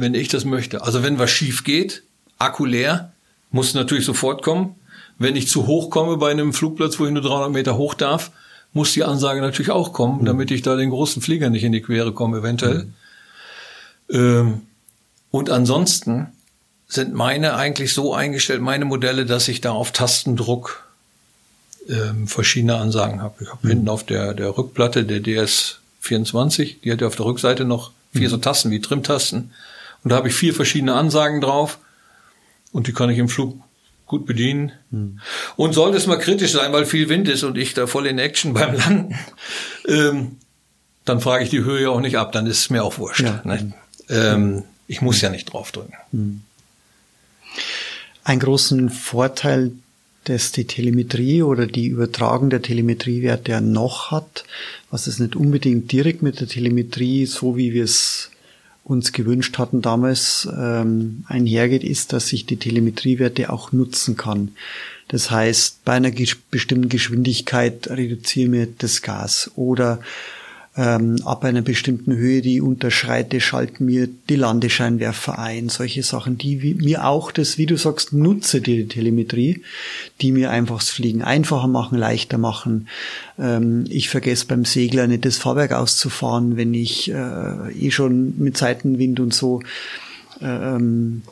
wenn 0.00 0.14
ich 0.14 0.28
das 0.28 0.44
möchte. 0.44 0.82
Also 0.82 1.02
wenn 1.02 1.18
was 1.18 1.30
schief 1.30 1.64
geht, 1.64 2.02
Akku 2.38 2.64
leer, 2.64 3.12
muss 3.50 3.74
natürlich 3.74 4.04
sofort 4.04 4.42
kommen. 4.42 4.76
Wenn 5.18 5.36
ich 5.36 5.48
zu 5.48 5.66
hoch 5.66 5.90
komme 5.90 6.16
bei 6.16 6.30
einem 6.30 6.52
Flugplatz, 6.52 6.98
wo 6.98 7.06
ich 7.06 7.12
nur 7.12 7.22
300 7.22 7.52
Meter 7.52 7.76
hoch 7.76 7.94
darf, 7.94 8.30
muss 8.72 8.92
die 8.92 9.04
Ansage 9.04 9.40
natürlich 9.40 9.70
auch 9.70 9.92
kommen, 9.92 10.22
mhm. 10.22 10.26
damit 10.26 10.50
ich 10.50 10.62
da 10.62 10.76
den 10.76 10.90
großen 10.90 11.20
Flieger 11.22 11.50
nicht 11.50 11.64
in 11.64 11.72
die 11.72 11.82
Quere 11.82 12.12
komme, 12.12 12.38
eventuell. 12.38 12.84
Mhm. 12.84 14.16
Ähm, 14.16 14.60
und 15.30 15.50
ansonsten 15.50 16.28
sind 16.88 17.14
meine 17.14 17.54
eigentlich 17.54 17.92
so 17.94 18.14
eingestellt, 18.14 18.60
meine 18.60 18.84
Modelle, 18.84 19.26
dass 19.26 19.48
ich 19.48 19.60
da 19.60 19.70
auf 19.72 19.92
Tastendruck 19.92 20.84
ähm, 21.88 22.26
verschiedene 22.26 22.76
Ansagen 22.76 23.22
habe. 23.22 23.42
Ich 23.42 23.48
habe 23.48 23.60
mhm. 23.62 23.70
hinten 23.70 23.88
auf 23.88 24.04
der, 24.04 24.34
der 24.34 24.56
Rückplatte 24.56 25.04
der 25.04 25.20
DS24, 25.22 26.76
die 26.82 26.92
hat 26.92 27.00
ja 27.00 27.06
auf 27.06 27.16
der 27.16 27.26
Rückseite 27.26 27.64
noch 27.64 27.92
vier 28.12 28.28
mhm. 28.28 28.30
so 28.30 28.36
Tasten 28.38 28.70
wie 28.70 28.80
Trimtasten. 28.80 29.52
Und 30.02 30.10
da 30.10 30.16
habe 30.16 30.28
ich 30.28 30.34
vier 30.34 30.54
verschiedene 30.54 30.94
Ansagen 30.94 31.40
drauf 31.40 31.78
und 32.72 32.86
die 32.86 32.92
kann 32.92 33.10
ich 33.10 33.18
im 33.18 33.28
Flug 33.28 33.60
gut 34.06 34.26
bedienen. 34.26 34.72
Hm. 34.90 35.20
Und 35.56 35.72
sollte 35.72 35.96
es 35.96 36.06
mal 36.06 36.18
kritisch 36.18 36.52
sein, 36.52 36.72
weil 36.72 36.84
viel 36.84 37.08
Wind 37.08 37.28
ist 37.28 37.44
und 37.44 37.56
ich 37.56 37.74
da 37.74 37.86
voll 37.86 38.06
in 38.06 38.18
Action 38.18 38.54
beim 38.54 38.74
Landen, 38.74 39.14
ähm, 39.86 40.36
dann 41.04 41.20
frage 41.20 41.44
ich 41.44 41.50
die 41.50 41.64
Höhe 41.64 41.90
auch 41.90 42.00
nicht 42.00 42.18
ab, 42.18 42.32
dann 42.32 42.46
ist 42.46 42.58
es 42.58 42.70
mir 42.70 42.84
auch 42.84 42.98
wurscht. 42.98 43.20
Ja. 43.20 43.40
Ne? 43.44 43.72
Ähm, 44.08 44.64
ich 44.86 45.00
muss 45.00 45.20
ja 45.20 45.30
nicht 45.30 45.52
draufdrücken. 45.52 45.94
Hm. 46.12 46.42
Ein 48.24 48.40
großen 48.40 48.90
Vorteil, 48.90 49.72
dass 50.24 50.52
die 50.52 50.66
Telemetrie 50.66 51.42
oder 51.42 51.66
die 51.66 51.86
Übertragung 51.86 52.50
der 52.50 52.62
Telemetriewerte 52.62 53.52
ja 53.52 53.60
noch 53.60 54.10
hat, 54.10 54.44
was 54.90 55.06
es 55.06 55.18
nicht 55.18 55.36
unbedingt 55.36 55.90
direkt 55.90 56.22
mit 56.22 56.40
der 56.40 56.48
Telemetrie, 56.48 57.26
so 57.26 57.56
wie 57.56 57.72
wir 57.72 57.84
es 57.84 58.30
uns 58.84 59.12
gewünscht 59.12 59.58
hatten 59.58 59.82
damals, 59.82 60.48
ähm, 60.56 61.24
einhergeht, 61.28 61.84
ist, 61.84 62.12
dass 62.12 62.32
ich 62.32 62.46
die 62.46 62.56
Telemetriewerte 62.56 63.52
auch 63.52 63.72
nutzen 63.72 64.16
kann. 64.16 64.52
Das 65.08 65.30
heißt, 65.30 65.84
bei 65.84 65.94
einer 65.94 66.12
bestimmten 66.50 66.88
Geschwindigkeit 66.88 67.88
reduziere 67.90 68.48
mir 68.48 68.68
das 68.78 69.02
Gas 69.02 69.50
oder 69.56 70.00
ähm, 70.76 71.16
ab 71.24 71.44
einer 71.44 71.62
bestimmten 71.62 72.14
Höhe, 72.14 72.42
die 72.42 72.60
unterschreite, 72.60 73.40
schalten 73.40 73.86
mir 73.86 74.08
die 74.28 74.36
Landescheinwerfer 74.36 75.38
ein. 75.38 75.68
Solche 75.68 76.04
Sachen, 76.04 76.38
die 76.38 76.76
mir 76.78 77.06
auch 77.06 77.32
das, 77.32 77.58
wie 77.58 77.66
du 77.66 77.76
sagst, 77.76 78.12
nutze 78.12 78.60
die 78.60 78.86
Telemetrie, 78.86 79.62
die 80.20 80.30
mir 80.30 80.50
einfach 80.50 80.78
das 80.78 80.90
Fliegen 80.90 81.22
einfacher 81.22 81.66
machen, 81.66 81.98
leichter 81.98 82.38
machen. 82.38 82.86
Ähm, 83.36 83.84
ich 83.88 84.08
vergesse 84.08 84.46
beim 84.46 84.64
Segler 84.64 85.08
nicht 85.08 85.24
das 85.24 85.38
Fahrwerk 85.38 85.72
auszufahren, 85.72 86.56
wenn 86.56 86.72
ich 86.72 87.10
äh, 87.10 87.72
eh 87.72 87.90
schon 87.90 88.38
mit 88.38 88.56
Seitenwind 88.56 89.18
und 89.18 89.34
so 89.34 89.62
äh, 90.40 90.46
ähm, 90.46 91.22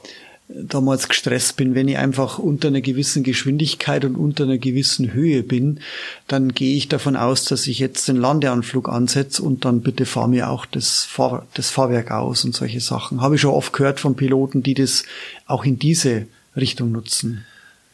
damals 0.48 1.08
gestresst 1.08 1.56
bin, 1.56 1.74
wenn 1.74 1.88
ich 1.88 1.98
einfach 1.98 2.38
unter 2.38 2.68
einer 2.68 2.80
gewissen 2.80 3.22
Geschwindigkeit 3.22 4.04
und 4.04 4.16
unter 4.16 4.44
einer 4.44 4.56
gewissen 4.56 5.12
Höhe 5.12 5.42
bin, 5.42 5.80
dann 6.26 6.54
gehe 6.54 6.76
ich 6.76 6.88
davon 6.88 7.16
aus, 7.16 7.44
dass 7.44 7.66
ich 7.66 7.78
jetzt 7.78 8.08
den 8.08 8.16
Landeanflug 8.16 8.88
ansetze 8.88 9.42
und 9.42 9.66
dann 9.66 9.82
bitte 9.82 10.06
fahr 10.06 10.26
mir 10.26 10.48
auch 10.48 10.64
das, 10.64 11.04
Fahr 11.04 11.46
das 11.54 11.70
Fahrwerk 11.70 12.10
aus 12.10 12.44
und 12.44 12.54
solche 12.54 12.80
Sachen. 12.80 13.20
Habe 13.20 13.34
ich 13.34 13.42
schon 13.42 13.52
oft 13.52 13.74
gehört 13.74 14.00
von 14.00 14.16
Piloten, 14.16 14.62
die 14.62 14.74
das 14.74 15.04
auch 15.46 15.64
in 15.64 15.78
diese 15.78 16.26
Richtung 16.56 16.92
nutzen. 16.92 17.44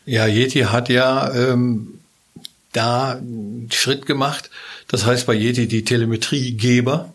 Ja, 0.06 0.26
Yeti 0.26 0.60
hat 0.60 0.88
ja 0.88 1.34
ähm, 1.34 1.98
da 2.72 3.12
einen 3.12 3.68
Schritt 3.72 4.06
gemacht. 4.06 4.50
Das 4.86 5.06
heißt 5.06 5.26
bei 5.26 5.34
Yeti 5.34 5.66
die 5.66 5.84
Telemetriegeber 5.84 7.13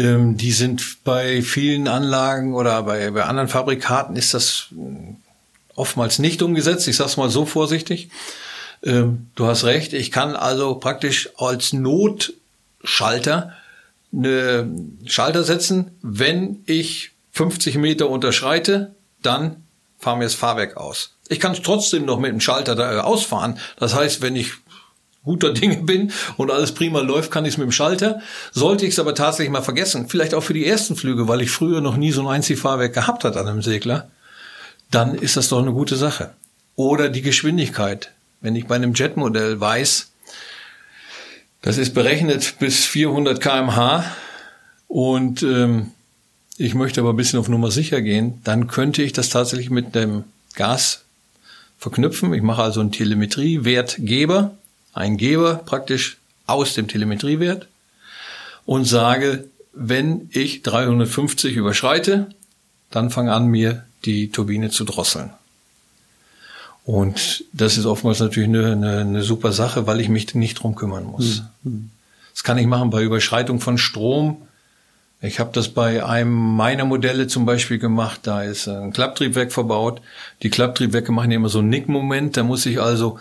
ähm, 0.00 0.36
die 0.36 0.52
sind 0.52 1.04
bei 1.04 1.42
vielen 1.42 1.88
Anlagen 1.88 2.54
oder 2.54 2.82
bei, 2.82 3.10
bei 3.10 3.24
anderen 3.24 3.48
Fabrikaten 3.48 4.16
ist 4.16 4.34
das 4.34 4.68
äh, 4.72 5.14
oftmals 5.74 6.18
nicht 6.18 6.42
umgesetzt. 6.42 6.88
Ich 6.88 6.96
sage 6.96 7.10
es 7.10 7.16
mal 7.16 7.30
so 7.30 7.46
vorsichtig. 7.46 8.10
Ähm, 8.82 9.28
du 9.34 9.46
hast 9.46 9.64
recht. 9.64 9.92
Ich 9.92 10.10
kann 10.10 10.36
also 10.36 10.74
praktisch 10.76 11.30
als 11.36 11.72
Notschalter 11.72 13.52
eine 14.12 14.70
Schalter 15.06 15.44
setzen. 15.44 15.92
Wenn 16.02 16.62
ich 16.66 17.12
50 17.32 17.76
Meter 17.76 18.08
unterschreite, 18.08 18.94
dann 19.22 19.64
fahren 19.98 20.20
wir 20.20 20.26
das 20.26 20.34
Fahrwerk 20.34 20.76
aus. 20.76 21.14
Ich 21.28 21.40
kann 21.40 21.54
trotzdem 21.54 22.06
noch 22.06 22.18
mit 22.18 22.32
dem 22.32 22.40
Schalter 22.40 22.74
da 22.74 22.96
äh, 22.96 23.00
ausfahren. 23.00 23.58
Das 23.76 23.94
heißt, 23.94 24.22
wenn 24.22 24.34
ich 24.34 24.52
guter 25.24 25.52
Dinge 25.54 25.78
bin 25.78 26.12
und 26.36 26.50
alles 26.50 26.72
prima 26.72 27.00
läuft, 27.00 27.30
kann 27.30 27.44
ich 27.44 27.54
es 27.54 27.58
mit 27.58 27.66
dem 27.66 27.72
Schalter. 27.72 28.20
Sollte 28.52 28.86
ich 28.86 28.92
es 28.92 28.98
aber 28.98 29.14
tatsächlich 29.14 29.52
mal 29.52 29.62
vergessen, 29.62 30.08
vielleicht 30.08 30.34
auch 30.34 30.42
für 30.42 30.54
die 30.54 30.66
ersten 30.66 30.96
Flüge, 30.96 31.28
weil 31.28 31.42
ich 31.42 31.50
früher 31.50 31.80
noch 31.80 31.96
nie 31.96 32.12
so 32.12 32.22
ein 32.22 32.34
Einziehfahrwerk 32.34 32.94
gehabt 32.94 33.24
hat 33.24 33.36
an 33.36 33.46
einem 33.46 33.62
Segler, 33.62 34.10
dann 34.90 35.14
ist 35.14 35.36
das 35.36 35.48
doch 35.48 35.60
eine 35.60 35.72
gute 35.72 35.96
Sache. 35.96 36.34
Oder 36.76 37.08
die 37.08 37.22
Geschwindigkeit. 37.22 38.12
Wenn 38.40 38.56
ich 38.56 38.66
bei 38.66 38.74
einem 38.74 38.94
Jetmodell 38.94 39.60
weiß, 39.60 40.10
das 41.62 41.76
ist 41.76 41.92
berechnet 41.92 42.54
bis 42.58 42.86
400 42.86 43.38
kmh 43.38 44.04
und 44.88 45.42
ähm, 45.42 45.90
ich 46.56 46.74
möchte 46.74 47.00
aber 47.00 47.10
ein 47.10 47.16
bisschen 47.16 47.38
auf 47.38 47.48
Nummer 47.48 47.70
sicher 47.70 48.00
gehen, 48.00 48.40
dann 48.44 48.66
könnte 48.66 49.02
ich 49.02 49.12
das 49.12 49.28
tatsächlich 49.28 49.70
mit 49.70 49.94
dem 49.94 50.24
Gas 50.54 51.04
verknüpfen. 51.78 52.32
Ich 52.32 52.42
mache 52.42 52.62
also 52.62 52.80
einen 52.80 52.92
Telemetriewertgeber 52.92 54.56
einen 54.92 55.16
Geber 55.16 55.56
praktisch 55.56 56.18
aus 56.46 56.74
dem 56.74 56.88
Telemetriewert 56.88 57.68
und 58.66 58.84
sage, 58.84 59.44
wenn 59.72 60.28
ich 60.32 60.62
350 60.62 61.56
überschreite, 61.56 62.28
dann 62.90 63.10
fange 63.10 63.32
an, 63.32 63.46
mir 63.46 63.84
die 64.04 64.30
Turbine 64.30 64.70
zu 64.70 64.84
drosseln. 64.84 65.30
Und 66.84 67.44
das 67.52 67.76
ist 67.76 67.86
oftmals 67.86 68.20
natürlich 68.20 68.48
eine, 68.48 68.72
eine, 68.72 68.98
eine 68.98 69.22
super 69.22 69.52
Sache, 69.52 69.86
weil 69.86 70.00
ich 70.00 70.08
mich 70.08 70.34
nicht 70.34 70.54
drum 70.54 70.74
kümmern 70.74 71.04
muss. 71.04 71.42
Mhm. 71.62 71.90
Das 72.32 72.42
kann 72.42 72.58
ich 72.58 72.66
machen 72.66 72.90
bei 72.90 73.02
Überschreitung 73.02 73.60
von 73.60 73.78
Strom. 73.78 74.42
Ich 75.20 75.38
habe 75.38 75.50
das 75.52 75.68
bei 75.68 76.04
einem 76.04 76.32
meiner 76.32 76.86
Modelle 76.86 77.26
zum 77.26 77.44
Beispiel 77.44 77.78
gemacht. 77.78 78.20
Da 78.22 78.42
ist 78.42 78.66
ein 78.66 78.92
Klapptriebwerk 78.92 79.52
verbaut. 79.52 80.00
Die 80.42 80.48
Klapptriebwerke 80.48 81.12
machen 81.12 81.30
ja 81.30 81.36
immer 81.36 81.50
so 81.50 81.58
einen 81.58 81.68
Nickmoment. 81.68 82.36
Da 82.38 82.42
muss 82.42 82.64
ich 82.64 82.80
also 82.80 83.18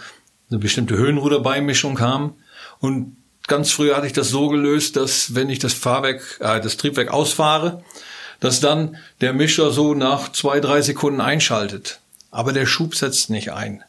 eine 0.50 0.60
bestimmte 0.60 0.97
Höhenruderbeimischung 0.97 2.00
haben. 2.00 2.34
Und 2.80 3.18
ganz 3.47 3.72
früher 3.72 3.95
hatte 3.95 4.08
ich 4.08 4.14
das 4.14 4.30
so 4.30 4.50
gelöst, 4.50 4.95
dass 4.95 5.36
wenn 5.36 5.50
ich 5.50 5.60
das 5.60 5.74
Fahrwerk, 5.74 6.38
äh, 6.39 6.60
das 6.62 6.78
Triebwerk 6.78 7.10
ausfahre, 7.10 7.84
dass 8.39 8.60
dann 8.60 8.97
der 9.22 9.34
Mischer 9.34 9.72
so 9.72 9.93
nach 9.93 10.32
zwei, 10.32 10.60
drei 10.60 10.82
Sekunden 10.82 11.22
einschaltet. 11.22 12.00
Aber 12.32 12.54
der 12.54 12.66
Schub 12.66 12.95
setzt 12.95 13.30
nicht 13.30 13.52
ein. 13.52 13.84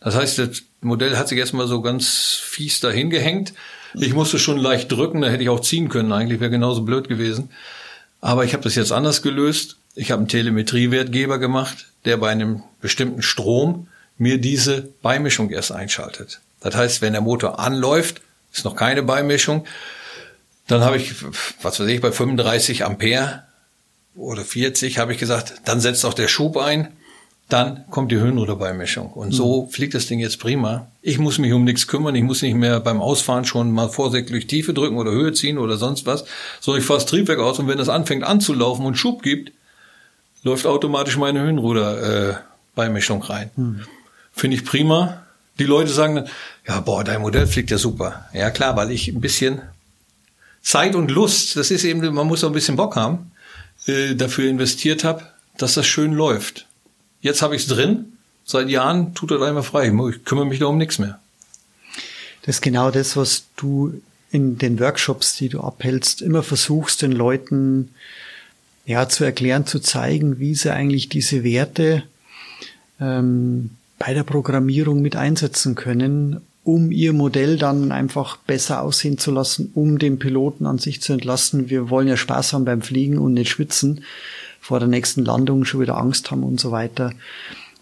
Das 0.00 0.14
heißt, 0.14 0.38
das 0.38 0.62
Modell 0.80 1.18
hat 1.18 1.28
sich 1.28 1.38
erstmal 1.38 1.66
so 1.66 1.82
ganz 1.82 2.40
fies 2.42 2.80
dahin 2.80 3.10
gehängt. 3.10 3.52
Ich 3.94 4.14
musste 4.14 4.38
schon 4.38 4.56
leicht 4.56 4.90
drücken, 4.90 5.20
da 5.20 5.28
hätte 5.28 5.42
ich 5.42 5.48
auch 5.48 5.60
ziehen 5.60 5.88
können. 5.88 6.12
Eigentlich 6.12 6.40
wäre 6.40 6.50
genauso 6.50 6.82
blöd 6.82 7.08
gewesen. 7.08 7.50
Aber 8.20 8.44
ich 8.44 8.52
habe 8.54 8.62
das 8.62 8.74
jetzt 8.76 8.92
anders 8.92 9.20
gelöst. 9.20 9.76
Ich 9.94 10.10
habe 10.10 10.20
einen 10.20 10.28
Telemetriewertgeber 10.28 11.38
gemacht, 11.38 11.86
der 12.04 12.16
bei 12.16 12.30
einem 12.30 12.62
bestimmten 12.80 13.22
Strom 13.22 13.88
mir 14.20 14.38
diese 14.38 14.88
Beimischung 15.02 15.50
erst 15.50 15.72
einschaltet. 15.72 16.40
Das 16.60 16.76
heißt, 16.76 17.02
wenn 17.02 17.14
der 17.14 17.22
Motor 17.22 17.58
anläuft, 17.58 18.20
ist 18.52 18.64
noch 18.64 18.76
keine 18.76 19.02
Beimischung, 19.02 19.64
dann 20.68 20.82
habe 20.82 20.98
ich, 20.98 21.14
was 21.62 21.80
weiß 21.80 21.88
ich, 21.88 22.00
bei 22.00 22.12
35 22.12 22.84
Ampere 22.84 23.42
oder 24.14 24.44
40 24.44 24.98
habe 24.98 25.12
ich 25.12 25.18
gesagt, 25.18 25.62
dann 25.64 25.80
setzt 25.80 26.04
auch 26.04 26.14
der 26.14 26.28
Schub 26.28 26.56
ein, 26.58 26.88
dann 27.48 27.84
kommt 27.90 28.12
die 28.12 28.18
Höhenruderbeimischung. 28.18 29.10
Und 29.12 29.32
so 29.32 29.62
mhm. 29.62 29.70
fliegt 29.70 29.94
das 29.94 30.06
Ding 30.06 30.20
jetzt 30.20 30.38
prima. 30.38 30.86
Ich 31.02 31.18
muss 31.18 31.38
mich 31.38 31.52
um 31.52 31.64
nichts 31.64 31.88
kümmern, 31.88 32.14
ich 32.14 32.22
muss 32.22 32.42
nicht 32.42 32.54
mehr 32.54 32.78
beim 32.78 33.00
Ausfahren 33.00 33.44
schon 33.44 33.72
mal 33.72 33.88
vorsichtig 33.88 34.46
Tiefe 34.46 34.74
drücken 34.74 34.98
oder 34.98 35.10
Höhe 35.10 35.32
ziehen 35.32 35.58
oder 35.58 35.76
sonst 35.76 36.06
was, 36.06 36.24
sondern 36.60 36.82
ich 36.82 36.86
fahre 36.86 37.00
das 37.00 37.06
Triebwerk 37.06 37.40
aus 37.40 37.58
und 37.58 37.66
wenn 37.66 37.78
das 37.78 37.88
anfängt 37.88 38.22
anzulaufen 38.22 38.84
und 38.84 38.96
Schub 38.96 39.22
gibt, 39.22 39.52
läuft 40.42 40.66
automatisch 40.66 41.16
meine 41.16 41.40
Höhenruderbeimischung 41.40 43.22
äh, 43.22 43.26
rein. 43.26 43.50
Mhm. 43.56 43.80
Finde 44.40 44.56
ich 44.56 44.64
prima. 44.64 45.26
Die 45.58 45.64
Leute 45.64 45.92
sagen 45.92 46.14
dann, 46.14 46.28
ja, 46.66 46.80
boah, 46.80 47.04
dein 47.04 47.20
Modell 47.20 47.46
fliegt 47.46 47.70
ja 47.70 47.76
super. 47.76 48.26
Ja, 48.32 48.50
klar, 48.50 48.74
weil 48.74 48.90
ich 48.90 49.08
ein 49.08 49.20
bisschen 49.20 49.60
Zeit 50.62 50.94
und 50.94 51.10
Lust, 51.10 51.56
das 51.56 51.70
ist 51.70 51.84
eben, 51.84 52.00
man 52.14 52.26
muss 52.26 52.42
auch 52.42 52.48
ein 52.48 52.54
bisschen 52.54 52.76
Bock 52.76 52.96
haben, 52.96 53.32
äh, 53.84 54.14
dafür 54.14 54.48
investiert 54.48 55.04
habe, 55.04 55.26
dass 55.58 55.74
das 55.74 55.86
schön 55.86 56.14
läuft. 56.14 56.64
Jetzt 57.20 57.42
habe 57.42 57.54
ich 57.54 57.62
es 57.62 57.68
drin. 57.68 58.16
Seit 58.46 58.70
Jahren 58.70 59.12
tut 59.14 59.30
er 59.30 59.42
einmal 59.42 59.62
frei. 59.62 59.92
Ich 60.08 60.24
kümmere 60.24 60.46
mich 60.46 60.60
da 60.60 60.66
um 60.66 60.78
nichts 60.78 60.98
mehr. 60.98 61.20
Das 62.46 62.56
ist 62.56 62.62
genau 62.62 62.90
das, 62.90 63.18
was 63.18 63.44
du 63.56 64.00
in 64.30 64.56
den 64.56 64.80
Workshops, 64.80 65.36
die 65.36 65.50
du 65.50 65.60
abhältst, 65.60 66.22
immer 66.22 66.42
versuchst, 66.42 67.02
den 67.02 67.12
Leuten 67.12 67.94
ja 68.86 69.06
zu 69.06 69.22
erklären, 69.22 69.66
zu 69.66 69.80
zeigen, 69.80 70.38
wie 70.38 70.54
sie 70.54 70.72
eigentlich 70.72 71.10
diese 71.10 71.44
Werte 71.44 72.04
ähm, 72.98 73.76
bei 74.00 74.14
der 74.14 74.24
Programmierung 74.24 75.02
mit 75.02 75.14
einsetzen 75.14 75.74
können, 75.74 76.40
um 76.64 76.90
ihr 76.90 77.12
Modell 77.12 77.58
dann 77.58 77.92
einfach 77.92 78.38
besser 78.38 78.80
aussehen 78.82 79.18
zu 79.18 79.30
lassen, 79.30 79.70
um 79.74 79.98
den 79.98 80.18
Piloten 80.18 80.64
an 80.64 80.78
sich 80.78 81.02
zu 81.02 81.12
entlassen. 81.12 81.68
Wir 81.68 81.90
wollen 81.90 82.08
ja 82.08 82.16
Spaß 82.16 82.54
haben 82.54 82.64
beim 82.64 82.80
Fliegen 82.80 83.18
und 83.18 83.34
nicht 83.34 83.50
schwitzen, 83.50 84.02
vor 84.58 84.78
der 84.78 84.88
nächsten 84.88 85.24
Landung 85.24 85.66
schon 85.66 85.82
wieder 85.82 85.98
Angst 85.98 86.30
haben 86.30 86.42
und 86.44 86.58
so 86.58 86.70
weiter. 86.70 87.12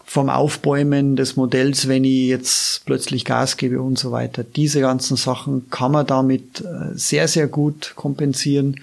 Vom 0.05 0.29
Aufbäumen 0.29 1.15
des 1.15 1.37
Modells, 1.37 1.87
wenn 1.87 2.03
ich 2.03 2.27
jetzt 2.27 2.83
plötzlich 2.85 3.23
Gas 3.23 3.55
gebe 3.55 3.81
und 3.81 3.97
so 3.97 4.11
weiter. 4.11 4.43
Diese 4.43 4.81
ganzen 4.81 5.15
Sachen 5.15 5.69
kann 5.69 5.93
man 5.93 6.05
damit 6.05 6.61
äh, 6.61 6.97
sehr, 6.97 7.29
sehr 7.29 7.47
gut 7.47 7.93
kompensieren. 7.95 8.81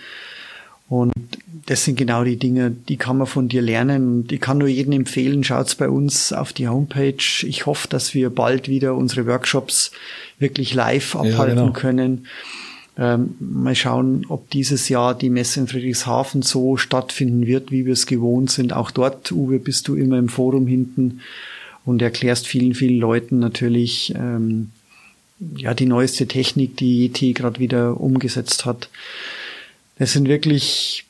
Und 0.89 1.13
das 1.67 1.85
sind 1.85 1.97
genau 1.97 2.23
die 2.23 2.37
Dinge, 2.37 2.71
die 2.71 2.97
kann 2.97 3.19
man 3.19 3.27
von 3.27 3.49
dir 3.49 3.61
lernen. 3.61 4.09
Und 4.09 4.33
ich 4.33 4.41
kann 4.41 4.59
nur 4.59 4.69
jedem 4.69 4.93
empfehlen, 4.93 5.43
schaut's 5.43 5.75
bei 5.75 5.89
uns 5.89 6.33
auf 6.33 6.53
die 6.53 6.69
Homepage. 6.69 7.17
Ich 7.43 7.67
hoffe, 7.67 7.89
dass 7.89 8.15
wir 8.15 8.31
bald 8.31 8.69
wieder 8.69 8.95
unsere 8.95 9.27
Workshops 9.27 9.91
wirklich 10.39 10.75
live 10.75 11.17
abhalten 11.17 11.57
ja, 11.57 11.63
genau. 11.65 11.73
können. 11.73 12.27
Ähm, 12.99 13.35
mal 13.41 13.75
schauen, 13.75 14.25
ob 14.29 14.49
dieses 14.51 14.89
Jahr 14.89 15.15
die 15.15 15.29
Messe 15.29 15.61
in 15.61 15.67
Friedrichshafen 15.67 16.43
so 16.43 16.77
stattfinden 16.77 17.47
wird, 17.47 17.73
wie 17.73 17.85
wir 17.85 17.93
es 17.93 18.07
gewohnt 18.07 18.51
sind. 18.51 18.73
Auch 18.73 18.93
dort, 18.93 19.33
Uwe, 19.33 19.59
bist 19.59 19.89
du 19.89 19.97
immer 19.97 20.19
im 20.19 20.29
Forum 20.29 20.67
hinten 20.69 21.21
und 21.85 22.01
erklärst 22.01 22.47
vielen, 22.47 22.75
vielen 22.75 22.99
Leuten 22.99 23.39
natürlich 23.41 24.15
ähm, 24.17 24.71
ja 25.57 25.75
die 25.75 25.87
neueste 25.87 26.29
Technik, 26.29 26.77
die 26.77 27.07
ET 27.07 27.35
gerade 27.35 27.59
wieder 27.59 28.01
umgesetzt 28.01 28.65
hat. 28.65 28.89
Das 29.99 30.13
sind 30.13 30.29
wirklich 30.29 31.06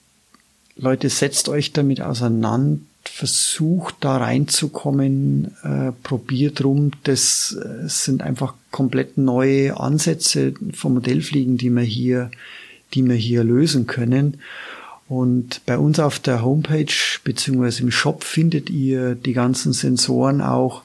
Leute, 0.76 1.08
setzt 1.08 1.48
euch 1.48 1.72
damit 1.72 2.00
auseinander, 2.00 2.80
versucht, 3.04 3.96
da 4.00 4.18
reinzukommen, 4.18 5.54
äh, 5.62 5.92
probiert 6.02 6.62
rum. 6.64 6.90
Das 7.04 7.56
äh, 7.56 7.88
sind 7.88 8.22
einfach 8.22 8.54
komplett 8.70 9.16
neue 9.16 9.78
Ansätze 9.78 10.54
vom 10.74 10.94
Modellfliegen, 10.94 11.56
die 11.56 11.70
wir 11.70 11.82
hier, 11.82 12.30
die 12.94 13.04
wir 13.04 13.14
hier 13.14 13.44
lösen 13.44 13.86
können. 13.86 14.38
Und 15.08 15.62
bei 15.66 15.78
uns 15.78 16.00
auf 16.00 16.18
der 16.18 16.42
Homepage 16.42 16.92
beziehungsweise 17.22 17.82
im 17.82 17.90
Shop 17.90 18.24
findet 18.24 18.70
ihr 18.70 19.14
die 19.14 19.32
ganzen 19.32 19.72
Sensoren 19.72 20.40
auch 20.40 20.82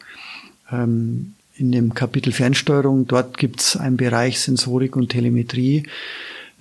ähm, 0.72 1.34
in 1.58 1.72
dem 1.72 1.94
Kapitel 1.94 2.32
Fernsteuerung. 2.32 3.08
Dort 3.08 3.38
gibt's 3.38 3.76
einen 3.76 3.98
Bereich 3.98 4.40
Sensorik 4.40 4.96
und 4.96 5.10
Telemetrie. 5.10 5.84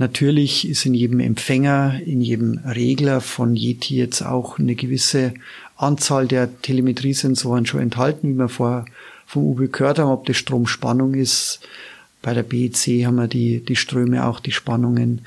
Natürlich 0.00 0.66
ist 0.66 0.86
in 0.86 0.94
jedem 0.94 1.20
Empfänger, 1.20 2.00
in 2.06 2.22
jedem 2.22 2.58
Regler 2.64 3.20
von 3.20 3.54
Yeti 3.54 3.96
jetzt 3.96 4.22
auch 4.22 4.58
eine 4.58 4.74
gewisse 4.74 5.34
Anzahl 5.76 6.26
der 6.26 6.62
Telemetriesensoren 6.62 7.66
schon 7.66 7.82
enthalten, 7.82 8.30
wie 8.30 8.38
wir 8.38 8.48
vorher 8.48 8.86
vom 9.26 9.42
Uwe 9.42 9.68
gehört 9.68 9.98
haben, 9.98 10.10
ob 10.10 10.24
das 10.24 10.38
Stromspannung 10.38 11.12
ist. 11.12 11.60
Bei 12.22 12.32
der 12.32 12.44
BEC 12.44 13.04
haben 13.04 13.16
wir 13.16 13.28
die, 13.28 13.62
die 13.62 13.76
Ströme, 13.76 14.24
auch 14.24 14.40
die 14.40 14.52
Spannungen. 14.52 15.20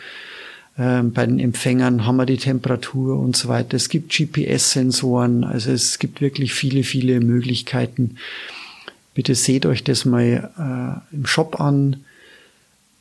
Ähm, 0.76 1.13
bei 1.13 1.28
den 1.28 1.39
Empfängern 1.39 2.07
haben 2.07 2.17
wir 2.17 2.26
die 2.26 2.38
Temperatur 2.38 3.19
und 3.19 3.38
so 3.38 3.49
weiter. 3.49 3.78
Es 3.78 3.89
gibt 3.89 4.11
GPS-Sensoren, 4.11 5.43
also 5.43 5.71
es 5.71 5.99
gibt 5.99 6.19
wirklich 6.19 6.51
viele, 6.51 6.82
viele 6.82 7.19
Möglichkeiten. 7.19 8.17
Bitte 9.13 9.36
seht 9.36 9.67
euch 9.67 9.84
das 9.84 10.05
mal 10.05 11.03
äh, 11.13 11.15
im 11.15 11.28
Shop 11.28 11.61
an 11.61 11.97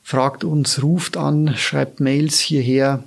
fragt 0.02 0.44
uns, 0.44 0.82
ruft 0.82 1.16
an, 1.16 1.54
schreibt 1.56 2.00
Mails 2.00 2.38
hierher. 2.38 3.04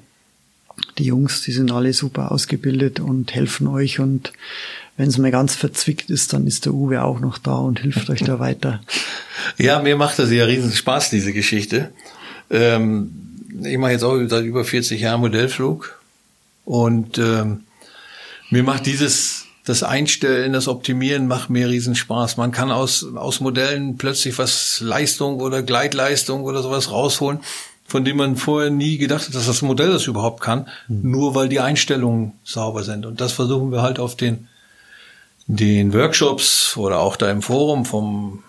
Die 0.97 1.05
Jungs, 1.05 1.41
die 1.41 1.51
sind 1.51 1.71
alle 1.71 1.93
super 1.93 2.31
ausgebildet 2.31 2.99
und 2.99 3.33
helfen 3.33 3.67
euch 3.67 3.99
und 3.99 4.33
wenn 4.97 5.09
es 5.09 5.17
mal 5.17 5.31
ganz 5.31 5.55
verzwickt 5.55 6.09
ist, 6.09 6.31
dann 6.31 6.47
ist 6.47 6.65
der 6.65 6.73
Uwe 6.73 7.03
auch 7.03 7.19
noch 7.19 7.37
da 7.37 7.55
und 7.55 7.81
hilft 7.81 8.09
euch 8.09 8.21
da 8.21 8.39
weiter. 8.39 8.81
Ja, 9.57 9.81
mir 9.81 9.97
macht 9.97 10.19
das 10.19 10.31
ja 10.31 10.45
riesen 10.45 10.71
Spaß, 10.71 11.09
diese 11.09 11.33
Geschichte. 11.33 11.91
Ähm, 12.49 13.11
ich 13.63 13.77
mache 13.77 13.91
jetzt 13.91 14.03
auch 14.03 14.17
seit 14.27 14.45
über 14.45 14.63
40 14.63 15.01
Jahren 15.01 15.21
Modellflug 15.21 15.99
und 16.63 17.17
ähm, 17.17 17.63
mir 18.49 18.63
macht 18.63 18.85
dieses 18.85 19.44
das 19.65 19.81
Einstellen, 19.81 20.53
das 20.53 20.67
Optimieren 20.67 21.27
macht 21.27 21.49
mir 21.49 21.67
riesen 21.67 21.95
Spaß. 21.95 22.37
Man 22.37 22.51
kann 22.51 22.71
aus, 22.71 23.05
aus 23.15 23.39
Modellen 23.39 23.97
plötzlich 23.97 24.37
was 24.37 24.79
Leistung 24.79 25.41
oder 25.41 25.63
Gleitleistung 25.63 26.43
oder 26.43 26.61
sowas 26.61 26.91
rausholen, 26.91 27.39
von 27.87 28.05
dem 28.05 28.17
man 28.17 28.35
vorher 28.35 28.69
nie 28.69 28.97
gedacht 28.97 29.27
hat, 29.27 29.33
dass 29.33 29.47
das 29.47 29.63
Modell 29.63 29.91
das 29.91 30.05
überhaupt 30.05 30.41
kann, 30.41 30.67
mhm. 30.87 31.11
nur 31.11 31.35
weil 31.35 31.49
die 31.49 31.59
Einstellungen 31.59 32.33
sauber 32.43 32.83
sind. 32.83 33.07
Und 33.07 33.19
das 33.21 33.33
versuchen 33.33 33.71
wir 33.71 33.81
halt 33.81 33.97
auf 33.97 34.15
den, 34.15 34.47
den 35.47 35.93
Workshops 35.93 36.77
oder 36.77 36.99
auch 36.99 37.15
da 37.15 37.31
im 37.31 37.41
Forum 37.41 37.85
vom, 37.85 38.43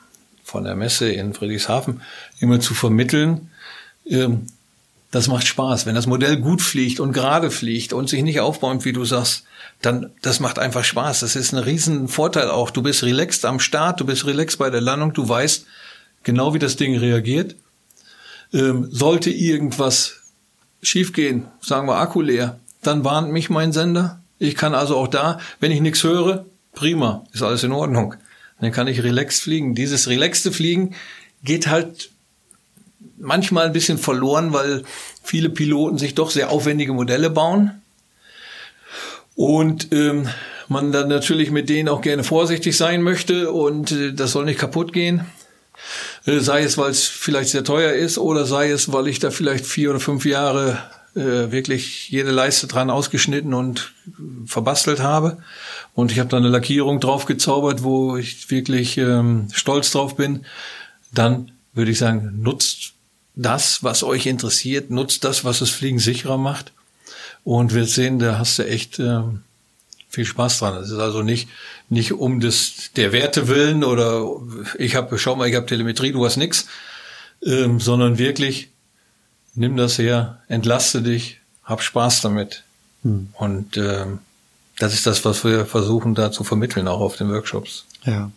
von 0.45 0.65
der 0.65 0.77
Messe 0.77 1.11
in 1.11 1.33
Friedrichshafen 1.33 2.03
immer 2.41 2.61
zu 2.61 2.75
vermitteln. 2.75 3.51
Ähm, 4.07 4.47
das 5.17 5.29
macht 5.29 5.47
Spaß. 5.47 5.87
Wenn 5.87 5.95
das 5.95 6.07
Modell 6.07 6.37
gut 6.37 6.61
fliegt 6.61 7.01
und 7.01 7.13
gerade 7.13 7.51
fliegt 7.51 7.93
und 7.93 8.09
sich 8.09 8.23
nicht 8.23 8.41
aufbäumt, 8.41 8.85
wie 8.85 8.93
du 8.93 9.05
sagst, 9.05 9.45
dann 9.81 10.13
das 10.21 10.41
macht 10.41 10.59
einfach 10.59 10.85
Spaß. 10.85 11.21
Das 11.21 11.37
ist 11.37 11.53
ein 11.53 11.59
riesen 11.59 12.09
Vorteil 12.09 12.51
auch. 12.51 12.71
Du 12.71 12.83
bist 12.83 13.03
relaxed 13.03 13.45
am 13.47 13.59
Start, 13.59 13.99
du 13.99 14.05
bist 14.05 14.27
relaxed 14.27 14.59
bei 14.59 14.69
der 14.69 14.83
Landung, 14.83 15.15
du 15.15 15.27
weißt 15.27 15.67
genau, 16.23 16.53
wie 16.53 16.59
das 16.59 16.77
Ding 16.77 16.99
reagiert. 16.99 17.57
Ähm, 18.53 18.89
sollte 18.91 19.31
irgendwas 19.31 20.21
schiefgehen, 20.83 21.49
sagen 21.61 21.89
wir 21.89 21.97
Akku 21.97 22.21
leer, 22.21 22.61
dann 22.83 23.03
warnt 23.03 23.33
mich 23.33 23.49
mein 23.49 23.73
Sender. 23.73 24.21
Ich 24.39 24.55
kann 24.55 24.75
also 24.75 24.97
auch 24.97 25.09
da, 25.09 25.41
wenn 25.61 25.73
ich 25.73 25.81
nichts 25.81 26.05
höre, 26.05 26.45
prima, 26.75 27.25
ist 27.33 27.43
alles 27.43 27.65
in 27.65 27.73
Ordnung. 27.73 28.15
Dann 28.61 28.71
kann 28.71 28.87
ich 28.87 29.03
relaxed 29.03 29.43
fliegen. 29.43 29.75
Dieses 29.75 30.09
relaxte 30.09 30.53
Fliegen 30.53 30.95
geht 31.43 31.69
halt 31.69 32.11
manchmal 33.19 33.67
ein 33.67 33.73
bisschen 33.73 33.99
verloren, 33.99 34.53
weil 34.53 34.85
viele 35.23 35.51
Piloten 35.51 35.99
sich 35.99 36.15
doch 36.15 36.31
sehr 36.31 36.51
aufwendige 36.51 36.93
Modelle 36.93 37.31
bauen 37.31 37.83
und 39.35 39.93
ähm, 39.93 40.29
man 40.69 40.93
dann 40.93 41.09
natürlich 41.09 41.51
mit 41.51 41.69
denen 41.69 41.89
auch 41.89 42.01
gerne 42.01 42.25
vorsichtig 42.25 42.77
sein 42.77 43.03
möchte 43.03 43.53
und 43.53 43.93
äh, 43.93 44.13
das 44.13 44.33
soll 44.33 44.45
nicht 44.45 44.59
kaputt 44.59 44.93
gehen. 44.93 45.27
Äh, 46.25 46.41
sei 46.41 46.63
es, 46.63 46.79
weil 46.79 46.91
es 46.91 47.05
vielleicht 47.05 47.51
sehr 47.51 47.65
teuer 47.65 47.93
ist 47.93 48.19
oder 48.19 48.47
sei 48.47 48.71
es, 48.71 48.93
weil 48.93 49.09
ich 49.09 49.19
da 49.19 49.31
vielleicht 49.31 49.67
vier 49.67 49.91
oder 49.91 50.01
fünf 50.01 50.25
Jahre 50.25 50.79
äh, 51.15 51.51
wirklich 51.53 52.11
jede 52.11 52.31
Leiste 52.31 52.67
dran 52.67 52.91
ausgeschnitten 52.91 53.55
und 53.55 53.93
verbastelt 54.47 55.01
habe. 55.01 55.39
Und 55.95 56.13
ich 56.13 56.19
habe 56.19 56.29
da 56.29 56.37
eine 56.37 56.49
Lackierung 56.49 57.01
drauf 57.01 57.27
gezaubert, 57.27 57.83
wo 57.83 58.17
ich 58.17 58.51
wirklich 58.51 58.99
ähm, 58.99 59.49
stolz 59.53 59.93
drauf 59.93 60.17
bin. 60.17 60.45
Dann 61.13 61.53
würde 61.73 61.91
ich 61.91 61.99
sagen, 61.99 62.41
nutzt 62.43 62.96
das, 63.37 63.85
was 63.85 64.03
euch 64.03 64.27
interessiert, 64.27 64.91
nutzt 64.91 65.25
das, 65.25 65.45
was 65.45 65.61
das 65.61 65.71
Fliegen 65.71 65.99
sicherer 65.99 66.39
macht. 66.39 66.73
Und 67.45 67.75
wir 67.75 67.85
sehen, 67.85 68.19
da 68.19 68.39
hast 68.39 68.59
du 68.59 68.67
echt 68.67 68.99
äh, 68.99 69.21
viel 70.09 70.25
Spaß 70.25 70.59
dran. 70.59 70.77
Es 70.83 70.91
ist 70.91 70.99
also 70.99 71.23
nicht 71.23 71.49
nicht 71.89 72.13
um 72.13 72.41
des 72.41 72.91
der 72.97 73.13
Werte 73.13 73.49
willen 73.49 73.85
oder 73.85 74.29
ich 74.79 74.97
habe 74.97 75.19
schau 75.19 75.37
mal, 75.37 75.49
ich 75.49 75.55
habe 75.55 75.67
Telemetrie, 75.67 76.13
du 76.13 76.25
hast 76.25 76.37
nix, 76.37 76.67
ähm, 77.45 77.79
sondern 77.79 78.19
wirklich 78.19 78.71
nimm 79.55 79.77
das 79.77 79.99
her, 79.99 80.43
entlaste 80.49 81.03
dich, 81.03 81.41
hab 81.63 81.83
Spaß 81.83 82.23
damit. 82.23 82.65
Hm. 83.03 83.29
Und 83.35 83.77
ähm, 83.77 84.19
das 84.79 84.95
ist 84.95 85.07
das, 85.07 85.25
was 85.25 85.45
wir 85.45 85.67
versuchen 85.67 86.15
da 86.15 86.33
zu 86.33 86.45
vermitteln, 86.45 86.89
auch 86.89 87.01
auf 87.01 87.17
den 87.17 87.29
Workshops. 87.31 87.85
Ja. 88.05 88.31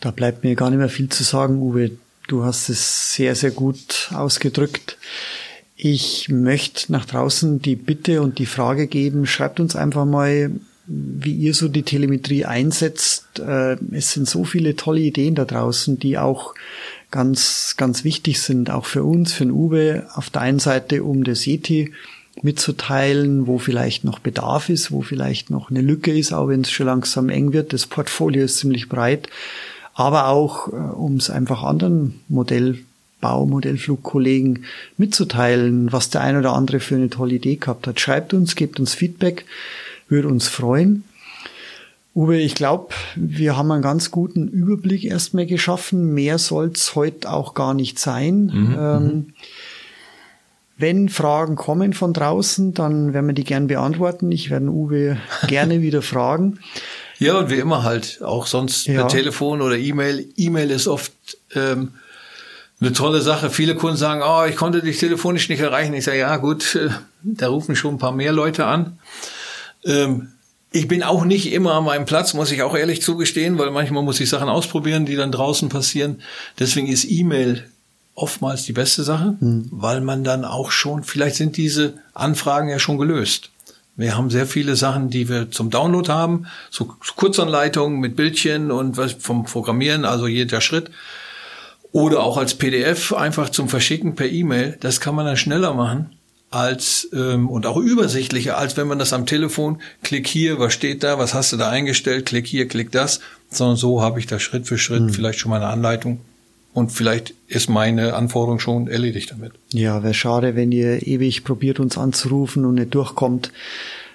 Da 0.00 0.10
bleibt 0.10 0.44
mir 0.44 0.54
gar 0.54 0.70
nicht 0.70 0.78
mehr 0.78 0.90
viel 0.90 1.08
zu 1.08 1.22
sagen, 1.22 1.60
Uwe. 1.60 1.92
Du 2.26 2.44
hast 2.44 2.68
es 2.70 3.14
sehr, 3.14 3.34
sehr 3.34 3.50
gut 3.50 4.10
ausgedrückt. 4.14 4.96
Ich 5.76 6.28
möchte 6.28 6.90
nach 6.90 7.04
draußen 7.04 7.60
die 7.60 7.76
Bitte 7.76 8.22
und 8.22 8.38
die 8.38 8.46
Frage 8.46 8.86
geben, 8.86 9.26
schreibt 9.26 9.60
uns 9.60 9.76
einfach 9.76 10.06
mal, 10.06 10.52
wie 10.86 11.34
ihr 11.34 11.54
so 11.54 11.68
die 11.68 11.82
Telemetrie 11.82 12.44
einsetzt. 12.44 13.40
Äh, 13.40 13.76
es 13.92 14.12
sind 14.12 14.28
so 14.28 14.44
viele 14.44 14.76
tolle 14.76 15.00
Ideen 15.00 15.34
da 15.34 15.44
draußen, 15.44 15.98
die 15.98 16.18
auch 16.18 16.54
ganz, 17.10 17.74
ganz 17.76 18.04
wichtig 18.04 18.40
sind, 18.40 18.70
auch 18.70 18.86
für 18.86 19.04
uns, 19.04 19.32
für 19.32 19.44
den 19.44 19.52
Uwe. 19.52 20.06
Auf 20.14 20.30
der 20.30 20.42
einen 20.42 20.58
Seite, 20.58 21.04
um 21.04 21.24
das 21.24 21.46
Yeti 21.46 21.92
mitzuteilen, 22.42 23.46
wo 23.46 23.58
vielleicht 23.58 24.04
noch 24.04 24.18
Bedarf 24.18 24.68
ist, 24.68 24.90
wo 24.90 25.02
vielleicht 25.02 25.50
noch 25.50 25.70
eine 25.70 25.80
Lücke 25.80 26.16
ist, 26.16 26.32
auch 26.32 26.48
wenn 26.48 26.62
es 26.62 26.70
schon 26.70 26.86
langsam 26.86 27.28
eng 27.28 27.52
wird. 27.52 27.72
Das 27.72 27.86
Portfolio 27.86 28.44
ist 28.44 28.58
ziemlich 28.58 28.88
breit. 28.88 29.28
Aber 29.94 30.28
auch, 30.28 30.68
äh, 30.68 30.76
um 30.76 31.16
es 31.16 31.30
einfach 31.30 31.62
anderen 31.62 32.20
Modell 32.28 32.78
Baumodellflugkollegen 33.24 34.66
mitzuteilen, 34.98 35.90
was 35.90 36.10
der 36.10 36.20
ein 36.20 36.36
oder 36.36 36.52
andere 36.52 36.78
für 36.78 36.96
eine 36.96 37.08
tolle 37.08 37.36
Idee 37.36 37.56
gehabt 37.56 37.86
hat. 37.86 37.98
Schreibt 37.98 38.34
uns, 38.34 38.54
gebt 38.54 38.78
uns 38.78 38.92
Feedback, 38.92 39.46
würde 40.08 40.28
uns 40.28 40.46
freuen. 40.46 41.04
Uwe, 42.14 42.38
ich 42.38 42.54
glaube, 42.54 42.94
wir 43.16 43.56
haben 43.56 43.72
einen 43.72 43.82
ganz 43.82 44.10
guten 44.10 44.46
Überblick 44.46 45.04
erstmal 45.04 45.46
geschaffen. 45.46 46.12
Mehr 46.12 46.36
soll's 46.36 46.94
heute 46.94 47.32
auch 47.32 47.54
gar 47.54 47.72
nicht 47.72 47.98
sein. 47.98 48.52
Mhm, 48.52 48.76
ähm, 48.78 49.02
mhm. 49.02 49.26
wenn 50.76 51.08
Fragen 51.08 51.56
kommen 51.56 51.94
von 51.94 52.12
draußen, 52.12 52.74
dann 52.74 53.14
werden 53.14 53.26
wir 53.28 53.34
die 53.34 53.42
gern 53.42 53.68
beantworten. 53.68 54.30
Ich 54.30 54.50
werde 54.50 54.68
Uwe 54.68 55.16
gerne 55.48 55.80
wieder 55.82 56.02
fragen. 56.02 56.58
Ja, 57.18 57.38
und 57.38 57.50
wie 57.50 57.58
immer 57.58 57.82
halt, 57.82 58.20
auch 58.22 58.46
sonst 58.46 58.86
ja. 58.86 59.00
per 59.00 59.08
Telefon 59.08 59.62
oder 59.62 59.76
E-Mail. 59.76 60.26
E-Mail 60.36 60.70
ist 60.70 60.88
oft 60.88 61.12
ähm, 61.54 61.94
eine 62.80 62.92
tolle 62.92 63.20
Sache. 63.20 63.50
Viele 63.50 63.74
Kunden 63.74 63.96
sagen, 63.96 64.22
oh, 64.24 64.44
ich 64.48 64.56
konnte 64.56 64.82
dich 64.82 64.98
telefonisch 64.98 65.48
nicht 65.48 65.60
erreichen. 65.60 65.94
Ich 65.94 66.04
sage, 66.04 66.18
ja 66.18 66.36
gut, 66.36 66.74
äh, 66.74 66.90
da 67.22 67.48
rufen 67.48 67.76
schon 67.76 67.94
ein 67.94 67.98
paar 67.98 68.12
mehr 68.12 68.32
Leute 68.32 68.66
an. 68.66 68.98
Ähm, 69.84 70.32
ich 70.72 70.88
bin 70.88 71.04
auch 71.04 71.24
nicht 71.24 71.52
immer 71.52 71.74
an 71.74 71.84
meinem 71.84 72.04
Platz, 72.04 72.34
muss 72.34 72.50
ich 72.50 72.62
auch 72.62 72.76
ehrlich 72.76 73.00
zugestehen, 73.00 73.58
weil 73.58 73.70
manchmal 73.70 74.02
muss 74.02 74.18
ich 74.18 74.28
Sachen 74.28 74.48
ausprobieren, 74.48 75.06
die 75.06 75.14
dann 75.14 75.30
draußen 75.30 75.68
passieren. 75.68 76.20
Deswegen 76.58 76.88
ist 76.88 77.04
E-Mail 77.04 77.64
oftmals 78.16 78.64
die 78.64 78.72
beste 78.72 79.04
Sache, 79.04 79.36
mhm. 79.38 79.68
weil 79.70 80.00
man 80.00 80.24
dann 80.24 80.44
auch 80.44 80.72
schon, 80.72 81.04
vielleicht 81.04 81.36
sind 81.36 81.56
diese 81.56 81.94
Anfragen 82.12 82.68
ja 82.68 82.80
schon 82.80 82.98
gelöst. 82.98 83.50
Wir 83.96 84.16
haben 84.16 84.30
sehr 84.30 84.46
viele 84.46 84.74
Sachen, 84.74 85.08
die 85.08 85.28
wir 85.28 85.50
zum 85.50 85.70
Download 85.70 86.10
haben, 86.10 86.46
so 86.70 86.84
Kurzanleitungen 87.16 88.00
mit 88.00 88.16
Bildchen 88.16 88.70
und 88.72 88.96
was 88.96 89.12
vom 89.12 89.44
Programmieren, 89.44 90.04
also 90.04 90.26
jeder 90.26 90.60
Schritt 90.60 90.90
oder 91.92 92.24
auch 92.24 92.36
als 92.36 92.54
PDF 92.54 93.12
einfach 93.12 93.50
zum 93.50 93.68
Verschicken 93.68 94.16
per 94.16 94.26
E-Mail. 94.26 94.76
Das 94.80 95.00
kann 95.00 95.14
man 95.14 95.26
dann 95.26 95.36
schneller 95.36 95.74
machen 95.74 96.16
als 96.50 97.08
ähm, 97.12 97.48
und 97.48 97.66
auch 97.66 97.76
übersichtlicher, 97.76 98.58
als 98.58 98.76
wenn 98.76 98.86
man 98.86 98.98
das 98.98 99.12
am 99.12 99.26
Telefon, 99.26 99.80
klick 100.02 100.26
hier, 100.26 100.58
was 100.58 100.72
steht 100.72 101.02
da, 101.02 101.18
was 101.18 101.34
hast 101.34 101.52
du 101.52 101.56
da 101.56 101.68
eingestellt, 101.68 102.26
klick 102.26 102.46
hier, 102.46 102.68
klick 102.68 102.92
das, 102.92 103.20
sondern 103.48 103.76
so 103.76 104.02
habe 104.02 104.20
ich 104.20 104.26
da 104.26 104.38
Schritt 104.38 104.66
für 104.66 104.78
Schritt 104.78 105.02
hm. 105.02 105.10
vielleicht 105.10 105.38
schon 105.38 105.50
mal 105.50 105.56
eine 105.56 105.68
Anleitung 105.68 106.20
und 106.74 106.90
vielleicht 106.90 107.34
ist 107.46 107.70
meine 107.70 108.14
Anforderung 108.14 108.58
schon 108.58 108.88
erledigt 108.88 109.30
damit. 109.30 109.52
Ja, 109.72 110.02
wäre 110.02 110.12
schade, 110.12 110.56
wenn 110.56 110.72
ihr 110.72 111.06
ewig 111.06 111.44
probiert 111.44 111.80
uns 111.80 111.96
anzurufen 111.96 112.64
und 112.64 112.74
nicht 112.74 112.94
durchkommt. 112.94 113.52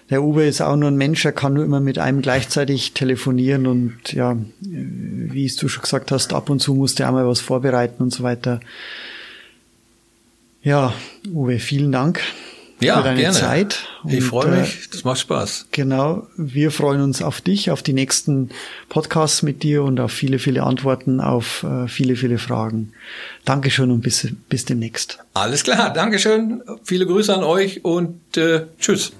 der 0.10 0.22
Uwe 0.22 0.46
ist 0.46 0.62
auch 0.62 0.76
nur 0.76 0.92
ein 0.92 0.98
Mensch, 0.98 1.24
er 1.24 1.32
kann 1.32 1.54
nur 1.54 1.64
immer 1.64 1.80
mit 1.80 2.00
einem 2.00 2.22
gleichzeitig 2.22 2.94
telefonieren 2.94 3.66
und 3.66 4.12
ja, 4.12 4.36
wie 4.60 5.46
es 5.46 5.56
du 5.56 5.70
schon 5.70 5.84
gesagt 5.84 6.12
hast, 6.12 6.34
ab 6.34 6.50
und 6.50 6.60
zu 6.60 6.76
musste 6.76 7.04
er 7.04 7.12
mal 7.14 7.28
was 7.28 7.40
vorbereiten 7.40 8.04
und 8.04 8.14
so 8.14 8.24
weiter. 8.24 8.60
Ja, 10.62 10.94
Uwe, 11.34 11.60
vielen 11.60 11.94
Dank 11.94 12.22
ja, 12.82 12.98
für 12.98 13.04
deine 13.04 13.20
gerne. 13.20 13.38
Zeit. 13.38 13.88
ich 14.08 14.24
freue 14.24 14.60
mich, 14.60 14.76
äh, 14.76 14.88
das 14.92 15.04
macht 15.04 15.20
Spaß. 15.20 15.68
Genau, 15.72 16.28
wir 16.38 16.72
freuen 16.72 17.02
uns 17.02 17.22
auf 17.22 17.42
dich, 17.42 17.72
auf 17.72 17.84
die 17.84 17.94
nächsten 17.94 18.50
Podcasts 18.90 19.42
mit 19.42 19.64
dir 19.64 19.84
und 19.84 20.00
auf 20.00 20.12
viele, 20.12 20.40
viele 20.40 20.64
Antworten 20.64 21.20
auf 21.22 21.64
äh, 21.64 21.88
viele, 21.88 22.16
viele 22.16 22.38
Fragen. 22.38 22.94
Dankeschön 23.46 23.92
und 23.92 24.02
bis, 24.02 24.28
bis 24.50 24.66
demnächst. 24.66 25.20
Alles 25.34 25.64
klar, 25.64 25.92
Dankeschön, 25.94 26.62
viele 26.84 27.06
Grüße 27.06 27.34
an 27.34 27.44
euch 27.44 27.84
und 27.84 28.38
äh, 28.38 28.66
tschüss. 28.80 29.12